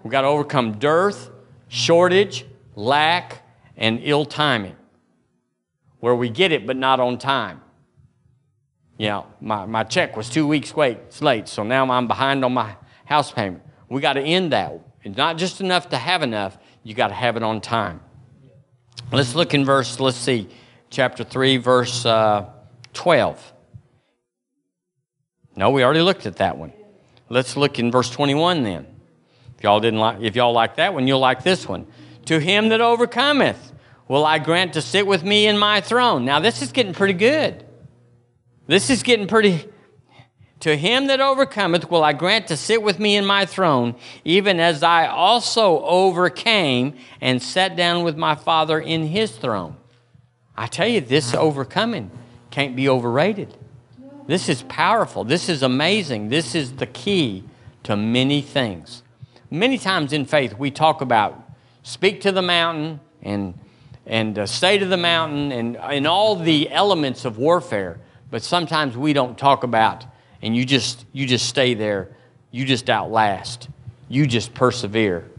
We 0.04 0.10
got 0.10 0.22
to 0.22 0.28
overcome 0.28 0.80
dearth, 0.80 1.30
shortage, 1.68 2.46
lack, 2.76 3.44
and 3.78 4.00
ill 4.02 4.26
timing. 4.26 4.76
Where 6.02 6.14
we 6.14 6.30
get 6.30 6.52
it, 6.52 6.68
but 6.68 6.76
not 6.76 7.00
on 7.00 7.18
time. 7.18 7.62
You 8.98 9.08
know, 9.08 9.28
my, 9.40 9.66
my 9.66 9.84
check 9.84 10.18
was 10.18 10.30
two 10.30 10.46
weeks 10.46 10.76
late, 10.76 11.48
so 11.48 11.64
now 11.64 11.90
I'm 11.90 12.08
behind 12.08 12.44
on 12.44 12.54
my 12.54 12.76
house 13.06 13.32
payment. 13.32 13.64
We 13.90 14.02
got 14.02 14.14
to 14.14 14.22
end 14.22 14.52
that. 14.52 14.74
It's 15.04 15.18
not 15.18 15.38
just 15.38 15.62
enough 15.62 15.90
to 15.90 15.98
have 15.98 16.22
enough, 16.22 16.58
you 16.84 16.94
got 16.94 17.08
to 17.08 17.14
have 17.14 17.38
it 17.38 17.44
on 17.44 17.62
time. 17.62 18.02
Let's 19.12 19.36
look 19.36 19.54
in 19.54 19.66
verse, 19.66 20.00
let's 20.00 20.18
see, 20.18 20.50
chapter 20.90 21.24
3, 21.24 21.58
verse 21.58 22.06
uh, 22.06 22.50
12. 22.94 23.54
No, 25.56 25.70
we 25.70 25.84
already 25.84 26.02
looked 26.02 26.26
at 26.26 26.38
that 26.38 26.58
one. 26.58 26.74
Let's 27.30 27.58
look 27.58 27.80
in 27.80 27.92
verse 27.92 28.10
21 28.10 28.64
then. 28.64 28.86
If 29.58 29.64
y'all 29.64 29.80
didn't 29.80 30.00
like 30.00 30.22
if 30.22 30.36
y'all 30.36 30.54
like 30.54 30.78
that 30.78 30.94
one, 30.94 31.08
you'll 31.08 31.20
like 31.20 31.44
this 31.44 31.68
one. 31.68 31.88
To 32.26 32.40
him 32.40 32.70
that 32.70 32.82
overcometh 32.82 33.71
will 34.12 34.26
I 34.26 34.40
grant 34.40 34.74
to 34.74 34.82
sit 34.82 35.08
with 35.08 35.24
me 35.24 35.48
in 35.48 35.58
my 35.58 35.80
throne. 35.80 36.26
Now 36.26 36.42
this 36.42 36.62
is 36.62 36.74
getting 36.74 36.94
pretty 36.94 37.14
good. 37.14 37.64
This 38.68 38.90
is 38.90 39.04
getting 39.04 39.26
pretty 39.26 39.66
to 40.60 40.76
him 40.76 41.08
that 41.08 41.22
overcometh 41.22 41.90
will 41.90 42.04
I 42.04 42.12
grant 42.12 42.48
to 42.48 42.58
sit 42.58 42.84
with 42.84 43.00
me 43.00 43.16
in 43.16 43.26
my 43.26 43.46
throne, 43.46 43.96
even 44.26 44.60
as 44.60 44.84
I 44.84 45.08
also 45.08 45.82
overcame 45.86 46.98
and 47.22 47.42
sat 47.42 47.78
down 47.78 48.04
with 48.04 48.18
my 48.18 48.36
Father 48.36 48.82
in 48.82 49.08
his 49.08 49.32
throne. 49.32 49.78
I 50.58 50.68
tell 50.68 50.88
you, 50.90 51.00
this 51.00 51.34
overcoming 51.34 52.12
can't 52.50 52.76
be 52.76 52.90
overrated. 52.90 53.56
This 54.28 54.50
is 54.50 54.64
powerful. 54.64 55.24
This 55.24 55.48
is 55.48 55.64
amazing. 55.64 56.28
This 56.28 56.54
is 56.54 56.74
the 56.74 56.86
key 56.86 57.46
to 57.84 57.96
many 57.96 58.42
things. 58.42 59.04
Many 59.50 59.78
times 59.78 60.12
in 60.12 60.26
faith, 60.26 60.58
we 60.60 60.70
talk 60.70 61.00
about 61.00 61.42
speak 61.82 62.20
to 62.22 62.34
the 62.34 62.42
mountain 62.42 63.00
and, 63.22 63.58
and 64.06 64.38
uh, 64.38 64.46
stay 64.46 64.78
to 64.78 64.86
the 64.86 64.98
mountain 64.98 65.52
and, 65.52 65.78
and 65.78 66.08
all 66.08 66.36
the 66.36 66.72
elements 66.72 67.26
of 67.26 67.38
warfare, 67.38 68.00
but 68.30 68.42
sometimes 68.42 68.98
we 68.98 69.14
don't 69.14 69.38
talk 69.38 69.64
about, 69.64 70.06
and 70.42 70.56
you 70.56 70.66
just, 70.66 71.06
you 71.12 71.26
just 71.26 71.48
stay 71.48 71.74
there. 71.74 72.10
You 72.52 72.66
just 72.66 72.90
outlast. 72.90 73.70
You 74.10 74.28
just 74.28 74.54
persevere. 74.54 75.30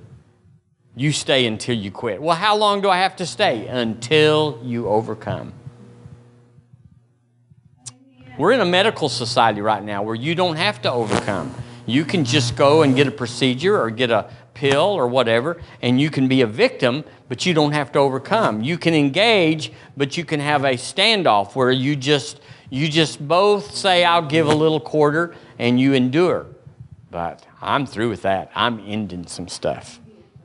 You 0.95 1.13
stay 1.13 1.47
until 1.47 1.77
you 1.77 1.91
quit. 1.91 2.23
Well, 2.23 2.37
how 2.37 2.57
long 2.57 2.81
do 2.81 2.89
I 2.89 2.99
have 2.99 3.17
to 3.17 3.27
stay? 3.27 3.67
Until 3.67 4.61
you 4.63 4.89
overcome. 4.89 5.53
We're 8.39 8.53
in 8.53 8.61
a 8.61 8.67
medical 8.67 9.09
society 9.11 9.61
right 9.61 9.83
now 9.83 10.03
where 10.03 10.15
you 10.15 10.35
don't 10.35 10.57
have 10.57 10.81
to 10.83 10.93
overcome. 10.93 11.55
You 11.85 12.05
can 12.05 12.25
just 12.25 12.57
go 12.57 12.83
and 12.83 12.97
get 12.97 13.07
a 13.07 13.11
procedure 13.11 13.79
or 13.79 13.91
get 13.91 14.11
a 14.11 14.31
pill 14.63 14.85
or 14.85 15.09
whatever, 15.09 15.61
and 15.83 16.01
you 16.01 16.09
can 16.09 16.29
be 16.29 16.41
a 16.41 16.47
victim, 16.47 17.03
but 17.29 17.45
you 17.45 17.53
don't 17.53 17.73
have 17.73 17.91
to 17.91 17.99
overcome. 17.99 18.63
You 18.63 18.79
can 18.79 18.95
engage, 18.95 19.73
but 19.97 20.17
you 20.17 20.25
can 20.25 20.39
have 20.39 20.65
a 20.65 20.75
standoff 20.75 21.57
where 21.57 21.73
you 21.73 21.97
just 21.97 22.41
you 22.71 22.89
just 22.89 23.27
both 23.27 23.75
say, 23.75 24.05
I'll 24.05 24.29
give 24.29 24.47
a 24.47 24.55
little 24.55 24.79
quarter, 24.79 25.35
and 25.59 25.81
you 25.81 25.95
endure. 25.95 26.47
But 27.11 27.45
I'm 27.61 27.87
through 27.87 28.11
with 28.11 28.23
that. 28.23 28.53
I'm 28.55 28.79
ending 28.87 29.27
some 29.27 29.49
stuff. 29.49 29.99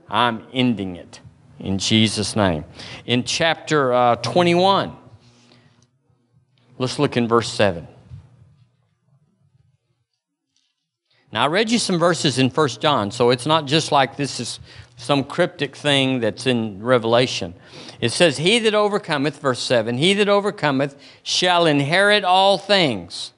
I'm 0.09 0.45
ending 0.51 0.95
it 0.95 1.21
in 1.59 1.77
Jesus' 1.77 2.35
name. 2.35 2.65
In 3.05 3.23
chapter 3.23 3.93
uh, 3.93 4.15
21, 4.15 4.97
Let's 6.79 6.99
look 6.99 7.17
in 7.17 7.27
verse 7.27 7.51
7. 7.51 7.87
Now, 11.31 11.43
I 11.43 11.47
read 11.47 11.69
you 11.69 11.77
some 11.77 11.99
verses 11.99 12.39
in 12.39 12.49
1 12.49 12.67
John, 12.79 13.11
so 13.11 13.31
it's 13.31 13.45
not 13.45 13.65
just 13.65 13.91
like 13.91 14.15
this 14.15 14.39
is 14.39 14.59
some 14.95 15.23
cryptic 15.23 15.75
thing 15.75 16.19
that's 16.21 16.47
in 16.47 16.81
Revelation. 16.81 17.53
It 17.99 18.09
says, 18.09 18.37
He 18.37 18.59
that 18.59 18.73
overcometh, 18.73 19.39
verse 19.39 19.59
7, 19.59 19.97
he 19.97 20.13
that 20.15 20.29
overcometh 20.29 20.95
shall 21.23 21.65
inherit 21.65 22.23
all 22.23 22.57
things, 22.57 23.33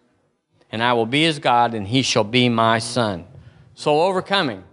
and 0.71 0.83
I 0.83 0.93
will 0.93 1.07
be 1.07 1.23
his 1.23 1.39
God, 1.39 1.73
and 1.73 1.87
he 1.87 2.01
shall 2.03 2.23
be 2.23 2.47
my 2.47 2.77
son. 2.79 3.25
So, 3.73 4.01
overcoming, 4.01 4.63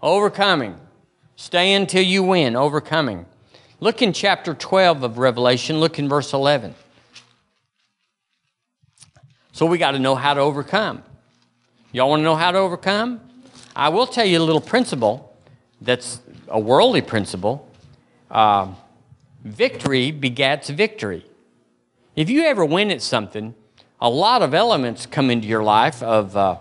overcoming, 0.00 0.78
stay 1.34 1.72
until 1.72 2.02
you 2.02 2.22
win, 2.22 2.54
overcoming. 2.54 3.26
Look 3.80 4.00
in 4.00 4.12
chapter 4.12 4.54
12 4.54 5.02
of 5.02 5.18
Revelation, 5.18 5.80
look 5.80 5.98
in 5.98 6.08
verse 6.08 6.32
11. 6.32 6.74
So 9.52 9.66
we 9.66 9.78
got 9.78 9.92
to 9.92 9.98
know 9.98 10.14
how 10.14 10.34
to 10.34 10.40
overcome. 10.40 11.04
Y'all 11.94 12.10
want 12.10 12.18
to 12.18 12.24
know 12.24 12.34
how 12.34 12.50
to 12.50 12.58
overcome? 12.58 13.20
I 13.76 13.88
will 13.88 14.08
tell 14.08 14.24
you 14.24 14.40
a 14.40 14.42
little 14.42 14.60
principle 14.60 15.32
that's 15.80 16.20
a 16.48 16.58
worldly 16.58 17.02
principle. 17.02 17.70
Uh, 18.28 18.74
victory 19.44 20.10
begets 20.10 20.70
victory. 20.70 21.24
If 22.16 22.28
you 22.28 22.46
ever 22.46 22.64
win 22.64 22.90
at 22.90 23.00
something, 23.00 23.54
a 24.00 24.10
lot 24.10 24.42
of 24.42 24.54
elements 24.54 25.06
come 25.06 25.30
into 25.30 25.46
your 25.46 25.62
life 25.62 26.02
of 26.02 26.36
uh, 26.36 26.56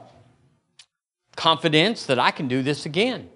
confidence 1.35 2.05
that 2.05 2.19
I 2.19 2.29
can 2.29 2.47
do 2.47 2.61
this 2.61 2.85
again. 2.85 3.27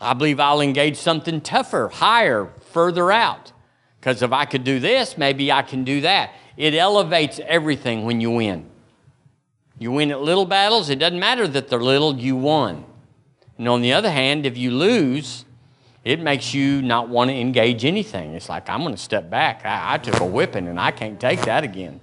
I 0.00 0.14
believe 0.14 0.38
I'll 0.38 0.60
engage 0.60 0.96
something 0.96 1.40
tougher, 1.40 1.88
higher, 1.92 2.52
further 2.70 3.10
out. 3.10 3.50
Because 3.98 4.22
if 4.22 4.30
I 4.30 4.44
could 4.44 4.62
do 4.62 4.78
this, 4.78 5.18
maybe 5.18 5.50
I 5.50 5.62
can 5.62 5.82
do 5.82 6.02
that. 6.02 6.34
It 6.56 6.72
elevates 6.72 7.40
everything 7.48 8.04
when 8.04 8.20
you 8.20 8.30
win. 8.30 8.70
You 9.78 9.92
win 9.92 10.10
at 10.10 10.20
little 10.20 10.46
battles, 10.46 10.88
it 10.88 10.98
doesn't 10.98 11.18
matter 11.18 11.48
that 11.48 11.68
they're 11.68 11.80
little, 11.82 12.16
you 12.16 12.36
won. 12.36 12.84
And 13.58 13.68
on 13.68 13.82
the 13.82 13.92
other 13.92 14.10
hand, 14.10 14.46
if 14.46 14.56
you 14.56 14.70
lose, 14.70 15.44
it 16.04 16.20
makes 16.20 16.54
you 16.54 16.82
not 16.82 17.08
want 17.08 17.30
to 17.30 17.36
engage 17.36 17.84
anything. 17.84 18.34
It's 18.34 18.48
like, 18.48 18.68
I'm 18.68 18.82
going 18.82 18.94
to 18.94 19.00
step 19.00 19.30
back. 19.30 19.64
I, 19.64 19.94
I 19.94 19.98
took 19.98 20.20
a 20.20 20.26
whipping 20.26 20.68
and 20.68 20.78
I 20.78 20.90
can't 20.90 21.18
take 21.18 21.42
that 21.42 21.64
again. 21.64 22.00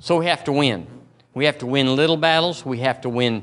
So 0.00 0.18
we 0.18 0.26
have 0.26 0.44
to 0.44 0.52
win. 0.52 0.86
We 1.34 1.44
have 1.46 1.58
to 1.58 1.66
win 1.66 1.96
little 1.96 2.16
battles, 2.16 2.64
we 2.64 2.78
have 2.78 3.00
to 3.00 3.08
win 3.08 3.42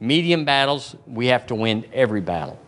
medium 0.00 0.44
battles, 0.44 0.96
we 1.06 1.28
have 1.28 1.46
to 1.46 1.54
win 1.54 1.84
every 1.92 2.20
battle. 2.20 2.58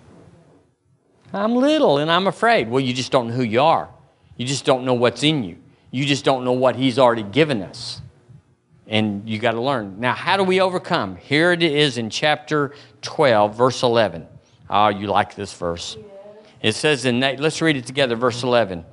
I'm 1.33 1.55
little 1.57 1.99
and 1.99 2.11
I'm 2.11 2.27
afraid. 2.27 2.71
Well, 2.71 2.81
you 2.81 2.95
just 2.95 3.11
don't 3.11 3.29
know 3.29 3.35
who 3.35 3.43
you 3.43 3.61
are. 3.61 3.91
You 4.37 4.47
just 4.47 4.65
don't 4.65 4.85
know 4.85 4.95
what's 4.95 5.23
in 5.23 5.43
you. 5.43 5.59
You 5.91 6.05
just 6.05 6.25
don't 6.25 6.45
know 6.45 6.53
what 6.53 6.77
He's 6.77 6.99
already 6.99 7.23
given 7.23 7.63
us. 7.63 8.01
And 8.87 9.29
you 9.29 9.39
got 9.39 9.53
to 9.53 9.61
learn. 9.61 9.99
Now, 9.99 10.15
how 10.15 10.37
do 10.37 10.45
we 10.45 10.61
overcome? 10.61 11.17
Here 11.17 11.53
it 11.53 11.63
is 11.63 11.99
in 11.99 12.09
chapter 12.09 12.73
12, 13.03 13.57
verse 13.57 13.83
11. 13.83 14.27
Oh, 14.71 14.89
you 14.89 15.09
like 15.09 15.35
this 15.35 15.53
verse. 15.53 15.97
It 16.63 16.75
says 16.75 17.05
in 17.05 17.21
let's 17.21 17.61
read 17.61 17.77
it 17.77 17.87
together, 17.87 18.17
verse 18.17 18.43
11. 18.43 18.85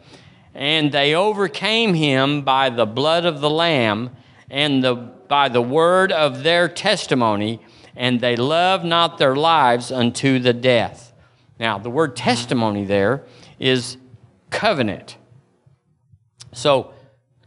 And 0.56 0.92
they 0.92 1.16
overcame 1.16 1.94
him 1.94 2.42
by 2.42 2.70
the 2.70 2.86
blood 2.86 3.26
of 3.26 3.42
the 3.42 3.50
Lamb 3.50 4.12
and 4.50 4.84
the, 4.84 4.96
by 4.96 5.50
the 5.50 5.62
word 5.62 6.12
of 6.12 6.44
their 6.44 6.68
testimony, 6.68 7.60
and 7.96 8.20
they 8.20 8.36
loved 8.36 8.86
not 8.86 9.18
their 9.18 9.36
lives 9.36 9.92
unto 9.92 10.38
the 10.40 10.54
death. 10.54 11.14
Now, 11.60 11.78
the 11.80 11.90
word 11.90 12.16
testimony 12.16 12.86
there 12.86 13.24
is 13.60 13.98
covenant. 14.50 15.18
So, 16.52 16.94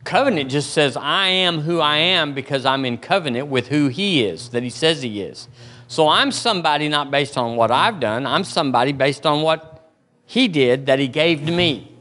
covenant 0.06 0.50
just 0.50 0.70
says, 0.72 0.96
I 0.96 1.28
am 1.28 1.60
who 1.60 1.80
I 1.80 1.98
am 1.98 2.32
because 2.32 2.64
I'm 2.64 2.86
in 2.86 2.96
covenant 2.96 3.48
with 3.48 3.68
who 3.68 3.88
He 3.88 4.24
is, 4.24 4.48
that 4.50 4.62
He 4.62 4.70
says 4.70 5.02
He 5.02 5.20
is. 5.20 5.48
So, 5.88 6.08
I'm 6.08 6.32
somebody 6.32 6.88
not 6.88 7.10
based 7.10 7.36
on 7.36 7.56
what 7.56 7.70
I've 7.70 8.00
done, 8.00 8.26
I'm 8.26 8.44
somebody 8.44 8.92
based 8.92 9.26
on 9.26 9.42
what 9.42 9.92
He 10.24 10.48
did 10.48 10.86
that 10.86 10.98
He 10.98 11.08
gave 11.08 11.44
to 11.44 11.52
me, 11.52 11.92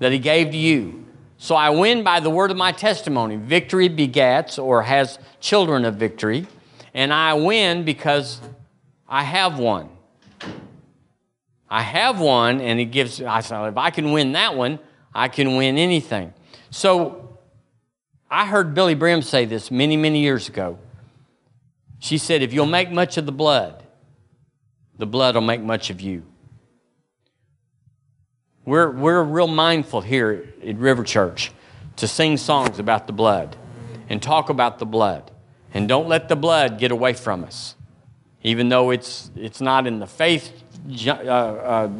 that 0.00 0.10
He 0.10 0.18
gave 0.18 0.50
to 0.50 0.56
you. 0.56 1.06
So, 1.38 1.54
I 1.54 1.70
win 1.70 2.02
by 2.02 2.18
the 2.20 2.30
word 2.30 2.50
of 2.50 2.56
my 2.56 2.72
testimony. 2.72 3.36
Victory 3.36 3.88
begets 3.88 4.58
or 4.58 4.82
has 4.82 5.18
children 5.38 5.84
of 5.84 5.94
victory, 5.94 6.46
and 6.94 7.12
I 7.12 7.34
win 7.34 7.84
because 7.84 8.40
I 9.08 9.22
have 9.22 9.58
one. 9.58 9.88
I 11.70 11.82
have 11.82 12.20
one, 12.20 12.60
and 12.60 12.80
it 12.80 12.86
gives, 12.86 13.22
I 13.22 13.40
said, 13.40 13.66
if 13.68 13.76
I 13.78 13.90
can 13.90 14.12
win 14.12 14.32
that 14.32 14.56
one, 14.56 14.78
I 15.14 15.28
can 15.28 15.56
win 15.56 15.78
anything. 15.78 16.34
So 16.72 17.38
I 18.30 18.46
heard 18.46 18.74
Billye 18.74 18.98
Brim 18.98 19.20
say 19.20 19.44
this 19.44 19.70
many, 19.70 19.94
many 19.94 20.20
years 20.20 20.48
ago. 20.48 20.78
She 21.98 22.16
said, 22.16 22.42
if 22.42 22.54
you'll 22.54 22.64
make 22.64 22.90
much 22.90 23.18
of 23.18 23.26
the 23.26 23.32
blood, 23.32 23.82
the 24.96 25.04
blood 25.04 25.34
will 25.34 25.42
make 25.42 25.60
much 25.60 25.90
of 25.90 26.00
you. 26.00 26.22
We're, 28.64 28.90
we're 28.90 29.22
real 29.22 29.48
mindful 29.48 30.00
here 30.00 30.48
at 30.66 30.76
River 30.76 31.04
Church 31.04 31.52
to 31.96 32.08
sing 32.08 32.38
songs 32.38 32.78
about 32.78 33.06
the 33.06 33.12
blood 33.12 33.54
and 34.08 34.22
talk 34.22 34.48
about 34.48 34.78
the 34.78 34.86
blood. 34.86 35.30
And 35.74 35.86
don't 35.86 36.08
let 36.08 36.30
the 36.30 36.36
blood 36.36 36.78
get 36.78 36.90
away 36.90 37.12
from 37.12 37.44
us. 37.44 37.76
Even 38.42 38.70
though 38.70 38.90
it's, 38.90 39.30
it's 39.36 39.60
not 39.60 39.86
in 39.86 39.98
the 39.98 40.06
faith 40.06 40.64
uh, 41.06 41.10
uh, 41.10 41.90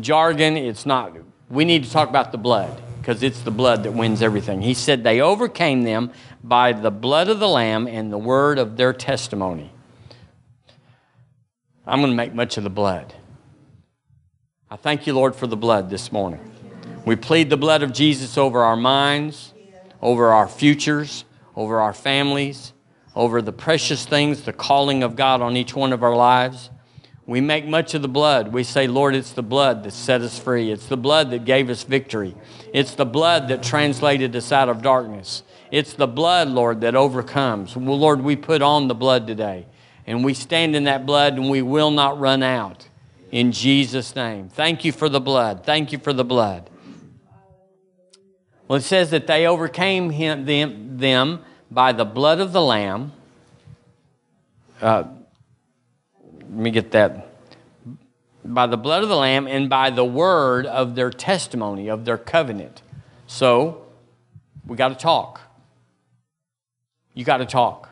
jargon. 0.00 0.56
It's 0.56 0.86
not. 0.86 1.12
We 1.50 1.66
need 1.66 1.84
to 1.84 1.90
talk 1.90 2.08
about 2.08 2.32
the 2.32 2.38
blood 2.38 2.80
because 3.10 3.24
it's 3.24 3.40
the 3.40 3.50
blood 3.50 3.82
that 3.82 3.90
wins 3.90 4.22
everything. 4.22 4.62
He 4.62 4.72
said 4.72 5.02
they 5.02 5.20
overcame 5.20 5.82
them 5.82 6.12
by 6.44 6.72
the 6.72 6.92
blood 6.92 7.28
of 7.28 7.40
the 7.40 7.48
Lamb 7.48 7.88
and 7.88 8.12
the 8.12 8.16
word 8.16 8.56
of 8.56 8.76
their 8.76 8.92
testimony. 8.92 9.72
I'm 11.84 11.98
going 11.98 12.12
to 12.12 12.16
make 12.16 12.32
much 12.32 12.56
of 12.56 12.62
the 12.62 12.70
blood. 12.70 13.12
I 14.70 14.76
thank 14.76 15.08
you, 15.08 15.14
Lord, 15.14 15.34
for 15.34 15.48
the 15.48 15.56
blood 15.56 15.90
this 15.90 16.12
morning. 16.12 16.38
We 17.04 17.16
plead 17.16 17.50
the 17.50 17.56
blood 17.56 17.82
of 17.82 17.92
Jesus 17.92 18.38
over 18.38 18.62
our 18.62 18.76
minds, 18.76 19.54
over 20.00 20.28
our 20.28 20.46
futures, 20.46 21.24
over 21.56 21.80
our 21.80 21.92
families, 21.92 22.74
over 23.16 23.42
the 23.42 23.52
precious 23.52 24.06
things, 24.06 24.42
the 24.42 24.52
calling 24.52 25.02
of 25.02 25.16
God 25.16 25.42
on 25.42 25.56
each 25.56 25.74
one 25.74 25.92
of 25.92 26.04
our 26.04 26.14
lives. 26.14 26.70
We 27.30 27.40
make 27.40 27.64
much 27.64 27.94
of 27.94 28.02
the 28.02 28.08
blood. 28.08 28.52
We 28.52 28.64
say, 28.64 28.88
Lord, 28.88 29.14
it's 29.14 29.30
the 29.30 29.40
blood 29.44 29.84
that 29.84 29.92
set 29.92 30.20
us 30.20 30.36
free. 30.36 30.72
It's 30.72 30.86
the 30.86 30.96
blood 30.96 31.30
that 31.30 31.44
gave 31.44 31.70
us 31.70 31.84
victory. 31.84 32.34
It's 32.74 32.96
the 32.96 33.06
blood 33.06 33.46
that 33.50 33.62
translated 33.62 34.34
us 34.34 34.50
out 34.50 34.68
of 34.68 34.82
darkness. 34.82 35.44
It's 35.70 35.92
the 35.92 36.08
blood, 36.08 36.48
Lord, 36.48 36.80
that 36.80 36.96
overcomes. 36.96 37.76
Well, 37.76 37.96
Lord, 37.96 38.22
we 38.22 38.34
put 38.34 38.62
on 38.62 38.88
the 38.88 38.96
blood 38.96 39.28
today. 39.28 39.66
And 40.08 40.24
we 40.24 40.34
stand 40.34 40.74
in 40.74 40.82
that 40.84 41.06
blood 41.06 41.34
and 41.34 41.48
we 41.48 41.62
will 41.62 41.92
not 41.92 42.18
run 42.18 42.42
out. 42.42 42.88
In 43.30 43.52
Jesus' 43.52 44.16
name. 44.16 44.48
Thank 44.48 44.84
you 44.84 44.90
for 44.90 45.08
the 45.08 45.20
blood. 45.20 45.64
Thank 45.64 45.92
you 45.92 45.98
for 45.98 46.12
the 46.12 46.24
blood. 46.24 46.68
Well, 48.66 48.78
it 48.78 48.82
says 48.82 49.12
that 49.12 49.28
they 49.28 49.46
overcame 49.46 50.10
him, 50.10 50.46
them, 50.46 50.98
them 50.98 51.44
by 51.70 51.92
the 51.92 52.04
blood 52.04 52.40
of 52.40 52.52
the 52.52 52.60
Lamb. 52.60 53.12
Uh, 54.80 55.04
let 56.50 56.58
me 56.58 56.70
get 56.70 56.90
that. 56.90 57.28
By 58.44 58.66
the 58.66 58.76
blood 58.76 59.02
of 59.02 59.08
the 59.08 59.16
Lamb 59.16 59.46
and 59.46 59.70
by 59.70 59.90
the 59.90 60.04
word 60.04 60.66
of 60.66 60.96
their 60.96 61.10
testimony, 61.10 61.88
of 61.88 62.04
their 62.04 62.18
covenant. 62.18 62.82
So, 63.26 63.86
we 64.66 64.76
got 64.76 64.88
to 64.88 64.94
talk. 64.96 65.40
You 67.14 67.24
got 67.24 67.36
to 67.36 67.46
talk. 67.46 67.90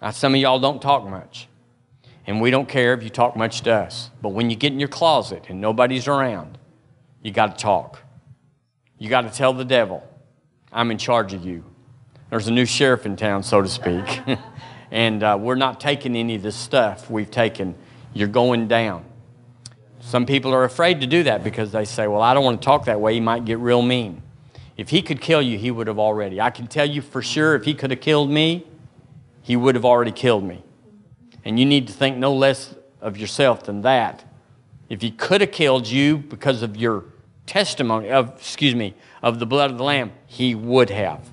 Now, 0.00 0.10
some 0.10 0.34
of 0.34 0.40
y'all 0.40 0.58
don't 0.58 0.80
talk 0.80 1.06
much. 1.06 1.48
And 2.26 2.40
we 2.40 2.50
don't 2.50 2.68
care 2.68 2.94
if 2.94 3.02
you 3.02 3.10
talk 3.10 3.36
much 3.36 3.60
to 3.62 3.72
us. 3.72 4.10
But 4.22 4.30
when 4.30 4.50
you 4.50 4.56
get 4.56 4.72
in 4.72 4.80
your 4.80 4.88
closet 4.88 5.44
and 5.48 5.60
nobody's 5.60 6.08
around, 6.08 6.58
you 7.22 7.30
got 7.30 7.56
to 7.58 7.62
talk. 7.62 8.02
You 8.98 9.08
got 9.10 9.22
to 9.22 9.30
tell 9.30 9.52
the 9.52 9.64
devil, 9.64 10.02
I'm 10.72 10.90
in 10.90 10.98
charge 10.98 11.34
of 11.34 11.44
you. 11.44 11.64
There's 12.30 12.48
a 12.48 12.52
new 12.52 12.64
sheriff 12.64 13.04
in 13.06 13.16
town, 13.16 13.42
so 13.42 13.62
to 13.62 13.68
speak. 13.68 14.20
and 14.90 15.22
uh, 15.22 15.36
we're 15.40 15.56
not 15.56 15.80
taking 15.80 16.16
any 16.16 16.36
of 16.36 16.42
this 16.42 16.56
stuff 16.56 17.10
we've 17.10 17.30
taken. 17.30 17.74
You're 18.14 18.28
going 18.28 18.68
down. 18.68 19.04
Some 20.00 20.24
people 20.24 20.54
are 20.54 20.64
afraid 20.64 21.00
to 21.00 21.06
do 21.06 21.24
that 21.24 21.42
because 21.42 21.72
they 21.72 21.84
say, 21.84 22.06
Well, 22.06 22.22
I 22.22 22.32
don't 22.32 22.44
want 22.44 22.62
to 22.62 22.64
talk 22.64 22.84
that 22.84 23.00
way. 23.00 23.14
He 23.14 23.20
might 23.20 23.44
get 23.44 23.58
real 23.58 23.82
mean. 23.82 24.22
If 24.76 24.90
he 24.90 25.02
could 25.02 25.20
kill 25.20 25.42
you, 25.42 25.58
he 25.58 25.70
would 25.70 25.86
have 25.86 25.98
already. 25.98 26.40
I 26.40 26.50
can 26.50 26.66
tell 26.66 26.88
you 26.88 27.02
for 27.02 27.22
sure 27.22 27.54
if 27.54 27.64
he 27.64 27.74
could 27.74 27.90
have 27.90 28.00
killed 28.00 28.30
me, 28.30 28.66
he 29.42 29.56
would 29.56 29.74
have 29.74 29.84
already 29.84 30.12
killed 30.12 30.44
me. 30.44 30.62
And 31.44 31.58
you 31.58 31.64
need 31.64 31.86
to 31.86 31.92
think 31.92 32.18
no 32.18 32.34
less 32.34 32.74
of 33.00 33.16
yourself 33.16 33.64
than 33.64 33.82
that. 33.82 34.24
If 34.88 35.02
he 35.02 35.10
could 35.10 35.40
have 35.40 35.52
killed 35.52 35.88
you 35.88 36.18
because 36.18 36.62
of 36.62 36.76
your 36.76 37.04
testimony 37.46 38.10
of 38.10 38.36
excuse 38.38 38.74
me 38.74 38.94
of 39.22 39.38
the 39.38 39.46
blood 39.46 39.70
of 39.70 39.78
the 39.78 39.84
lamb, 39.84 40.12
he 40.26 40.54
would 40.54 40.90
have. 40.90 41.28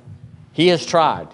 He 0.52 0.68
has 0.68 0.86
tried. 0.86 1.28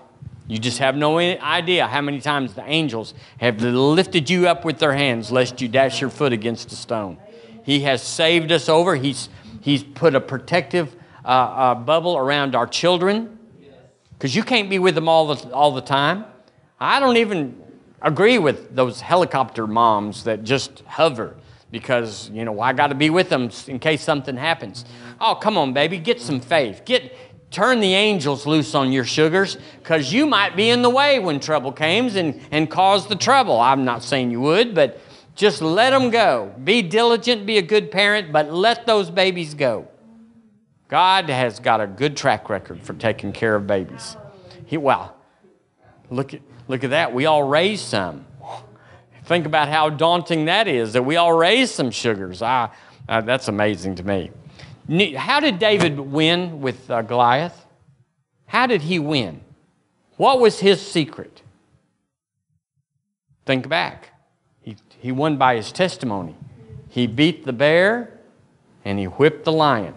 You 0.50 0.58
just 0.58 0.80
have 0.80 0.96
no 0.96 1.20
idea 1.20 1.86
how 1.86 2.02
many 2.02 2.20
times 2.20 2.56
the 2.56 2.68
angels 2.68 3.14
have 3.38 3.62
lifted 3.62 4.32
you 4.32 4.48
up 4.48 4.66
with 4.66 4.80
their 4.80 4.94
hands 4.94 5.32
lest 5.32 5.62
you 5.62 5.68
dash 5.68 6.02
your 6.02 6.10
foot 6.10 6.34
against 6.34 6.72
a 6.72 6.76
stone. 6.76 7.20
He 7.64 7.82
has 7.82 8.02
saved 8.02 8.52
us 8.52 8.68
over. 8.68 8.96
He's, 8.96 9.30
he's 9.62 9.84
put 9.84 10.16
a 10.16 10.20
protective 10.20 10.96
uh, 11.24 11.28
uh, 11.28 11.76
bubble 11.76 12.18
around 12.18 12.56
our 12.56 12.66
children 12.66 13.38
because 14.14 14.36
you 14.36 14.42
can't 14.42 14.72
be 14.72 14.80
with 14.80 14.96
them 14.96 15.08
all 15.08 15.36
the, 15.36 15.54
all 15.54 15.72
the 15.72 15.82
time. 15.82 16.26
I 16.80 17.00
don't 17.00 17.18
even 17.18 17.62
agree 18.02 18.40
with 18.40 18.76
those 18.76 19.02
helicopter 19.02 19.68
moms 19.68 20.24
that 20.24 20.44
just 20.44 20.82
hover 20.88 21.36
because, 21.70 22.30
you 22.32 22.44
know, 22.44 22.60
I 22.60 22.74
got 22.74 22.88
to 22.88 22.96
be 22.96 23.12
with 23.12 23.30
them 23.30 23.52
in 23.68 23.78
case 23.78 24.02
something 24.02 24.36
happens. 24.36 24.84
Oh, 25.22 25.36
come 25.36 25.60
on, 25.60 25.74
baby, 25.74 26.00
get 26.00 26.20
some 26.20 26.40
faith. 26.40 26.82
Get, 26.86 27.29
turn 27.52 27.80
the 27.80 27.94
angels 27.94 28.46
loose 28.46 28.76
on 28.76 28.92
your 28.92 29.06
sugars 29.06 29.58
because 29.80 30.14
you 30.14 30.26
might 30.26 30.56
be 30.56 30.70
in 30.70 30.82
the 30.82 30.90
way 30.90 31.20
when 31.20 31.40
trouble 31.40 31.72
comes 31.72 32.16
and, 32.16 32.40
and 32.52 32.70
cause 32.70 33.08
the 33.08 33.16
trouble. 33.16 33.60
I'm 33.60 33.86
not 33.86 34.04
saying 34.04 34.32
you 34.32 34.42
would, 34.42 34.76
but 34.76 35.00
just 35.36 35.62
let 35.62 35.92
them 35.92 36.10
go. 36.10 36.54
Be 36.64 36.82
diligent, 36.82 37.46
be 37.46 37.58
a 37.58 37.62
good 37.62 37.92
parent, 37.92 38.32
but 38.32 38.52
let 38.52 38.86
those 38.86 39.10
babies 39.10 39.54
go. 39.54 39.88
God 40.90 41.30
has 41.30 41.60
got 41.60 41.82
a 41.82 41.88
good 41.88 42.18
track 42.18 42.50
record 42.50 42.82
for 42.82 42.94
taking 42.94 43.32
care 43.32 43.56
of 43.56 43.68
babies. 43.68 44.18
He, 44.66 44.78
well, 44.78 45.16
look 46.10 46.34
at, 46.34 46.42
look 46.68 46.84
at 46.84 46.90
that. 46.90 47.14
We 47.14 47.26
all 47.26 47.44
raised 47.44 47.86
some. 47.86 48.26
Think 49.26 49.46
about 49.46 49.70
how 49.70 49.92
daunting 49.92 50.46
that 50.46 50.68
is 50.68 50.94
that 50.94 51.04
we 51.04 51.16
all 51.16 51.34
raised 51.34 51.76
some 51.76 51.92
sugars. 51.92 52.42
I, 52.42 52.70
uh, 53.08 53.22
that's 53.22 53.48
amazing 53.48 53.96
to 53.96 54.04
me. 54.04 54.32
How 54.90 55.40
did 55.40 55.60
David 55.60 56.00
win 56.00 56.62
with 56.62 56.90
uh, 56.90 57.04
Goliath? 57.04 57.66
How 58.48 58.66
did 58.66 58.82
he 58.82 58.98
win? 58.98 59.42
What 60.18 60.40
was 60.40 60.60
his 60.60 60.82
secret? 60.82 61.44
Think 63.46 63.70
back. 63.70 64.10
He, 64.62 64.76
he 65.00 65.12
won 65.12 65.38
by 65.38 65.56
his 65.56 65.72
testimony. 65.72 66.36
He 66.90 67.06
beat 67.06 67.46
the 67.46 67.54
bear 67.54 68.20
and 68.84 68.98
he 68.98 69.06
whipped 69.06 69.46
the 69.46 69.52
lion. 69.52 69.94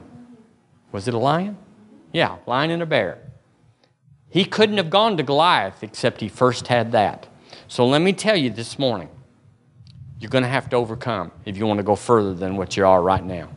Was 0.93 1.09
it 1.09 1.15
a 1.15 1.19
lion? 1.19 1.57
Yeah, 2.13 2.37
lion 2.47 2.71
and 2.71 2.83
a 2.83 2.87
bear. 2.87 3.19
He 4.29 4.45
couldn't 4.45 4.77
have 4.77 4.91
gone 4.91 5.17
to 5.17 5.23
Goliath 5.23 5.83
except 5.83 6.21
he 6.21 6.29
first 6.29 6.69
had 6.69 6.93
that. 6.93 7.29
So 7.67 7.87
let 7.87 8.03
me 8.03 8.13
tell 8.13 8.37
you 8.37 8.51
this 8.51 8.79
morning 8.79 9.09
you're 10.21 10.31
going 10.31 10.45
to 10.45 10.51
have 10.51 10.69
to 10.71 10.77
overcome 10.77 11.33
if 11.47 11.57
you 11.57 11.67
want 11.67 11.79
to 11.79 11.83
go 11.83 11.97
further 11.97 12.35
than 12.35 12.57
what 12.57 12.77
you 12.77 12.87
are 12.87 13.03
right 13.03 13.25
now. 13.25 13.49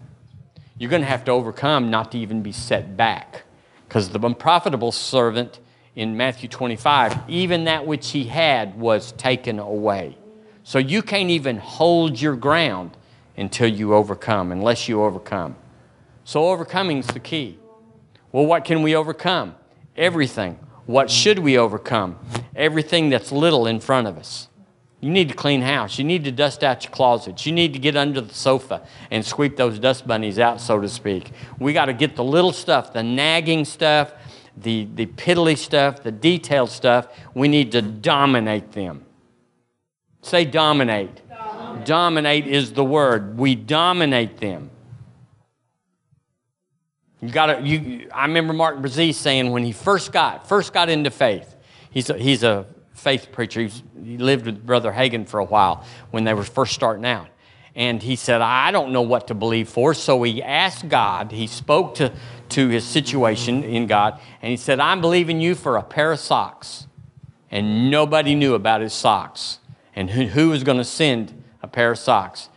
You're 0.78 0.90
going 0.90 1.02
to 1.02 1.08
have 1.08 1.24
to 1.26 1.32
overcome 1.32 1.90
not 1.90 2.12
to 2.12 2.18
even 2.18 2.42
be 2.42 2.52
set 2.52 2.98
back. 2.98 3.44
Because 3.88 4.10
the 4.10 4.20
unprofitable 4.20 4.92
servant 4.92 5.60
in 5.96 6.18
Matthew 6.18 6.50
25, 6.50 7.30
even 7.30 7.64
that 7.66 7.88
which 7.88 8.12
he 8.12 8.26
had 8.26 8.78
was 8.78 9.14
taken 9.14 9.60
away. 9.60 10.18
So 10.64 10.80
you 10.80 11.02
can't 11.02 11.30
even 11.30 11.58
hold 11.58 12.20
your 12.20 12.36
ground 12.36 12.98
until 13.38 13.68
you 13.68 13.94
overcome, 13.94 14.52
unless 14.52 14.90
you 14.90 15.04
overcome. 15.04 15.56
So 16.24 16.50
overcoming 16.50 16.98
is 16.98 17.08
the 17.08 17.20
key. 17.20 17.60
Well, 18.32 18.46
what 18.46 18.66
can 18.66 18.82
we 18.82 18.96
overcome? 18.96 19.56
Everything. 19.96 20.60
What 20.86 21.10
should 21.10 21.40
we 21.40 21.58
overcome? 21.58 22.18
Everything 22.56 23.10
that's 23.10 23.32
little 23.32 23.68
in 23.68 23.80
front 23.80 24.08
of 24.08 24.18
us. 24.18 24.50
You 25.06 25.12
need 25.12 25.30
to 25.30 25.36
clean 25.36 25.62
house. 25.62 26.00
You 26.00 26.04
need 26.04 26.24
to 26.24 26.32
dust 26.32 26.64
out 26.64 26.84
your 26.84 26.92
closets. 26.92 27.46
You 27.46 27.52
need 27.52 27.74
to 27.74 27.80
get 27.80 27.96
under 27.96 28.22
the 28.22 28.34
sofa 28.34 28.82
and 29.12 29.24
sweep 29.24 29.56
those 29.56 29.78
dust 29.78 30.08
bunnies 30.08 30.40
out, 30.40 30.60
so 30.60 30.82
to 30.82 30.90
speak. 30.90 31.32
We 31.60 31.74
got 31.74 31.86
to 31.86 31.94
get 31.94 32.16
the 32.16 32.24
little 32.24 32.52
stuff, 32.52 32.92
the 32.92 33.04
nagging 33.04 33.66
stuff, 33.66 34.14
the, 34.58 34.88
the 34.96 35.06
piddly 35.06 35.60
stuff, 35.60 36.02
the 36.02 36.12
detailed 36.12 36.72
stuff. 36.72 37.08
We 37.36 37.48
need 37.48 37.72
to 37.74 37.84
dominate 37.84 38.72
them. 38.72 39.06
Say 40.24 40.44
dominate. 40.44 41.22
Dominate, 41.30 41.86
dominate 41.86 42.48
is 42.48 42.74
the 42.74 42.84
word. 42.84 43.38
We 43.38 43.54
dominate 43.54 44.38
them. 44.38 44.72
You 47.22 47.30
got 47.30 47.46
to. 47.46 47.62
You. 47.62 48.10
I 48.12 48.26
remember 48.26 48.54
Mark 48.54 48.78
Brazee 48.78 49.14
saying 49.14 49.52
when 49.52 49.64
he 49.64 49.72
first 49.72 50.12
got 50.12 50.50
first 50.50 50.74
got 50.74 50.90
into 50.90 51.12
faith. 51.12 51.56
He's 51.92 52.10
a, 52.10 52.18
he's 52.18 52.42
a 52.42 52.66
faith 52.96 53.32
preacher. 53.32 53.62
He 53.62 54.18
lived 54.18 54.48
with 54.48 54.66
Brother 54.66 54.92
Hagin 54.92 55.28
for 55.28 55.40
a 55.40 55.46
while 55.46 55.86
when 56.12 56.24
they 56.24 56.34
were 56.34 56.44
first 56.44 56.74
starting 56.74 57.06
out. 57.06 57.28
And 57.76 58.02
he 58.02 58.16
said, 58.16 58.42
I 58.42 58.72
don't 58.72 58.92
know 58.92 59.02
what 59.02 59.28
to 59.28 59.34
believe 59.34 59.68
for. 59.68 59.94
So 59.94 60.24
he 60.24 60.42
asked 60.42 60.88
God, 60.88 61.32
he 61.32 61.46
spoke 61.46 61.96
to, 61.96 62.14
to 62.50 62.70
his 62.70 62.86
situation 62.86 63.64
in 63.64 63.86
God, 63.86 64.20
and 64.42 64.50
he 64.50 64.58
said, 64.58 64.80
I'm 64.80 65.02
believing 65.02 65.42
you 65.42 65.56
for 65.56 65.76
a 65.76 65.84
pair 65.84 66.14
of 66.14 66.20
socks. 66.20 66.88
And 67.52 67.92
nobody 67.92 68.34
knew 68.34 68.54
about 68.54 68.82
his 68.82 68.94
socks 68.94 69.60
and 69.96 70.10
who, 70.10 70.26
who 70.26 70.50
was 70.50 70.64
going 70.64 70.78
to 70.78 70.86
send 70.86 71.44
a 71.62 71.68
pair 71.68 71.92
of 71.92 72.00
socks. 72.00 72.50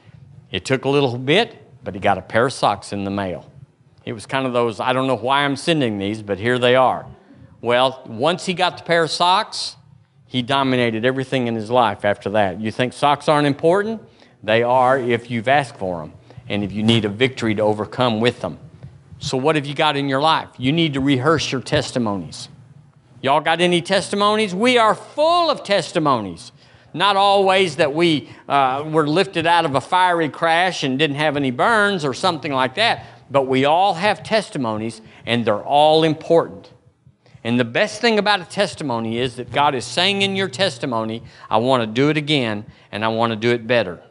It 0.50 0.64
took 0.64 0.84
a 0.84 0.88
little 0.88 1.18
bit, 1.18 1.66
but 1.84 1.94
he 1.94 2.00
got 2.00 2.16
a 2.16 2.22
pair 2.22 2.46
of 2.46 2.52
socks 2.52 2.92
in 2.92 3.04
the 3.04 3.10
mail. 3.10 3.50
It 4.04 4.12
was 4.12 4.24
kind 4.24 4.46
of 4.46 4.52
those, 4.52 4.80
I 4.80 4.92
don't 4.92 5.06
know 5.06 5.16
why 5.16 5.44
I'm 5.44 5.56
sending 5.56 5.98
these, 5.98 6.22
but 6.22 6.38
here 6.38 6.58
they 6.58 6.74
are. 6.76 7.06
Well, 7.60 8.02
once 8.06 8.46
he 8.46 8.54
got 8.54 8.78
the 8.78 8.84
pair 8.84 9.02
of 9.02 9.10
socks, 9.10 9.76
he 10.28 10.42
dominated 10.42 11.04
everything 11.04 11.46
in 11.46 11.54
his 11.54 11.70
life 11.70 12.04
after 12.04 12.30
that. 12.30 12.60
You 12.60 12.70
think 12.70 12.92
socks 12.92 13.28
aren't 13.28 13.46
important? 13.46 14.02
They 14.42 14.62
are 14.62 14.98
if 14.98 15.30
you've 15.30 15.48
asked 15.48 15.76
for 15.76 16.02
them 16.02 16.12
and 16.48 16.62
if 16.62 16.70
you 16.70 16.82
need 16.82 17.04
a 17.04 17.08
victory 17.08 17.54
to 17.54 17.62
overcome 17.62 18.20
with 18.20 18.40
them. 18.40 18.58
So, 19.18 19.36
what 19.36 19.56
have 19.56 19.66
you 19.66 19.74
got 19.74 19.96
in 19.96 20.08
your 20.08 20.20
life? 20.20 20.50
You 20.58 20.70
need 20.70 20.94
to 20.94 21.00
rehearse 21.00 21.50
your 21.50 21.62
testimonies. 21.62 22.48
Y'all 23.20 23.40
got 23.40 23.60
any 23.60 23.82
testimonies? 23.82 24.54
We 24.54 24.78
are 24.78 24.94
full 24.94 25.50
of 25.50 25.64
testimonies. 25.64 26.52
Not 26.94 27.16
always 27.16 27.76
that 27.76 27.94
we 27.94 28.28
uh, 28.48 28.84
were 28.86 29.08
lifted 29.08 29.46
out 29.46 29.64
of 29.64 29.74
a 29.74 29.80
fiery 29.80 30.28
crash 30.28 30.84
and 30.84 30.98
didn't 30.98 31.16
have 31.16 31.36
any 31.36 31.50
burns 31.50 32.04
or 32.04 32.14
something 32.14 32.52
like 32.52 32.76
that, 32.76 33.04
but 33.30 33.46
we 33.46 33.64
all 33.64 33.94
have 33.94 34.22
testimonies 34.22 35.00
and 35.26 35.44
they're 35.44 35.62
all 35.62 36.04
important. 36.04 36.70
And 37.44 37.58
the 37.58 37.64
best 37.64 38.00
thing 38.00 38.18
about 38.18 38.40
a 38.40 38.44
testimony 38.44 39.18
is 39.18 39.36
that 39.36 39.52
God 39.52 39.74
is 39.74 39.84
saying 39.84 40.22
in 40.22 40.36
your 40.36 40.48
testimony, 40.48 41.22
I 41.48 41.58
want 41.58 41.82
to 41.82 41.86
do 41.86 42.08
it 42.10 42.16
again 42.16 42.66
and 42.90 43.04
I 43.04 43.08
want 43.08 43.32
to 43.32 43.36
do 43.36 43.50
it 43.50 43.66
better. 43.66 44.02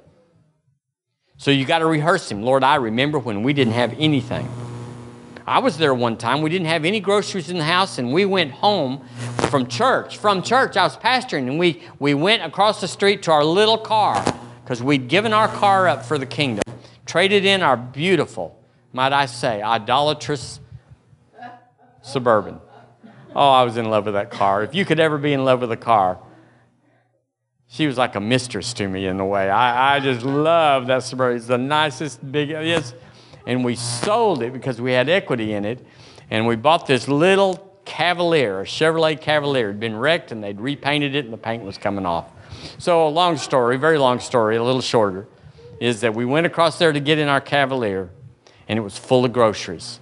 So 1.37 1.51
you 1.51 1.65
got 1.65 1.79
to 1.79 1.85
rehearse 1.85 2.31
Him. 2.31 2.41
Lord, 2.41 2.63
I 2.63 2.75
remember 2.75 3.19
when 3.19 3.43
we 3.43 3.53
didn't 3.53 3.73
have 3.73 3.93
anything. 3.99 4.47
I 5.45 5.59
was 5.59 5.77
there 5.77 5.93
one 5.93 6.17
time. 6.17 6.41
We 6.41 6.49
didn't 6.49 6.67
have 6.67 6.83
any 6.83 6.99
groceries 6.99 7.49
in 7.49 7.57
the 7.57 7.63
house, 7.63 7.99
and 7.99 8.11
we 8.11 8.25
went 8.25 8.51
home 8.51 9.05
from 9.49 9.67
church. 9.67 10.17
From 10.17 10.41
church, 10.41 10.75
I 10.75 10.83
was 10.83 10.97
pastoring, 10.97 11.47
and 11.47 11.57
we, 11.57 11.83
we 11.99 12.13
went 12.13 12.43
across 12.43 12.81
the 12.81 12.87
street 12.87 13.23
to 13.23 13.31
our 13.31 13.45
little 13.45 13.77
car 13.77 14.23
because 14.63 14.83
we'd 14.83 15.07
given 15.07 15.31
our 15.31 15.47
car 15.47 15.87
up 15.87 16.03
for 16.03 16.17
the 16.17 16.25
kingdom, 16.25 16.63
traded 17.05 17.45
in 17.45 17.61
our 17.61 17.77
beautiful, 17.77 18.59
might 18.91 19.13
I 19.13 19.25
say, 19.25 19.61
idolatrous 19.61 20.59
suburban. 22.01 22.59
Oh, 23.37 23.51
I 23.51 23.61
was 23.61 23.77
in 23.77 23.91
love 23.91 24.05
with 24.05 24.15
that 24.15 24.31
car. 24.31 24.63
If 24.63 24.73
you 24.73 24.83
could 24.83 24.99
ever 24.99 25.19
be 25.19 25.31
in 25.31 25.45
love 25.45 25.61
with 25.61 25.71
a 25.71 25.77
car, 25.77 26.17
she 27.67 27.85
was 27.85 27.95
like 27.95 28.15
a 28.15 28.19
mistress 28.19 28.73
to 28.73 28.87
me 28.87 29.05
in 29.05 29.19
a 29.19 29.25
way. 29.27 29.47
I, 29.47 29.97
I 29.97 29.99
just 29.99 30.25
love 30.25 30.87
that 30.87 31.03
Suburban. 31.03 31.37
It's 31.37 31.45
the 31.45 31.59
nicest, 31.59 32.31
big, 32.31 32.49
yes. 32.49 32.95
And 33.45 33.63
we 33.63 33.75
sold 33.75 34.41
it 34.41 34.53
because 34.53 34.81
we 34.81 34.91
had 34.91 35.07
equity 35.07 35.53
in 35.53 35.65
it. 35.65 35.85
And 36.31 36.47
we 36.47 36.55
bought 36.55 36.87
this 36.87 37.07
little 37.07 37.79
Cavalier, 37.85 38.61
a 38.61 38.63
Chevrolet 38.63 39.21
Cavalier. 39.21 39.69
It 39.69 39.73
had 39.73 39.79
been 39.79 39.97
wrecked 39.97 40.31
and 40.31 40.43
they'd 40.43 40.59
repainted 40.59 41.13
it 41.13 41.25
and 41.25 41.31
the 41.31 41.37
paint 41.37 41.63
was 41.63 41.77
coming 41.77 42.07
off. 42.07 42.31
So, 42.79 43.07
a 43.07 43.09
long 43.09 43.37
story, 43.37 43.77
very 43.77 43.99
long 43.99 44.19
story, 44.19 44.55
a 44.55 44.63
little 44.63 44.81
shorter, 44.81 45.27
is 45.79 46.01
that 46.01 46.15
we 46.15 46.25
went 46.25 46.47
across 46.47 46.79
there 46.79 46.91
to 46.91 46.99
get 46.99 47.19
in 47.19 47.27
our 47.27 47.41
Cavalier 47.41 48.09
and 48.67 48.79
it 48.79 48.81
was 48.81 48.97
full 48.97 49.25
of 49.25 49.31
groceries. 49.31 49.99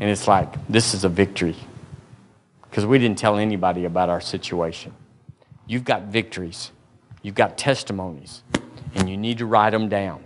And 0.00 0.10
it's 0.10 0.26
like, 0.26 0.66
this 0.66 0.94
is 0.94 1.04
a 1.04 1.08
victory 1.08 1.56
because 2.76 2.84
we 2.86 2.98
didn't 2.98 3.16
tell 3.16 3.38
anybody 3.38 3.86
about 3.86 4.10
our 4.10 4.20
situation. 4.20 4.92
You've 5.66 5.84
got 5.84 6.08
victories, 6.08 6.72
you've 7.22 7.34
got 7.34 7.56
testimonies, 7.56 8.42
and 8.94 9.08
you 9.08 9.16
need 9.16 9.38
to 9.38 9.46
write 9.46 9.70
them 9.70 9.88
down. 9.88 10.22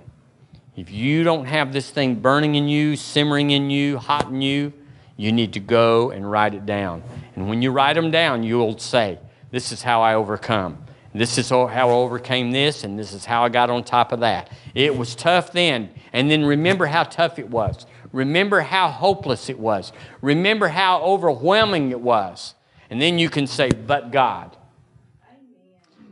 If 0.75 0.91
you 0.91 1.23
don't 1.23 1.45
have 1.45 1.73
this 1.73 1.91
thing 1.91 2.17
burning 2.17 2.57
in 2.57 2.69
you, 2.69 2.97
simmering 2.97 3.53
in 3.53 3.71
you, 3.71 3.99
hot 3.99 4.31
in 4.31 4.43
you, 4.43 4.73
you 5.17 5.31
need 5.31 5.53
to 5.53 5.61
go 5.61 6.11
and 6.11 6.29
write 6.29 6.53
it 6.55 6.67
down. 6.67 7.05
And 7.37 7.49
when 7.49 7.63
you 7.63 7.71
write 7.71 7.95
them 7.95 8.11
down, 8.11 8.43
you'll 8.43 8.79
say, 8.79 9.21
This 9.53 9.71
is 9.71 9.81
how 9.81 10.03
I 10.03 10.15
overcome. 10.15 10.85
This 11.15 11.39
is 11.39 11.51
how 11.51 11.69
I 11.69 11.83
overcame 11.83 12.51
this, 12.51 12.83
and 12.83 12.99
this 12.99 13.13
is 13.13 13.25
how 13.25 13.45
I 13.45 13.49
got 13.49 13.71
on 13.71 13.85
top 13.85 14.11
of 14.11 14.21
that. 14.21 14.51
It 14.75 14.97
was 14.97 15.15
tough 15.15 15.53
then. 15.53 15.91
And 16.13 16.29
then 16.29 16.45
remember 16.45 16.87
how 16.87 17.05
tough 17.05 17.39
it 17.39 17.49
was. 17.49 17.87
Remember 18.13 18.61
how 18.61 18.89
hopeless 18.89 19.49
it 19.49 19.59
was. 19.59 19.93
Remember 20.21 20.69
how 20.69 21.03
overwhelming 21.03 21.91
it 21.91 22.01
was. 22.01 22.55
And 22.91 23.01
then 23.01 23.19
you 23.19 23.31
can 23.31 23.47
say, 23.47 23.71
but 23.71 24.11
God, 24.11 24.57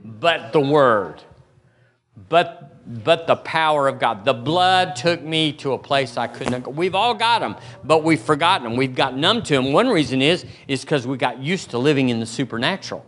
but 0.05 0.53
the 0.53 0.61
Word, 0.61 1.23
but, 2.29 3.05
but 3.05 3.27
the 3.27 3.37
power 3.37 3.89
of 3.89 3.99
God. 3.99 4.25
The 4.25 4.35
blood 4.35 4.95
took 4.95 5.21
me 5.23 5.53
to 5.55 5.73
a 5.73 5.79
place 5.79 6.17
I 6.17 6.29
couldn't 6.29 6.63
go. 6.63 6.71
We've 6.71 6.95
all 6.95 7.15
got 7.15 7.41
them, 7.41 7.57
but 7.83 8.05
we've 8.05 8.21
forgotten 8.21 8.65
them. 8.65 8.77
We've 8.77 8.95
got 8.95 9.17
numb 9.17 9.43
to 9.45 9.55
them. 9.55 9.73
One 9.73 9.89
reason 9.89 10.23
is, 10.23 10.45
is 10.69 10.83
because 10.83 11.07
we 11.07 11.17
got 11.17 11.41
used 11.41 11.71
to 11.71 11.79
living 11.79 12.11
in 12.11 12.21
the 12.21 12.27
supernatural. 12.27 13.05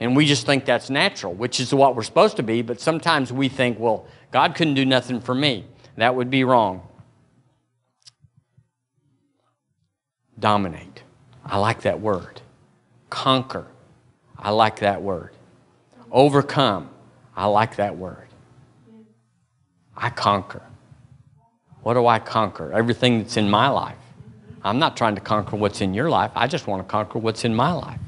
And 0.00 0.16
we 0.16 0.26
just 0.26 0.46
think 0.46 0.64
that's 0.64 0.90
natural, 0.90 1.34
which 1.34 1.60
is 1.60 1.72
what 1.72 1.96
we're 1.96 2.02
supposed 2.02 2.36
to 2.36 2.42
be, 2.42 2.62
but 2.62 2.80
sometimes 2.80 3.32
we 3.32 3.48
think, 3.48 3.78
well, 3.78 4.06
God 4.30 4.54
couldn't 4.54 4.74
do 4.74 4.84
nothing 4.84 5.20
for 5.20 5.34
me. 5.34 5.66
That 5.96 6.14
would 6.14 6.30
be 6.30 6.44
wrong. 6.44 6.86
Dominate. 10.38 11.02
I 11.44 11.58
like 11.58 11.82
that 11.82 12.00
word. 12.00 12.40
Conquer. 13.10 13.66
I 14.38 14.50
like 14.50 14.80
that 14.80 15.02
word. 15.02 15.30
Overcome. 16.10 16.90
I 17.34 17.46
like 17.46 17.76
that 17.76 17.96
word. 17.96 18.28
I 19.96 20.10
conquer. 20.10 20.62
What 21.82 21.94
do 21.94 22.06
I 22.06 22.18
conquer? 22.18 22.72
Everything 22.72 23.18
that's 23.18 23.36
in 23.36 23.48
my 23.48 23.68
life. 23.68 23.96
I'm 24.64 24.78
not 24.78 24.96
trying 24.96 25.14
to 25.14 25.20
conquer 25.20 25.56
what's 25.56 25.80
in 25.80 25.94
your 25.94 26.10
life. 26.10 26.32
I 26.34 26.48
just 26.48 26.66
want 26.66 26.86
to 26.86 26.90
conquer 26.90 27.18
what's 27.18 27.44
in 27.44 27.54
my 27.54 27.72
life. 27.72 28.00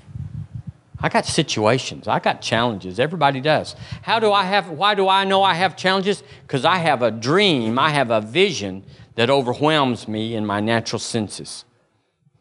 I 1.01 1.09
got 1.09 1.25
situations. 1.25 2.09
I 2.09 2.19
got 2.19 2.43
challenges. 2.43 2.99
Everybody 2.99 3.41
does. 3.41 3.77
How 4.03 4.19
do 4.19 4.33
I 4.33 4.43
have 4.43 4.69
why 4.69 4.95
do 4.97 5.09
I 5.09 5.25
know 5.25 5.45
I 5.45 5.55
have 5.55 5.77
challenges? 5.77 6.25
Cuz 6.49 6.65
I 6.65 6.79
have 6.79 7.03
a 7.03 7.13
dream, 7.13 7.79
I 7.79 7.91
have 7.91 8.11
a 8.11 8.21
vision 8.21 8.85
that 9.15 9.31
overwhelms 9.31 10.09
me 10.09 10.35
in 10.35 10.45
my 10.45 10.59
natural 10.59 10.99
senses. 10.99 11.65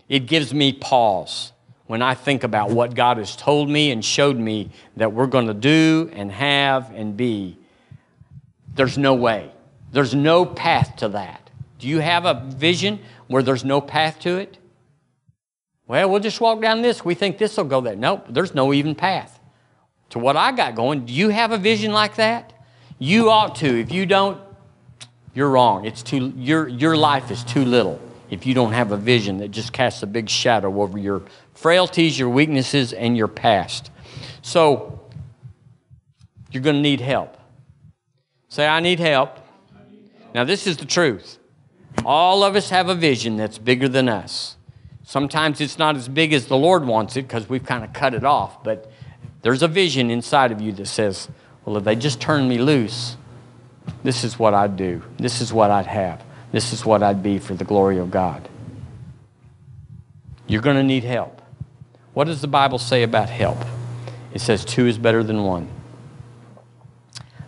It 0.09 0.25
gives 0.25 0.53
me 0.53 0.73
pause 0.73 1.51
when 1.87 2.01
I 2.01 2.13
think 2.13 2.43
about 2.43 2.69
what 2.69 2.95
God 2.95 3.17
has 3.17 3.35
told 3.35 3.69
me 3.69 3.91
and 3.91 4.03
showed 4.03 4.37
me 4.37 4.71
that 4.97 5.13
we're 5.13 5.27
going 5.27 5.47
to 5.47 5.53
do 5.53 6.09
and 6.13 6.31
have 6.31 6.93
and 6.93 7.15
be. 7.15 7.57
There's 8.75 8.97
no 8.97 9.13
way. 9.15 9.51
There's 9.91 10.13
no 10.13 10.45
path 10.45 10.97
to 10.97 11.09
that. 11.09 11.49
Do 11.79 11.87
you 11.87 11.99
have 11.99 12.25
a 12.25 12.45
vision 12.55 12.99
where 13.27 13.41
there's 13.41 13.63
no 13.63 13.81
path 13.81 14.19
to 14.19 14.37
it? 14.37 14.57
Well, 15.87 16.09
we'll 16.09 16.19
just 16.19 16.41
walk 16.41 16.61
down 16.61 16.81
this. 16.81 17.05
We 17.05 17.15
think 17.15 17.37
this 17.37 17.55
will 17.55 17.63
go 17.63 17.79
there. 17.79 17.95
Nope, 17.95 18.25
there's 18.29 18.53
no 18.53 18.73
even 18.73 18.95
path 18.95 19.39
to 20.09 20.19
what 20.19 20.35
I 20.35 20.51
got 20.51 20.75
going. 20.75 21.05
Do 21.05 21.13
you 21.13 21.29
have 21.29 21.51
a 21.51 21.57
vision 21.57 21.93
like 21.93 22.15
that? 22.15 22.53
You 22.99 23.29
ought 23.29 23.55
to. 23.57 23.79
If 23.79 23.91
you 23.91 24.05
don't, 24.05 24.41
you're 25.33 25.49
wrong. 25.49 25.85
It's 25.85 26.03
too, 26.03 26.33
your, 26.35 26.67
your 26.67 26.97
life 26.97 27.31
is 27.31 27.43
too 27.43 27.63
little 27.63 28.01
if 28.30 28.45
you 28.45 28.53
don't 28.53 28.73
have 28.73 28.91
a 28.91 28.97
vision 28.97 29.38
that 29.39 29.51
just 29.51 29.73
casts 29.73 30.03
a 30.03 30.07
big 30.07 30.30
shadow 30.30 30.82
over 30.82 30.97
your 30.97 31.23
frailties, 31.53 32.17
your 32.17 32.30
weaknesses, 32.30 32.93
and 32.93 33.17
your 33.17 33.28
past. 33.28 33.91
So, 34.41 34.99
you're 36.51 36.63
going 36.63 36.75
to 36.75 36.82
need 36.82 37.01
help. 37.01 37.38
Say, 38.49 38.67
I 38.67 38.80
need 38.80 38.99
help. 38.99 39.39
Now, 40.34 40.43
this 40.43 40.67
is 40.67 40.78
the 40.78 40.86
truth. 40.86 41.38
All 42.05 42.43
of 42.43 42.55
us 42.55 42.69
have 42.69 42.89
a 42.89 42.95
vision 42.95 43.38
that's 43.38 43.57
bigger 43.57 43.88
than 43.88 44.07
us. 44.07 44.55
Sometimes 45.03 45.61
it's 45.61 45.78
not 45.80 45.95
as 45.95 46.09
big 46.09 46.34
as 46.34 46.47
the 46.47 46.57
Lord 46.57 46.86
wants 46.86 47.15
it 47.15 47.23
because 47.23 47.47
we've 47.47 47.65
kind 47.65 47.84
of 47.84 47.93
cut 47.93 48.13
it 48.13 48.23
off, 48.23 48.63
but 48.63 48.91
there's 49.41 49.63
a 49.63 49.67
vision 49.67 50.11
inside 50.11 50.51
of 50.51 50.61
you 50.61 50.71
that 50.73 50.88
says, 50.88 51.30
well, 51.63 51.78
if 51.78 51.84
they 51.86 51.95
just 51.95 52.19
turn 52.19 52.47
me 52.47 52.57
loose, 52.57 53.15
this 54.03 54.23
is 54.23 54.38
what 54.38 54.53
I'd 54.53 54.75
do. 54.75 55.01
This 55.17 55.41
is 55.41 55.53
what 55.53 55.71
I'd 55.71 55.86
have. 55.86 56.23
This 56.51 56.73
is 56.73 56.85
what 56.85 57.03
I'd 57.03 57.21
be 57.21 57.39
for 57.39 57.53
the 57.53 57.65
glory 57.65 57.97
of 57.97 58.11
God. 58.11 58.47
You're 60.47 60.61
going 60.61 60.77
to 60.77 60.83
need 60.83 61.03
help. 61.03 61.41
What 62.13 62.27
does 62.27 62.41
the 62.41 62.47
Bible 62.47 62.79
say 62.79 63.03
about 63.03 63.29
help? 63.29 63.57
It 64.33 64.39
says 64.39 64.63
two 64.63 64.87
is 64.87 64.97
better 64.97 65.23
than 65.23 65.43
one. 65.43 65.69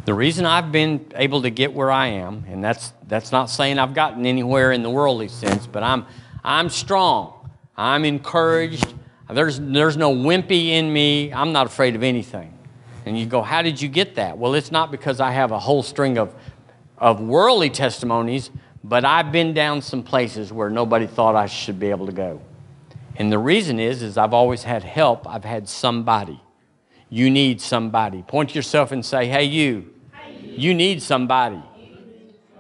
The 0.06 0.14
reason 0.14 0.46
I've 0.46 0.72
been 0.72 1.06
able 1.16 1.44
to 1.44 1.50
get 1.50 1.74
where 1.74 1.92
I 1.92 2.08
am, 2.08 2.46
and 2.48 2.64
that's, 2.64 2.94
that's 3.08 3.32
not 3.32 3.50
saying 3.50 3.80
I've 3.80 3.94
gotten 3.94 4.26
anywhere 4.26 4.72
in 4.72 4.82
the 4.82 4.90
worldly 4.90 5.28
sense, 5.28 5.68
but 5.68 5.84
I'm, 5.84 6.06
I'm 6.44 6.70
strong. 6.70 7.50
I'm 7.78 8.06
encouraged. 8.06 8.94
There's, 9.30 9.60
there's 9.60 9.98
no 9.98 10.14
wimpy 10.14 10.70
in 10.70 10.92
me. 10.92 11.32
I'm 11.32 11.52
not 11.52 11.68
afraid 11.68 11.96
of 11.96 12.04
anything. 12.04 12.54
And 13.06 13.18
you 13.18 13.26
go, 13.26 13.42
How 13.42 13.62
did 13.62 13.82
you 13.82 13.88
get 13.88 14.16
that? 14.16 14.38
Well, 14.38 14.56
it's 14.56 14.72
not 14.72 14.92
because 14.92 15.20
I 15.20 15.32
have 15.32 15.52
a 15.52 15.60
whole 15.60 15.84
string 15.84 16.18
of, 16.18 16.34
of 16.98 17.22
worldly 17.22 17.70
testimonies, 17.70 18.52
but 18.84 19.06
I've 19.06 19.32
been 19.32 19.54
down 19.54 19.82
some 19.82 20.04
places 20.04 20.54
where 20.54 20.70
nobody 20.70 21.08
thought 21.08 21.36
I 21.36 21.48
should 21.48 21.80
be 21.80 21.90
able 21.90 22.06
to 22.06 22.12
go. 22.12 22.42
And 23.16 23.32
the 23.32 23.38
reason 23.38 23.80
is, 23.80 24.02
is 24.02 24.18
I've 24.18 24.34
always 24.34 24.64
had 24.64 24.84
help. 24.84 25.28
I've 25.28 25.44
had 25.44 25.68
somebody. 25.68 26.42
You 27.10 27.30
need 27.30 27.60
somebody. 27.60 28.22
Point 28.22 28.56
yourself 28.56 28.92
and 28.92 29.06
say, 29.06 29.28
hey, 29.28 29.44
you. 29.44 29.94
You 30.44 30.74
need 30.74 31.02
somebody. 31.02 31.62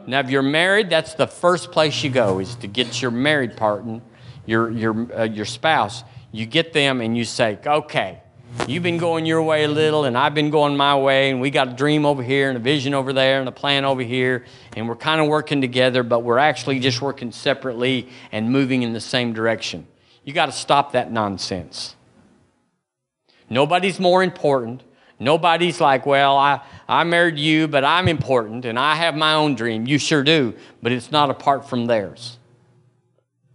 Now, 0.05 0.19
if 0.19 0.29
you're 0.29 0.41
married, 0.41 0.89
that's 0.89 1.13
the 1.13 1.27
first 1.27 1.71
place 1.71 2.03
you 2.03 2.09
go 2.09 2.39
is 2.39 2.55
to 2.55 2.67
get 2.67 3.01
your 3.01 3.11
married 3.11 3.55
partner, 3.55 4.01
your, 4.45 4.71
your, 4.71 5.19
uh, 5.19 5.23
your 5.23 5.45
spouse. 5.45 6.03
You 6.31 6.45
get 6.45 6.73
them 6.73 6.99
and 7.01 7.15
you 7.15 7.23
say, 7.25 7.59
okay, 7.65 8.21
You've 8.67 8.83
been 8.83 8.97
going 8.97 9.25
your 9.25 9.43
way 9.43 9.63
a 9.63 9.67
little, 9.67 10.05
and 10.05 10.17
I've 10.17 10.33
been 10.33 10.49
going 10.49 10.75
my 10.75 10.95
way, 10.95 11.29
and 11.29 11.39
we 11.39 11.51
got 11.51 11.69
a 11.69 11.73
dream 11.73 12.05
over 12.05 12.23
here, 12.23 12.49
and 12.49 12.57
a 12.57 12.59
vision 12.59 12.93
over 12.93 13.13
there, 13.13 13.39
and 13.39 13.47
a 13.47 13.51
plan 13.51 13.85
over 13.85 14.01
here, 14.01 14.45
and 14.75 14.87
we're 14.87 14.95
kind 14.95 15.21
of 15.21 15.27
working 15.27 15.61
together, 15.61 16.01
but 16.01 16.19
we're 16.19 16.39
actually 16.39 16.79
just 16.79 17.01
working 17.01 17.31
separately 17.31 18.09
and 18.31 18.51
moving 18.51 18.81
in 18.81 18.93
the 18.93 18.99
same 18.99 19.33
direction. 19.33 19.87
You 20.23 20.33
got 20.33 20.47
to 20.47 20.51
stop 20.51 20.93
that 20.93 21.11
nonsense. 21.11 21.95
Nobody's 23.49 23.99
more 23.99 24.23
important. 24.23 24.83
Nobody's 25.19 25.81
like, 25.81 26.05
well, 26.05 26.37
I, 26.37 26.61
I 26.87 27.03
married 27.03 27.37
you, 27.37 27.67
but 27.67 27.83
I'm 27.83 28.07
important, 28.07 28.65
and 28.65 28.79
I 28.79 28.95
have 28.95 29.15
my 29.15 29.33
own 29.33 29.55
dream. 29.55 29.85
You 29.85 29.97
sure 29.99 30.23
do, 30.23 30.55
but 30.81 30.91
it's 30.91 31.11
not 31.11 31.29
apart 31.29 31.69
from 31.69 31.85
theirs. 31.85 32.37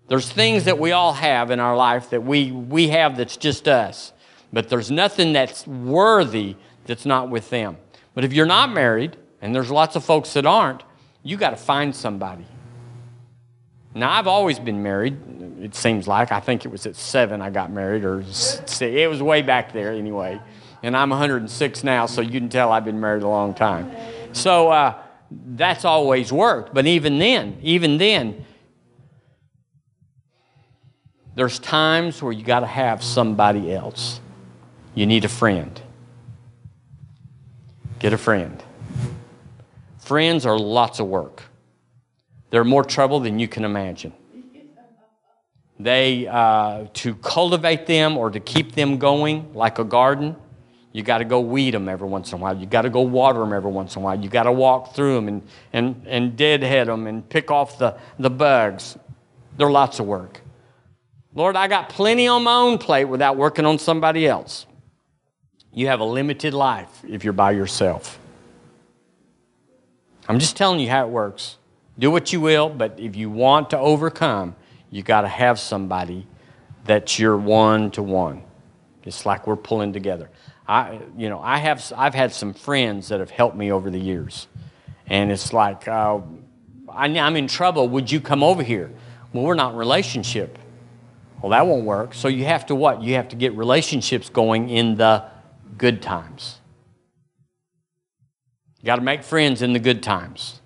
There's 0.07 0.31
things 0.31 0.65
that 0.65 0.79
we 0.79 0.93
all 0.93 1.15
have 1.15 1.51
in 1.51 1.61
our 1.61 1.77
life 1.77 2.11
that 2.11 2.23
we, 2.23 2.53
we 2.53 2.89
have 2.89 3.17
that's 3.17 3.37
just 3.37 3.67
us. 3.67 4.13
But 4.55 4.69
there's 4.69 4.89
nothing 4.89 5.33
that's 5.33 5.67
worthy 5.67 6.55
that's 6.87 7.05
not 7.05 7.29
with 7.29 7.51
them. 7.51 7.77
But 8.15 8.23
if 8.23 8.33
you're 8.33 8.47
not 8.47 8.73
married, 8.73 9.17
and 9.43 9.53
there's 9.53 9.71
lots 9.71 9.97
of 9.97 10.05
folks 10.05 10.33
that 10.35 10.47
aren't, 10.47 10.85
you 11.25 11.37
got 11.37 11.51
to 11.51 11.57
find 11.57 11.95
somebody. 11.95 12.47
Now, 13.95 14.13
I've 14.13 14.29
always 14.29 14.61
been 14.61 14.81
married, 14.81 15.19
it 15.61 15.75
seems 15.75 16.07
like. 16.07 16.31
I 16.31 16.39
think 16.39 16.65
it 16.65 16.69
was 16.69 16.87
at 16.87 16.95
seven 16.95 17.43
I 17.43 17.51
got 17.51 17.73
married, 17.73 18.05
or 18.05 18.21
it 18.81 19.11
was 19.11 19.23
way 19.23 19.43
back 19.43 19.73
there 19.73 19.93
anyway. 19.93 20.41
And 20.85 20.97
I'm 20.97 21.11
106 21.11 21.83
now, 21.83 22.07
so 22.07 22.21
you 22.21 22.31
can 22.31 22.49
tell 22.49 22.71
I've 22.71 22.85
been 22.85 23.01
married 23.01 23.25
a 23.25 23.29
long 23.29 23.55
time. 23.55 23.91
So 24.33 24.69
uh, 24.69 25.03
that's 25.31 25.85
always 25.85 26.33
worked. 26.33 26.73
But 26.73 26.87
even 26.87 27.19
then, 27.19 27.59
even 27.63 27.99
then, 27.99 28.45
there's 31.35 31.59
times 31.59 32.23
where 32.23 32.33
you 32.33 32.45
got 32.45 32.61
to 32.61 32.67
have 32.67 33.03
somebody 33.03 33.75
else. 33.75 34.21
You 34.95 35.07
need 35.07 35.25
a 35.25 35.29
friend. 35.29 35.81
Get 37.99 38.13
a 38.13 38.19
friend. 38.19 38.63
Friends 39.99 40.47
are 40.47 40.59
lots 40.59 41.01
of 41.01 41.07
work. 41.07 41.43
They're 42.51 42.65
more 42.65 42.85
trouble 42.85 43.21
than 43.21 43.39
you 43.39 43.49
can 43.49 43.65
imagine. 43.65 44.13
They, 45.81 46.29
uh, 46.29 46.87
to 46.93 47.15
cultivate 47.17 47.87
them 47.87 48.17
or 48.17 48.31
to 48.31 48.39
keep 48.39 48.73
them 48.73 48.99
going 48.99 49.53
like 49.55 49.81
a 49.81 49.85
garden, 49.85 50.37
you 50.93 51.03
got 51.03 51.19
to 51.19 51.25
go 51.25 51.41
weed 51.41 51.75
them 51.75 51.89
every 51.89 52.07
once 52.07 52.31
in 52.31 52.39
a 52.39 52.43
while. 52.43 52.57
You 52.57 52.67
got 52.67 52.83
to 52.83 52.91
go 52.91 53.01
water 53.01 53.41
them 53.41 53.53
every 53.53 53.73
once 53.73 53.97
in 53.97 54.03
a 54.03 54.05
while. 54.05 54.21
You 54.21 54.29
got 54.29 54.45
to 54.45 54.53
walk 54.53 54.95
through 54.95 55.17
them 55.17 55.27
and, 55.27 55.43
and, 55.73 56.03
and 56.07 56.37
deadhead 56.37 56.87
them 56.87 57.09
and 57.09 57.29
pick 57.29 57.51
off 57.51 57.79
the, 57.79 57.99
the 58.21 58.31
bugs. 58.31 58.97
They're 59.57 59.71
lots 59.71 59.99
of 59.99 60.07
work. 60.07 60.41
Lord, 61.35 61.57
I 61.57 61.67
got 61.67 61.89
plenty 61.89 62.29
on 62.29 62.45
my 62.45 62.55
own 62.55 62.79
plate 62.79 63.07
without 63.07 63.37
working 63.37 63.67
on 63.67 63.81
somebody 63.81 64.29
else. 64.29 64.67
You 65.75 65.89
have 65.89 65.99
a 65.99 66.05
limited 66.05 66.55
life 66.55 67.03
if 67.07 67.25
you're 67.25 67.33
by 67.33 67.51
yourself. 67.51 68.19
I'm 70.29 70.39
just 70.39 70.57
telling 70.57 70.79
you 70.79 70.89
how 70.89 71.05
it 71.05 71.11
works. 71.11 71.59
Do 71.99 72.11
what 72.11 72.33
you 72.33 72.41
will, 72.41 72.69
but 72.69 72.99
if 72.99 73.17
you 73.17 73.29
want 73.29 73.71
to 73.71 73.79
overcome, 73.79 74.55
you 74.91 75.03
got 75.03 75.23
to 75.23 75.29
have 75.29 75.59
somebody 75.59 76.27
that's 76.85 77.19
your 77.19 77.37
one 77.37 77.91
to 77.93 78.03
one. 78.03 78.43
It's 79.03 79.27
like 79.27 79.47
we're 79.47 79.57
pulling 79.57 79.93
together. 79.93 80.31
I, 80.67 81.01
you 81.17 81.29
know, 81.29 81.41
I 81.41 81.59
have, 81.59 81.93
I've 81.97 82.15
had 82.15 82.33
some 82.33 82.55
friends 82.55 83.09
that 83.09 83.21
have 83.21 83.31
helped 83.31 83.57
me 83.57 83.71
over 83.71 83.91
the 83.91 83.99
years, 83.99 84.47
and 85.09 85.31
it's 85.31 85.53
like, 85.53 85.89
uh, 85.89 86.21
I, 86.89 87.07
I'm 87.07 87.37
in 87.37 87.49
trouble. 87.49 87.89
Would 87.89 88.11
you 88.11 88.21
come 88.21 88.43
over 88.43 88.63
here? 88.63 88.93
Well, 89.33 89.45
we're 89.45 89.55
not 89.55 89.73
in 89.73 89.79
relationship. 89.79 90.59
Well, 91.43 91.51
that 91.51 91.67
won't 91.67 91.85
work. 91.85 92.15
So 92.15 92.29
you 92.29 92.45
have 92.45 92.65
to 92.67 92.75
what? 92.75 93.03
You 93.03 93.15
have 93.15 93.29
to 93.31 93.37
get 93.37 93.55
relationships 93.55 94.31
going 94.31 94.71
in 94.71 94.95
the 94.95 95.25
good 95.77 96.03
times. 96.03 96.61
You 98.81 98.87
got 98.87 98.97
to 98.97 99.03
make 99.03 99.23
friends 99.23 99.63
in 99.63 99.73
the 99.73 99.79
good 99.79 100.03
times. 100.03 100.61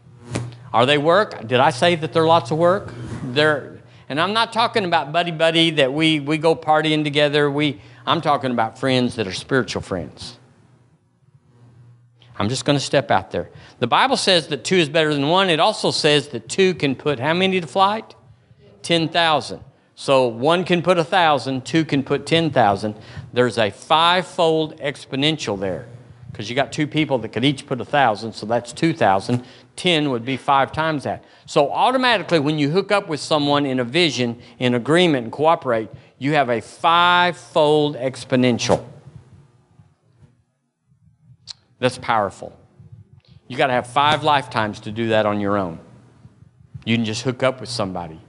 Are 0.72 0.86
they 0.86 0.98
work? 0.98 1.46
Did 1.46 1.60
I 1.60 1.70
say 1.70 1.94
that 1.94 2.12
they're 2.12 2.26
lots 2.26 2.50
of 2.50 2.58
work? 2.58 2.92
They're, 3.24 3.78
and 4.08 4.20
I'm 4.20 4.32
not 4.32 4.52
talking 4.52 4.84
about 4.84 5.12
buddy 5.12 5.30
buddy 5.30 5.70
that 5.72 5.92
we, 5.92 6.20
we 6.20 6.36
go 6.36 6.54
partying 6.54 7.04
together. 7.04 7.50
We, 7.50 7.80
I'm 8.06 8.20
talking 8.20 8.50
about 8.50 8.78
friends 8.78 9.16
that 9.16 9.26
are 9.26 9.32
spiritual 9.32 9.82
friends. 9.82 10.38
I'm 12.38 12.48
just 12.48 12.64
going 12.64 12.78
to 12.78 12.84
step 12.84 13.10
out 13.10 13.30
there. 13.30 13.50
The 13.80 13.86
Bible 13.86 14.16
says 14.16 14.48
that 14.48 14.64
two 14.64 14.76
is 14.76 14.88
better 14.88 15.12
than 15.12 15.28
one. 15.28 15.50
It 15.50 15.58
also 15.58 15.90
says 15.90 16.28
that 16.28 16.48
two 16.48 16.74
can 16.74 16.94
put 16.94 17.18
how 17.18 17.34
many 17.34 17.60
to 17.60 17.66
flight? 17.66 18.14
10,000. 18.82 19.60
So 20.00 20.28
one 20.28 20.62
can 20.62 20.80
put 20.80 20.96
a 20.96 21.02
thousand, 21.02 21.66
two 21.66 21.84
can 21.84 22.04
put 22.04 22.24
10,000. 22.24 22.94
There's 23.32 23.58
a 23.58 23.72
five-fold 23.72 24.78
exponential 24.78 25.58
there 25.58 25.88
because 26.30 26.48
you 26.48 26.54
got 26.54 26.70
two 26.70 26.86
people 26.86 27.18
that 27.18 27.30
could 27.30 27.44
each 27.44 27.66
put 27.66 27.80
a 27.80 27.84
thousand, 27.84 28.32
so 28.32 28.46
that's 28.46 28.72
2,000. 28.72 29.44
10 29.74 30.10
would 30.10 30.24
be 30.24 30.36
five 30.36 30.70
times 30.70 31.02
that. 31.02 31.24
So 31.46 31.72
automatically, 31.72 32.38
when 32.38 32.60
you 32.60 32.70
hook 32.70 32.92
up 32.92 33.08
with 33.08 33.18
someone 33.18 33.66
in 33.66 33.80
a 33.80 33.84
vision, 33.84 34.40
in 34.60 34.76
agreement, 34.76 35.24
and 35.24 35.32
cooperate, 35.32 35.88
you 36.16 36.34
have 36.34 36.48
a 36.48 36.60
five-fold 36.60 37.96
exponential. 37.96 38.84
That's 41.80 41.98
powerful. 41.98 42.56
You 43.48 43.56
got 43.56 43.66
to 43.66 43.72
have 43.72 43.88
five 43.88 44.22
lifetimes 44.22 44.78
to 44.82 44.92
do 44.92 45.08
that 45.08 45.26
on 45.26 45.40
your 45.40 45.56
own. 45.56 45.80
You 46.84 46.94
can 46.94 47.04
just 47.04 47.22
hook 47.22 47.42
up 47.42 47.58
with 47.60 47.68
somebody 47.68 48.20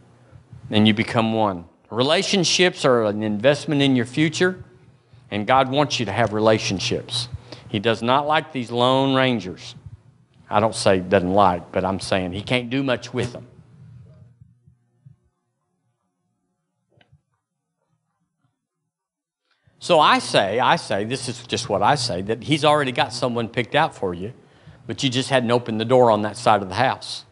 and 0.70 0.88
you 0.88 0.93
become 0.93 1.34
one. 1.34 1.65
Relationships 1.89 2.86
are 2.86 3.05
an 3.05 3.24
investment 3.24 3.82
in 3.82 3.95
your 3.95 4.05
future, 4.05 4.63
and 5.32 5.47
God 5.47 5.70
wants 5.70 5.99
you 5.99 6.05
to 6.05 6.11
have 6.11 6.34
relationships. 6.34 7.28
He 7.67 7.80
does 7.80 8.01
not 8.01 8.28
like 8.28 8.51
these 8.51 8.72
lone 8.72 9.15
rangers. 9.15 9.76
I 10.49 10.59
don't 10.59 10.76
say 10.76 10.99
doesn't 10.99 11.34
like, 11.34 11.72
but 11.72 11.86
I'm 11.86 11.99
saying 11.99 12.34
he 12.34 12.41
can't 12.41 12.70
do 12.70 12.84
much 12.84 13.13
with 13.13 13.34
them. 13.34 13.47
So 19.80 19.99
I 19.99 20.20
say, 20.20 20.59
I 20.59 20.76
say, 20.76 21.05
this 21.05 21.30
is 21.30 21.47
just 21.47 21.70
what 21.70 21.82
I 21.82 21.95
say, 21.95 22.22
that 22.24 22.43
he's 22.43 22.65
already 22.65 22.91
got 22.91 23.13
someone 23.13 23.47
picked 23.47 23.76
out 23.76 23.95
for 23.95 24.13
you, 24.13 24.34
but 24.86 25.01
you 25.03 25.09
just 25.09 25.30
hadn't 25.30 25.51
opened 25.51 25.80
the 25.80 25.86
door 25.86 26.11
on 26.11 26.24
that 26.24 26.36
side 26.36 26.61
of 26.61 26.67
the 26.67 26.76
house. 26.76 27.24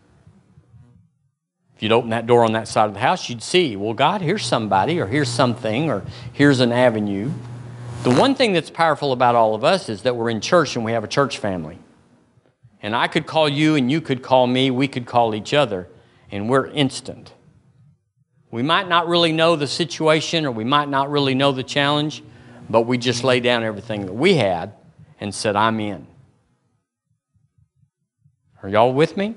If 1.78 1.84
you'd 1.84 1.92
open 1.92 2.10
that 2.10 2.26
door 2.26 2.44
on 2.44 2.54
that 2.54 2.68
side 2.68 2.88
of 2.88 2.96
the 2.96 3.00
house, 3.00 3.30
you'd 3.30 3.44
see, 3.44 3.76
well, 3.76 3.94
God, 3.94 4.22
here's 4.22 4.44
somebody, 4.44 5.00
or 5.00 5.06
here's 5.06 5.30
something, 5.30 5.92
or 5.92 6.04
here's 6.34 6.60
an 6.60 6.72
avenue. 6.72 7.32
The 8.02 8.10
one 8.10 8.34
thing 8.34 8.52
that's 8.52 8.72
powerful 8.72 9.12
about 9.12 9.36
all 9.36 9.54
of 9.54 9.64
us 9.64 9.88
is 9.88 10.02
that 10.02 10.16
we're 10.16 10.32
in 10.32 10.42
church 10.42 10.76
and 10.76 10.84
we 10.84 10.94
have 10.94 11.04
a 11.04 11.08
church 11.08 11.38
family. 11.38 11.78
And 12.82 12.96
I 12.96 13.08
could 13.08 13.28
call 13.28 13.48
you, 13.48 13.76
and 13.76 13.92
you 13.92 14.02
could 14.02 14.24
call 14.24 14.48
me, 14.48 14.72
we 14.72 14.88
could 14.88 15.06
call 15.06 15.36
each 15.36 15.54
other, 15.54 15.88
and 16.32 16.50
we're 16.50 16.66
instant. 16.66 17.34
We 18.50 18.64
might 18.64 18.88
not 18.88 19.08
really 19.08 19.32
know 19.32 19.56
the 19.56 19.68
situation 19.68 20.48
or 20.48 20.52
we 20.52 20.64
might 20.64 20.90
not 20.90 21.12
really 21.12 21.36
know 21.36 21.52
the 21.52 21.62
challenge, 21.62 22.24
but 22.68 22.88
we 22.88 22.98
just 22.98 23.24
lay 23.24 23.40
down 23.40 23.62
everything 23.62 24.08
that 24.08 24.14
we 24.14 24.34
had 24.34 24.74
and 25.20 25.32
said, 25.32 25.56
I'm 25.56 25.80
in. 25.80 26.08
Are 28.64 28.70
y'all 28.70 28.94
with 28.94 29.16
me? 29.16 29.36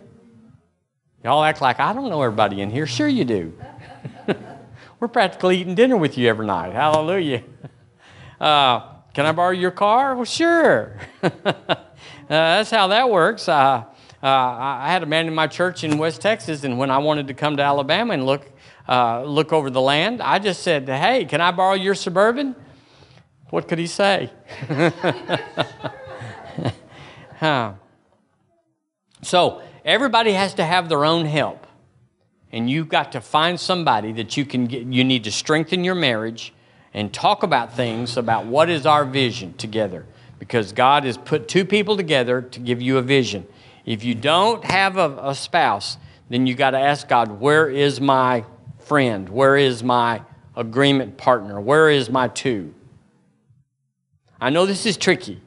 Y'all 1.22 1.44
act 1.44 1.60
like 1.60 1.80
I 1.80 1.92
don't 1.92 2.08
know 2.08 2.22
everybody 2.22 2.62
in 2.62 2.70
here. 2.70 2.86
Sure, 2.86 3.08
you 3.08 3.24
do. 3.24 3.52
We're 5.00 5.08
practically 5.08 5.58
eating 5.58 5.74
dinner 5.74 5.96
with 5.96 6.16
you 6.16 6.28
every 6.28 6.46
night. 6.46 6.72
Hallelujah. 6.72 7.42
Uh, 8.40 8.94
can 9.12 9.26
I 9.26 9.32
borrow 9.32 9.50
your 9.50 9.70
car? 9.70 10.16
Well, 10.16 10.24
sure. 10.24 10.96
uh, 11.22 11.30
that's 12.26 12.70
how 12.70 12.86
that 12.86 13.10
works. 13.10 13.50
Uh, 13.50 13.84
I 14.22 14.90
had 14.90 15.02
a 15.02 15.06
man 15.06 15.26
in 15.26 15.34
my 15.34 15.46
church 15.46 15.84
in 15.84 15.98
West 15.98 16.22
Texas, 16.22 16.64
and 16.64 16.78
when 16.78 16.90
I 16.90 16.96
wanted 16.96 17.26
to 17.26 17.34
come 17.34 17.58
to 17.58 17.62
Alabama 17.62 18.14
and 18.14 18.24
look, 18.24 18.50
uh, 18.88 19.24
look 19.24 19.52
over 19.52 19.68
the 19.68 19.82
land, 19.82 20.22
I 20.22 20.38
just 20.38 20.62
said, 20.62 20.88
Hey, 20.88 21.26
can 21.26 21.42
I 21.42 21.50
borrow 21.50 21.74
your 21.74 21.94
suburban? 21.94 22.56
What 23.50 23.68
could 23.68 23.78
he 23.78 23.86
say? 23.86 24.30
huh. 27.36 27.74
So, 29.20 29.60
everybody 29.84 30.32
has 30.32 30.54
to 30.54 30.64
have 30.64 30.88
their 30.88 31.04
own 31.04 31.26
help. 31.26 31.66
And 32.52 32.68
you've 32.68 32.88
got 32.88 33.12
to 33.12 33.20
find 33.20 33.58
somebody 33.58 34.12
that 34.12 34.36
you 34.36 34.44
can 34.44 34.66
get, 34.66 34.82
you 34.82 35.04
need 35.04 35.24
to 35.24 35.30
strengthen 35.30 35.84
your 35.84 35.94
marriage 35.94 36.52
and 36.92 37.12
talk 37.12 37.42
about 37.42 37.74
things 37.74 38.16
about 38.16 38.46
what 38.46 38.68
is 38.68 38.86
our 38.86 39.04
vision 39.04 39.54
together. 39.54 40.06
Because 40.38 40.72
God 40.72 41.04
has 41.04 41.16
put 41.16 41.46
two 41.46 41.64
people 41.64 41.96
together 41.96 42.42
to 42.42 42.60
give 42.60 42.82
you 42.82 42.98
a 42.98 43.02
vision. 43.02 43.46
If 43.84 44.04
you 44.04 44.14
don't 44.14 44.64
have 44.64 44.96
a, 44.96 45.16
a 45.22 45.34
spouse, 45.34 45.96
then 46.28 46.46
you 46.46 46.54
got 46.54 46.70
to 46.70 46.78
ask 46.78 47.08
God, 47.08 47.40
where 47.40 47.68
is 47.68 48.00
my 48.00 48.44
friend? 48.78 49.28
Where 49.28 49.56
is 49.56 49.82
my 49.82 50.22
agreement 50.56 51.16
partner? 51.16 51.60
Where 51.60 51.90
is 51.90 52.10
my 52.10 52.28
two? 52.28 52.74
I 54.40 54.50
know 54.50 54.66
this 54.66 54.86
is 54.86 54.96
tricky. 54.96 55.40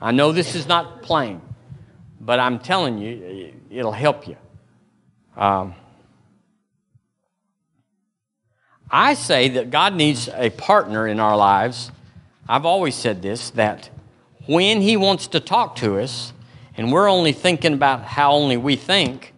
I 0.00 0.12
know 0.12 0.32
this 0.32 0.54
is 0.54 0.66
not 0.66 1.02
plain, 1.02 1.40
but 2.26 2.40
I'm 2.40 2.58
telling 2.58 2.98
you, 2.98 3.54
it'll 3.70 3.92
help 3.92 4.26
you. 4.26 4.36
Um, 5.36 5.74
I 8.90 9.14
say 9.14 9.48
that 9.50 9.70
God 9.70 9.94
needs 9.94 10.28
a 10.34 10.50
partner 10.50 11.06
in 11.06 11.20
our 11.20 11.36
lives. 11.36 11.92
I've 12.48 12.66
always 12.66 12.96
said 12.96 13.22
this 13.22 13.50
that 13.50 13.90
when 14.46 14.80
He 14.80 14.96
wants 14.96 15.28
to 15.28 15.40
talk 15.40 15.76
to 15.76 16.00
us, 16.00 16.32
and 16.76 16.92
we're 16.92 17.08
only 17.08 17.32
thinking 17.32 17.72
about 17.72 18.02
how 18.02 18.32
only 18.32 18.56
we 18.56 18.74
think, 18.74 19.32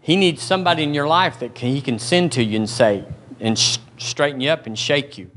He 0.00 0.14
needs 0.14 0.42
somebody 0.42 0.82
in 0.82 0.92
your 0.92 1.08
life 1.08 1.40
that 1.40 1.56
He 1.56 1.80
can 1.80 1.98
send 1.98 2.32
to 2.32 2.44
you 2.44 2.56
and 2.56 2.68
say, 2.68 3.04
and 3.40 3.58
sh- 3.58 3.78
straighten 3.96 4.40
you 4.40 4.50
up 4.50 4.66
and 4.66 4.78
shake 4.78 5.16
you. 5.16 5.30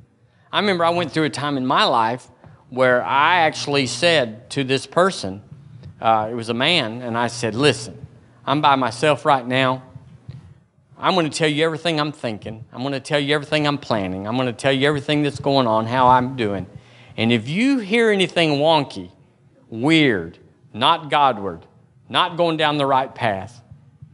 I 0.51 0.59
remember 0.59 0.83
I 0.83 0.89
went 0.89 1.13
through 1.13 1.23
a 1.23 1.29
time 1.29 1.55
in 1.55 1.65
my 1.65 1.85
life 1.85 2.27
where 2.69 3.01
I 3.03 3.37
actually 3.39 3.87
said 3.87 4.49
to 4.51 4.63
this 4.63 4.85
person, 4.85 5.41
uh, 6.01 6.27
it 6.31 6.33
was 6.33 6.49
a 6.49 6.53
man, 6.53 7.01
and 7.01 7.17
I 7.17 7.27
said, 7.27 7.55
Listen, 7.55 8.07
I'm 8.45 8.61
by 8.61 8.75
myself 8.75 9.25
right 9.25 9.45
now. 9.45 9.83
I'm 10.97 11.13
going 11.15 11.29
to 11.29 11.35
tell 11.35 11.47
you 11.47 11.63
everything 11.65 11.99
I'm 11.99 12.11
thinking. 12.11 12.65
I'm 12.71 12.81
going 12.81 12.93
to 12.93 12.99
tell 12.99 13.19
you 13.19 13.33
everything 13.33 13.65
I'm 13.65 13.77
planning. 13.77 14.27
I'm 14.27 14.35
going 14.35 14.47
to 14.47 14.53
tell 14.53 14.71
you 14.71 14.87
everything 14.87 15.23
that's 15.23 15.39
going 15.39 15.65
on, 15.65 15.87
how 15.87 16.07
I'm 16.07 16.35
doing. 16.35 16.67
And 17.17 17.31
if 17.31 17.49
you 17.49 17.79
hear 17.79 18.11
anything 18.11 18.59
wonky, 18.59 19.11
weird, 19.69 20.37
not 20.73 21.09
Godward, 21.09 21.65
not 22.07 22.37
going 22.37 22.57
down 22.57 22.77
the 22.77 22.85
right 22.85 23.13
path, 23.13 23.61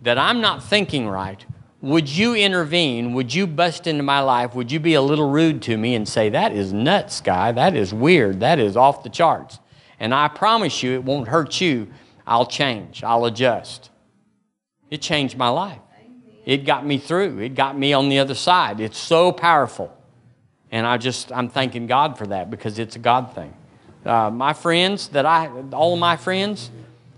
that 0.04 0.18
I'm 0.18 0.40
not 0.40 0.64
thinking 0.64 1.10
right, 1.10 1.46
would 1.82 2.10
you 2.10 2.36
intervene? 2.36 3.14
Would 3.14 3.34
you 3.34 3.48
bust 3.48 3.86
into 3.86 4.04
my 4.04 4.22
life? 4.22 4.56
Would 4.56 4.72
you 4.72 4.80
be 4.80 4.94
a 4.94 5.02
little 5.02 5.30
rude 5.30 5.62
to 5.64 5.78
me 5.78 5.94
and 5.96 6.08
say, 6.08 6.30
That 6.30 6.54
is 6.54 6.74
nuts, 6.74 7.22
guy. 7.22 7.52
That 7.52 7.76
is 7.76 7.94
weird. 7.94 8.40
That 8.40 8.60
is 8.60 8.76
off 8.78 9.04
the 9.04 9.10
charts. 9.10 9.60
And 10.00 10.14
I 10.14 10.28
promise 10.28 10.84
you, 10.84 10.94
it 10.94 11.04
won't 11.04 11.28
hurt 11.28 11.60
you. 11.60 11.88
I'll 12.26 12.46
change. 12.46 13.04
I'll 13.04 13.26
adjust. 13.26 13.90
It 14.90 15.02
changed 15.02 15.38
my 15.38 15.50
life. 15.50 15.80
It 16.46 16.66
got 16.66 16.86
me 16.86 16.98
through. 16.98 17.40
It 17.40 17.56
got 17.56 17.78
me 17.78 17.94
on 17.94 18.10
the 18.10 18.20
other 18.20 18.36
side. 18.36 18.80
It's 18.80 18.98
so 18.98 19.32
powerful. 19.32 19.94
And 20.72 20.86
I 20.86 20.98
just, 20.98 21.32
I'm 21.32 21.50
thanking 21.50 21.88
God 21.88 22.18
for 22.18 22.28
that 22.28 22.50
because 22.50 22.80
it's 22.80 22.96
a 22.96 23.00
God 23.00 23.34
thing. 23.34 23.54
Uh, 24.06 24.30
my 24.30 24.54
friends 24.54 25.10
that 25.10 25.26
I, 25.26 25.50
all 25.74 25.94
of 25.94 26.00
my 26.00 26.16
friends, 26.16 26.72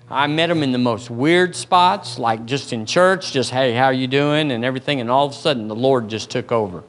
I 0.10 0.26
met 0.26 0.48
them 0.48 0.64
in 0.64 0.72
the 0.72 0.80
most 0.80 1.12
weird 1.12 1.56
spots, 1.56 2.18
like 2.18 2.46
just 2.46 2.74
in 2.74 2.88
church, 2.88 3.32
just, 3.32 3.52
hey, 3.52 3.74
how 3.74 3.86
are 3.86 3.94
you 3.94 4.08
doing? 4.08 4.52
And 4.52 4.66
everything. 4.66 5.00
And 5.00 5.12
all 5.12 5.28
of 5.28 5.34
a 5.34 5.36
sudden, 5.36 5.68
the 5.68 5.76
Lord 5.76 6.08
just 6.08 6.32
took 6.32 6.52
over. 6.52 6.84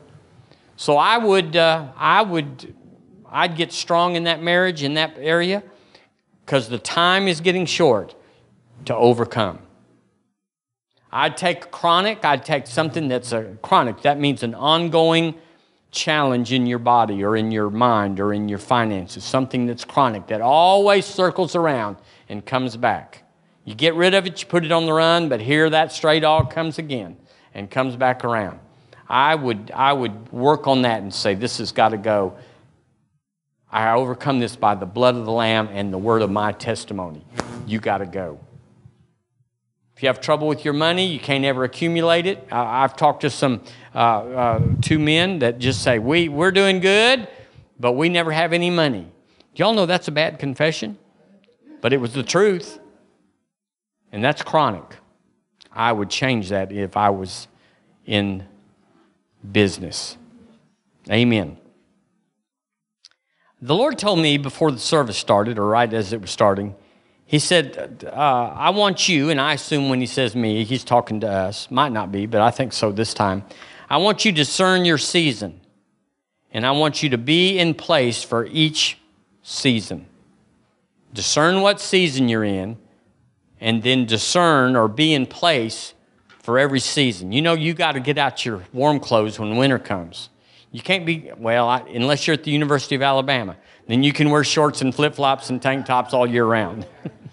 So 0.76 0.96
I 0.96 1.18
would, 1.18 1.56
uh, 1.56 1.88
I 1.98 2.22
would, 2.22 2.74
I'd 3.30 3.56
get 3.56 3.72
strong 3.72 4.16
in 4.16 4.24
that 4.24 4.42
marriage, 4.42 4.82
in 4.82 4.94
that 4.94 5.16
area, 5.18 5.62
because 6.50 6.68
the 6.68 6.78
time 6.78 7.28
is 7.28 7.40
getting 7.40 7.64
short 7.64 8.12
to 8.84 8.92
overcome. 8.92 9.60
I'd 11.12 11.36
take 11.36 11.70
chronic, 11.70 12.24
I'd 12.24 12.44
take 12.44 12.66
something 12.66 13.06
that's 13.06 13.30
a 13.30 13.56
chronic. 13.62 14.02
That 14.02 14.18
means 14.18 14.42
an 14.42 14.56
ongoing 14.56 15.36
challenge 15.92 16.52
in 16.52 16.66
your 16.66 16.80
body 16.80 17.22
or 17.22 17.36
in 17.36 17.52
your 17.52 17.70
mind 17.70 18.18
or 18.18 18.34
in 18.34 18.48
your 18.48 18.58
finances, 18.58 19.22
something 19.22 19.64
that's 19.64 19.84
chronic, 19.84 20.26
that 20.26 20.40
always 20.40 21.06
circles 21.06 21.54
around 21.54 21.98
and 22.28 22.44
comes 22.44 22.76
back. 22.76 23.22
You 23.64 23.76
get 23.76 23.94
rid 23.94 24.14
of 24.14 24.26
it, 24.26 24.42
you 24.42 24.48
put 24.48 24.64
it 24.64 24.72
on 24.72 24.86
the 24.86 24.92
run, 24.92 25.28
but 25.28 25.40
here 25.40 25.70
that 25.70 25.92
stray 25.92 26.18
dog 26.18 26.52
comes 26.52 26.78
again 26.78 27.16
and 27.54 27.70
comes 27.70 27.94
back 27.94 28.24
around. 28.24 28.58
I 29.08 29.36
would, 29.36 29.70
I 29.72 29.92
would 29.92 30.32
work 30.32 30.66
on 30.66 30.82
that 30.82 31.00
and 31.00 31.14
say, 31.14 31.36
This 31.36 31.58
has 31.58 31.70
got 31.70 31.90
to 31.90 31.96
go. 31.96 32.36
I 33.72 33.92
overcome 33.92 34.40
this 34.40 34.56
by 34.56 34.74
the 34.74 34.86
blood 34.86 35.14
of 35.14 35.24
the 35.24 35.32
Lamb 35.32 35.68
and 35.72 35.92
the 35.92 35.98
word 35.98 36.22
of 36.22 36.30
my 36.30 36.52
testimony. 36.52 37.24
You 37.66 37.78
got 37.78 37.98
to 37.98 38.06
go. 38.06 38.40
If 39.94 40.02
you 40.02 40.08
have 40.08 40.20
trouble 40.20 40.48
with 40.48 40.64
your 40.64 40.74
money, 40.74 41.06
you 41.06 41.20
can't 41.20 41.44
ever 41.44 41.62
accumulate 41.62 42.26
it. 42.26 42.48
I've 42.50 42.96
talked 42.96 43.20
to 43.20 43.30
some 43.30 43.62
uh, 43.94 43.98
uh, 43.98 44.60
two 44.80 44.98
men 44.98 45.40
that 45.40 45.58
just 45.58 45.82
say, 45.82 45.98
we, 45.98 46.28
We're 46.28 46.52
doing 46.52 46.80
good, 46.80 47.28
but 47.78 47.92
we 47.92 48.08
never 48.08 48.32
have 48.32 48.52
any 48.52 48.70
money. 48.70 49.06
Y'all 49.54 49.74
know 49.74 49.84
that's 49.84 50.08
a 50.08 50.12
bad 50.12 50.38
confession? 50.38 50.98
But 51.82 51.92
it 51.92 51.98
was 51.98 52.14
the 52.14 52.22
truth. 52.22 52.78
And 54.10 54.24
that's 54.24 54.42
chronic. 54.42 54.96
I 55.70 55.92
would 55.92 56.08
change 56.08 56.48
that 56.48 56.72
if 56.72 56.96
I 56.96 57.10
was 57.10 57.46
in 58.06 58.46
business. 59.52 60.16
Amen. 61.10 61.59
The 63.62 63.74
Lord 63.74 63.98
told 63.98 64.18
me 64.18 64.38
before 64.38 64.72
the 64.72 64.78
service 64.78 65.18
started, 65.18 65.58
or 65.58 65.66
right 65.66 65.92
as 65.92 66.12
it 66.14 66.20
was 66.22 66.30
starting, 66.30 66.74
he 67.26 67.38
said, 67.38 68.04
uh, 68.10 68.10
I 68.10 68.70
want 68.70 69.08
you, 69.08 69.28
and 69.28 69.40
I 69.40 69.52
assume 69.52 69.90
when 69.90 70.00
he 70.00 70.06
says 70.06 70.34
me, 70.34 70.64
he's 70.64 70.82
talking 70.82 71.20
to 71.20 71.28
us. 71.28 71.70
Might 71.70 71.92
not 71.92 72.10
be, 72.10 72.26
but 72.26 72.40
I 72.40 72.50
think 72.50 72.72
so 72.72 72.90
this 72.90 73.12
time. 73.12 73.44
I 73.88 73.98
want 73.98 74.24
you 74.24 74.32
to 74.32 74.36
discern 74.36 74.84
your 74.84 74.98
season, 74.98 75.60
and 76.50 76.66
I 76.66 76.70
want 76.70 77.02
you 77.02 77.10
to 77.10 77.18
be 77.18 77.58
in 77.58 77.74
place 77.74 78.22
for 78.22 78.46
each 78.46 78.98
season. 79.42 80.06
Discern 81.12 81.60
what 81.60 81.80
season 81.80 82.28
you're 82.28 82.44
in, 82.44 82.78
and 83.60 83.82
then 83.82 84.06
discern 84.06 84.74
or 84.74 84.88
be 84.88 85.12
in 85.12 85.26
place 85.26 85.92
for 86.38 86.58
every 86.58 86.80
season. 86.80 87.30
You 87.30 87.42
know, 87.42 87.52
you 87.52 87.74
got 87.74 87.92
to 87.92 88.00
get 88.00 88.16
out 88.16 88.44
your 88.46 88.62
warm 88.72 89.00
clothes 89.00 89.38
when 89.38 89.56
winter 89.56 89.78
comes. 89.78 90.30
You 90.72 90.80
can't 90.80 91.04
be, 91.04 91.30
well, 91.36 91.68
I, 91.68 91.80
unless 91.80 92.26
you're 92.26 92.34
at 92.34 92.44
the 92.44 92.50
University 92.50 92.94
of 92.94 93.02
Alabama, 93.02 93.56
then 93.88 94.02
you 94.02 94.12
can 94.12 94.30
wear 94.30 94.44
shorts 94.44 94.82
and 94.82 94.94
flip 94.94 95.16
flops 95.16 95.50
and 95.50 95.60
tank 95.60 95.86
tops 95.86 96.14
all 96.14 96.26
year 96.26 96.44
round. 96.44 96.86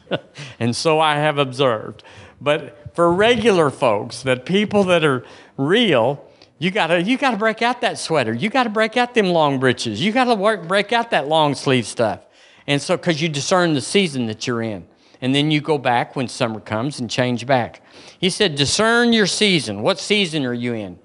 and 0.60 0.76
so 0.76 1.00
I 1.00 1.16
have 1.16 1.38
observed. 1.38 2.04
But 2.42 2.96
for 2.96 3.12
regular 3.14 3.70
folks, 3.70 4.24
that 4.24 4.46
people 4.46 4.86
that 4.86 5.04
are 5.04 5.24
real, 5.56 6.24
you 6.58 6.72
gotta 6.72 7.02
you 7.04 7.18
gotta 7.18 7.38
break 7.38 7.62
out 7.62 7.82
that 7.82 8.00
sweater. 8.00 8.34
You 8.34 8.50
gotta 8.50 8.70
break 8.70 8.98
out 8.98 9.14
them 9.14 9.28
long 9.28 9.60
breeches. 9.60 10.02
You 10.02 10.12
gotta 10.12 10.34
work 10.34 10.68
break 10.68 10.92
out 10.92 11.12
that 11.12 11.28
long 11.28 11.54
sleeve 11.54 11.86
stuff. 11.86 12.26
And 12.66 12.82
so 12.82 12.98
because 12.98 13.22
you 13.22 13.30
discern 13.30 13.74
the 13.74 13.82
season 13.82 14.26
that 14.28 14.48
you're 14.48 14.62
in. 14.62 14.88
And 15.22 15.34
then 15.34 15.50
you 15.52 15.62
go 15.62 15.78
back 15.78 16.16
when 16.16 16.28
summer 16.28 16.60
comes 16.60 17.00
and 17.00 17.10
change 17.10 17.46
back. 17.46 17.82
He 18.20 18.30
said, 18.30 18.56
discern 18.56 19.14
your 19.14 19.26
season. 19.26 19.82
What 19.82 20.00
season 20.00 20.46
are 20.46 20.54
you 20.54 20.74
in? 20.74 21.00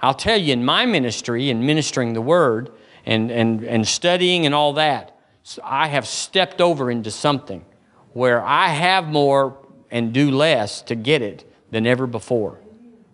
I'll 0.00 0.14
tell 0.14 0.36
you, 0.36 0.52
in 0.52 0.64
my 0.64 0.86
ministry 0.86 1.50
and 1.50 1.64
ministering 1.64 2.14
the 2.14 2.22
word 2.22 2.72
and, 3.04 3.30
and, 3.30 3.64
and 3.64 3.86
studying 3.86 4.46
and 4.46 4.54
all 4.54 4.74
that, 4.74 5.16
I 5.62 5.88
have 5.88 6.06
stepped 6.06 6.60
over 6.60 6.90
into 6.90 7.10
something 7.10 7.64
where 8.12 8.42
I 8.42 8.68
have 8.68 9.06
more 9.06 9.56
and 9.90 10.12
do 10.12 10.30
less 10.30 10.82
to 10.82 10.94
get 10.94 11.22
it 11.22 11.50
than 11.70 11.86
ever 11.86 12.06
before. 12.06 12.60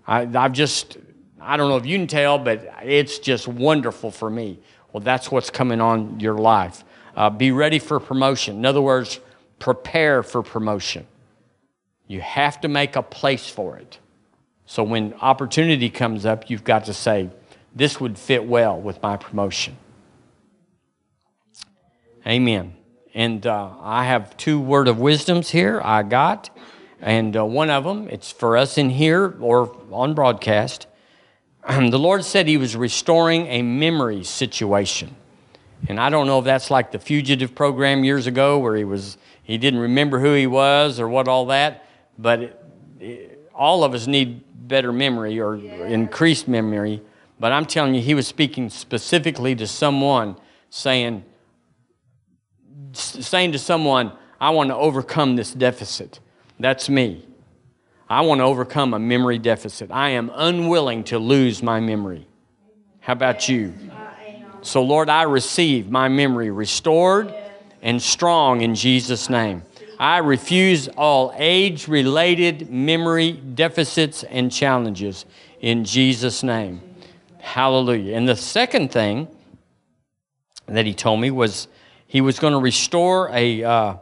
I, 0.07 0.25
have 0.25 0.53
just, 0.53 0.99
I 1.41 1.57
don't 1.57 1.69
know 1.69 1.77
if 1.77 1.87
you 1.87 1.99
can 1.99 2.07
tell, 2.07 2.39
but 2.39 2.73
it's 2.83 3.19
just 3.19 3.49
wonderful 3.49 4.11
for 4.11 4.29
me. 4.29 4.59
Well, 4.93 5.03
that's 5.03 5.31
what's 5.31 5.51
coming 5.51 5.81
on 5.81 6.21
your 6.21 6.35
life. 6.35 6.85
Uh, 7.17 7.31
be 7.31 7.53
ready 7.53 7.79
for 7.79 8.01
promotion. 8.01 8.57
In 8.57 8.67
other 8.67 8.81
words, 8.81 9.21
prepare 9.59 10.23
for 10.23 10.43
promotion. 10.43 11.07
You 12.07 12.21
have 12.21 12.61
to 12.63 12.69
make 12.69 12.97
a 12.97 13.03
place 13.03 13.49
for 13.49 13.77
it. 13.77 13.99
So 14.67 14.83
when 14.83 15.15
opportunity 15.15 15.91
comes 15.91 16.25
up, 16.27 16.49
you've 16.51 16.65
got 16.65 16.85
to 16.87 16.95
say, 16.95 17.31
this 17.75 18.01
would 18.01 18.19
fit 18.19 18.45
well 18.45 18.81
with 18.81 19.03
my 19.03 19.17
promotion. 19.17 19.77
Amen. 22.27 22.75
And 23.15 23.47
uh, 23.47 23.71
I 23.81 24.05
have 24.05 24.37
two 24.37 24.61
word 24.61 24.89
of 24.89 24.99
wisdoms 24.99 25.51
here 25.51 25.81
I 25.83 26.03
got. 26.03 26.51
And 27.01 27.37
uh, 27.37 27.45
one 27.45 27.71
of 27.71 27.85
them, 27.85 28.09
it's 28.09 28.33
for 28.33 28.57
us 28.57 28.77
in 28.77 28.91
here 28.91 29.37
or 29.41 29.77
on 29.91 30.15
broadcast. 30.15 30.87
the 31.69 31.99
Lord 31.99 32.25
said 32.25 32.49
He 32.49 32.57
was 32.57 32.77
restoring 32.77 33.47
a 33.47 33.63
memory 33.63 34.25
situation. 34.25 35.15
And 35.89 36.01
I 36.01 36.11
don't 36.11 36.27
know 36.27 36.41
if 36.41 36.45
that's 36.45 36.71
like 36.71 36.91
the 36.91 36.99
fugitive 36.99 37.55
program 37.55 38.03
years 38.03 38.27
ago 38.27 38.59
where 38.59 38.77
he 38.77 38.85
was 38.85 39.17
he 39.45 39.59
didn't 39.59 39.81
remember 39.81 40.19
who 40.19 40.35
he 40.35 40.47
was 40.47 40.99
or 40.99 41.09
what 41.09 41.29
all 41.29 41.47
that 41.47 41.89
but 42.19 42.41
it, 42.41 42.65
it, 43.01 43.51
all 43.55 43.85
of 43.85 43.95
us 43.95 44.07
need 44.07 44.43
better 44.69 44.93
memory 44.93 45.41
or 45.41 45.57
yeah. 45.57 45.87
increased 45.87 46.49
memory. 46.49 47.01
But 47.41 47.53
I'm 47.53 47.67
telling 47.67 47.95
you, 47.95 48.03
he 48.03 48.15
was 48.15 48.27
speaking 48.27 48.69
specifically 48.69 49.55
to 49.57 49.67
someone 49.67 50.37
saying, 50.71 51.25
saying 52.93 53.53
to 53.53 53.59
someone, 53.59 54.13
I 54.41 54.51
want 54.51 54.71
to 54.71 54.77
overcome 54.77 55.37
this 55.37 55.53
deficit. 55.53 56.21
That's 56.59 56.89
me. 56.89 57.25
I 58.09 58.23
want 58.23 58.41
to 58.41 58.45
overcome 58.45 58.95
a 58.95 58.99
memory 58.99 59.39
deficit. 59.39 59.91
I 59.91 60.11
am 60.11 60.31
unwilling 60.35 61.05
to 61.05 61.19
lose 61.19 61.63
my 61.63 61.79
memory. 61.79 62.27
How 63.01 63.13
about 63.13 63.49
you? 63.49 63.75
So, 64.63 64.83
Lord, 64.83 65.09
I 65.09 65.23
receive 65.23 65.91
my 65.91 66.09
memory 66.09 66.51
restored 66.51 67.33
and 67.83 68.03
strong 68.03 68.63
in 68.63 68.75
Jesus' 68.75 69.31
name. 69.31 69.63
I 69.99 70.19
refuse 70.19 70.89
all 70.89 71.33
age 71.37 71.89
related 71.89 72.71
memory 72.71 73.33
deficits 73.33 74.25
and 74.25 74.51
challenges 74.51 75.25
in 75.61 75.85
Jesus' 75.85 76.43
name. 76.43 76.81
Hallelujah. 77.49 78.15
And 78.15 78.29
the 78.29 78.37
second 78.37 78.93
thing 78.93 79.29
that 80.67 80.87
he 80.87 80.95
told 80.95 81.21
me 81.21 81.31
was 81.31 81.69
he 82.07 82.21
was 82.21 82.39
going 82.39 82.53
to 82.53 82.59
restore 82.59 83.31
a 83.33 83.65
uh, 83.65 83.95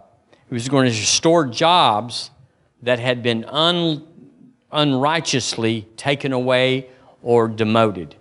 he 0.49 0.55
was 0.55 0.69
going 0.69 0.91
to 0.91 0.97
restore 0.97 1.47
jobs 1.47 2.31
that 2.83 2.99
had 2.99 3.23
been 3.23 3.45
un, 3.45 4.07
unrighteously 4.73 5.87
taken 5.97 6.33
away 6.33 6.89
or 7.23 7.49
demoted. 7.49 8.17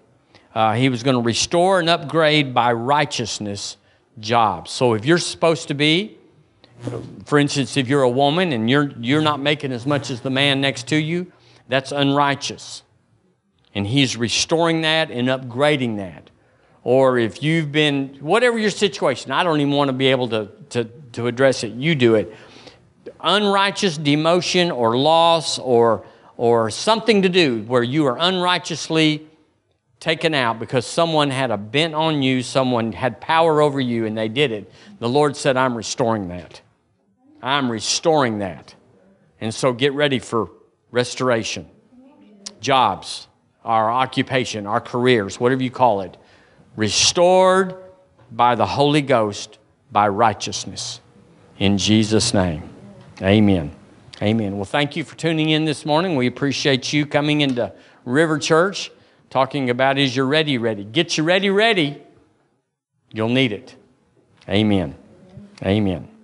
Uh, 0.54 0.74
he 0.74 0.90
was 0.90 1.04
going 1.04 1.16
to 1.16 1.22
restore 1.22 1.80
and 1.80 1.90
upgrade 1.90 2.54
by 2.54 2.72
righteousness 2.72 3.78
jobs. 4.20 4.72
So 4.72 4.94
if 4.94 5.06
you're 5.06 5.18
supposed 5.18 5.68
to 5.68 5.74
be 5.74 6.18
for 7.26 7.40
instance, 7.40 7.78
if 7.78 7.88
you're 7.88 8.04
a 8.04 8.10
woman 8.10 8.52
and 8.52 8.70
you're, 8.70 8.92
you're 9.00 9.22
not 9.22 9.40
making 9.40 9.72
as 9.72 9.86
much 9.86 10.12
as 10.12 10.22
the 10.22 10.30
man 10.30 10.62
next 10.62 10.88
to 10.90 10.96
you, 10.96 11.32
that's 11.68 11.92
unrighteous. 11.92 12.84
And 13.76 13.86
he's 13.86 14.18
restoring 14.18 14.82
that 14.82 15.12
and 15.12 15.28
upgrading 15.28 15.98
that. 15.98 16.30
Or 16.84 17.18
if 17.18 17.44
you've 17.44 17.72
been, 17.72 18.18
whatever 18.22 18.58
your 18.58 18.70
situation, 18.70 19.32
I 19.32 19.44
don't 19.44 19.60
even 19.60 19.74
want 19.74 19.90
to 19.90 19.94
be 19.94 20.08
able 20.08 20.30
to, 20.30 20.50
to, 20.70 20.86
to 21.14 21.28
address 21.28 21.64
it, 21.64 21.74
you 21.74 21.94
do 21.94 22.16
it. 22.16 22.34
Unrighteous 23.20 23.98
demotion 23.98 24.76
or 24.76 24.98
loss 24.98 25.60
or, 25.60 26.06
or 26.38 26.70
something 26.70 27.24
to 27.24 27.30
do 27.30 27.64
where 27.64 27.84
you 27.84 28.06
are 28.06 28.18
unrighteously 28.20 29.28
taken 30.00 30.36
out 30.36 30.60
because 30.60 30.86
someone 30.86 31.32
had 31.32 31.50
a 31.50 31.58
bent 31.58 31.96
on 31.96 32.22
you, 32.22 32.44
someone 32.44 32.92
had 32.92 33.20
power 33.20 33.62
over 33.62 33.80
you, 33.80 34.06
and 34.06 34.16
they 34.16 34.28
did 34.28 34.52
it. 34.52 34.72
The 35.00 35.10
Lord 35.10 35.36
said, 35.36 35.58
I'm 35.58 35.76
restoring 35.76 36.28
that. 36.28 36.62
I'm 37.42 37.72
restoring 37.72 38.40
that. 38.40 38.76
And 39.42 39.54
so 39.54 39.74
get 39.74 39.94
ready 39.94 40.20
for 40.20 40.50
restoration. 40.92 41.68
Jobs, 42.60 43.28
our 43.66 43.92
occupation, 43.92 44.66
our 44.66 44.80
careers, 44.80 45.40
whatever 45.40 45.64
you 45.64 45.72
call 45.72 46.02
it, 46.02 46.16
restored 46.78 47.76
by 48.32 48.56
the 48.56 48.66
Holy 48.66 49.02
Ghost 49.02 49.58
by 49.92 50.08
righteousness. 50.08 51.02
In 51.60 51.78
Jesus' 51.78 52.34
name, 52.34 52.70
amen. 53.22 53.72
Amen. 54.22 54.56
Well, 54.56 54.66
thank 54.66 54.96
you 54.96 55.04
for 55.04 55.18
tuning 55.18 55.50
in 55.50 55.66
this 55.66 55.86
morning. 55.86 56.16
We 56.16 56.28
appreciate 56.28 56.94
you 56.94 57.06
coming 57.06 57.42
into 57.42 57.74
River 58.06 58.40
Church 58.40 58.92
talking 59.30 59.70
about 59.70 59.98
is 59.98 60.16
you're 60.16 60.26
ready, 60.26 60.58
ready. 60.58 60.86
Get 60.86 61.18
you 61.18 61.24
ready, 61.26 61.50
ready. 61.50 62.02
You'll 63.12 63.30
need 63.30 63.52
it. 63.52 63.76
Amen. 64.48 64.96
Amen. 65.64 66.15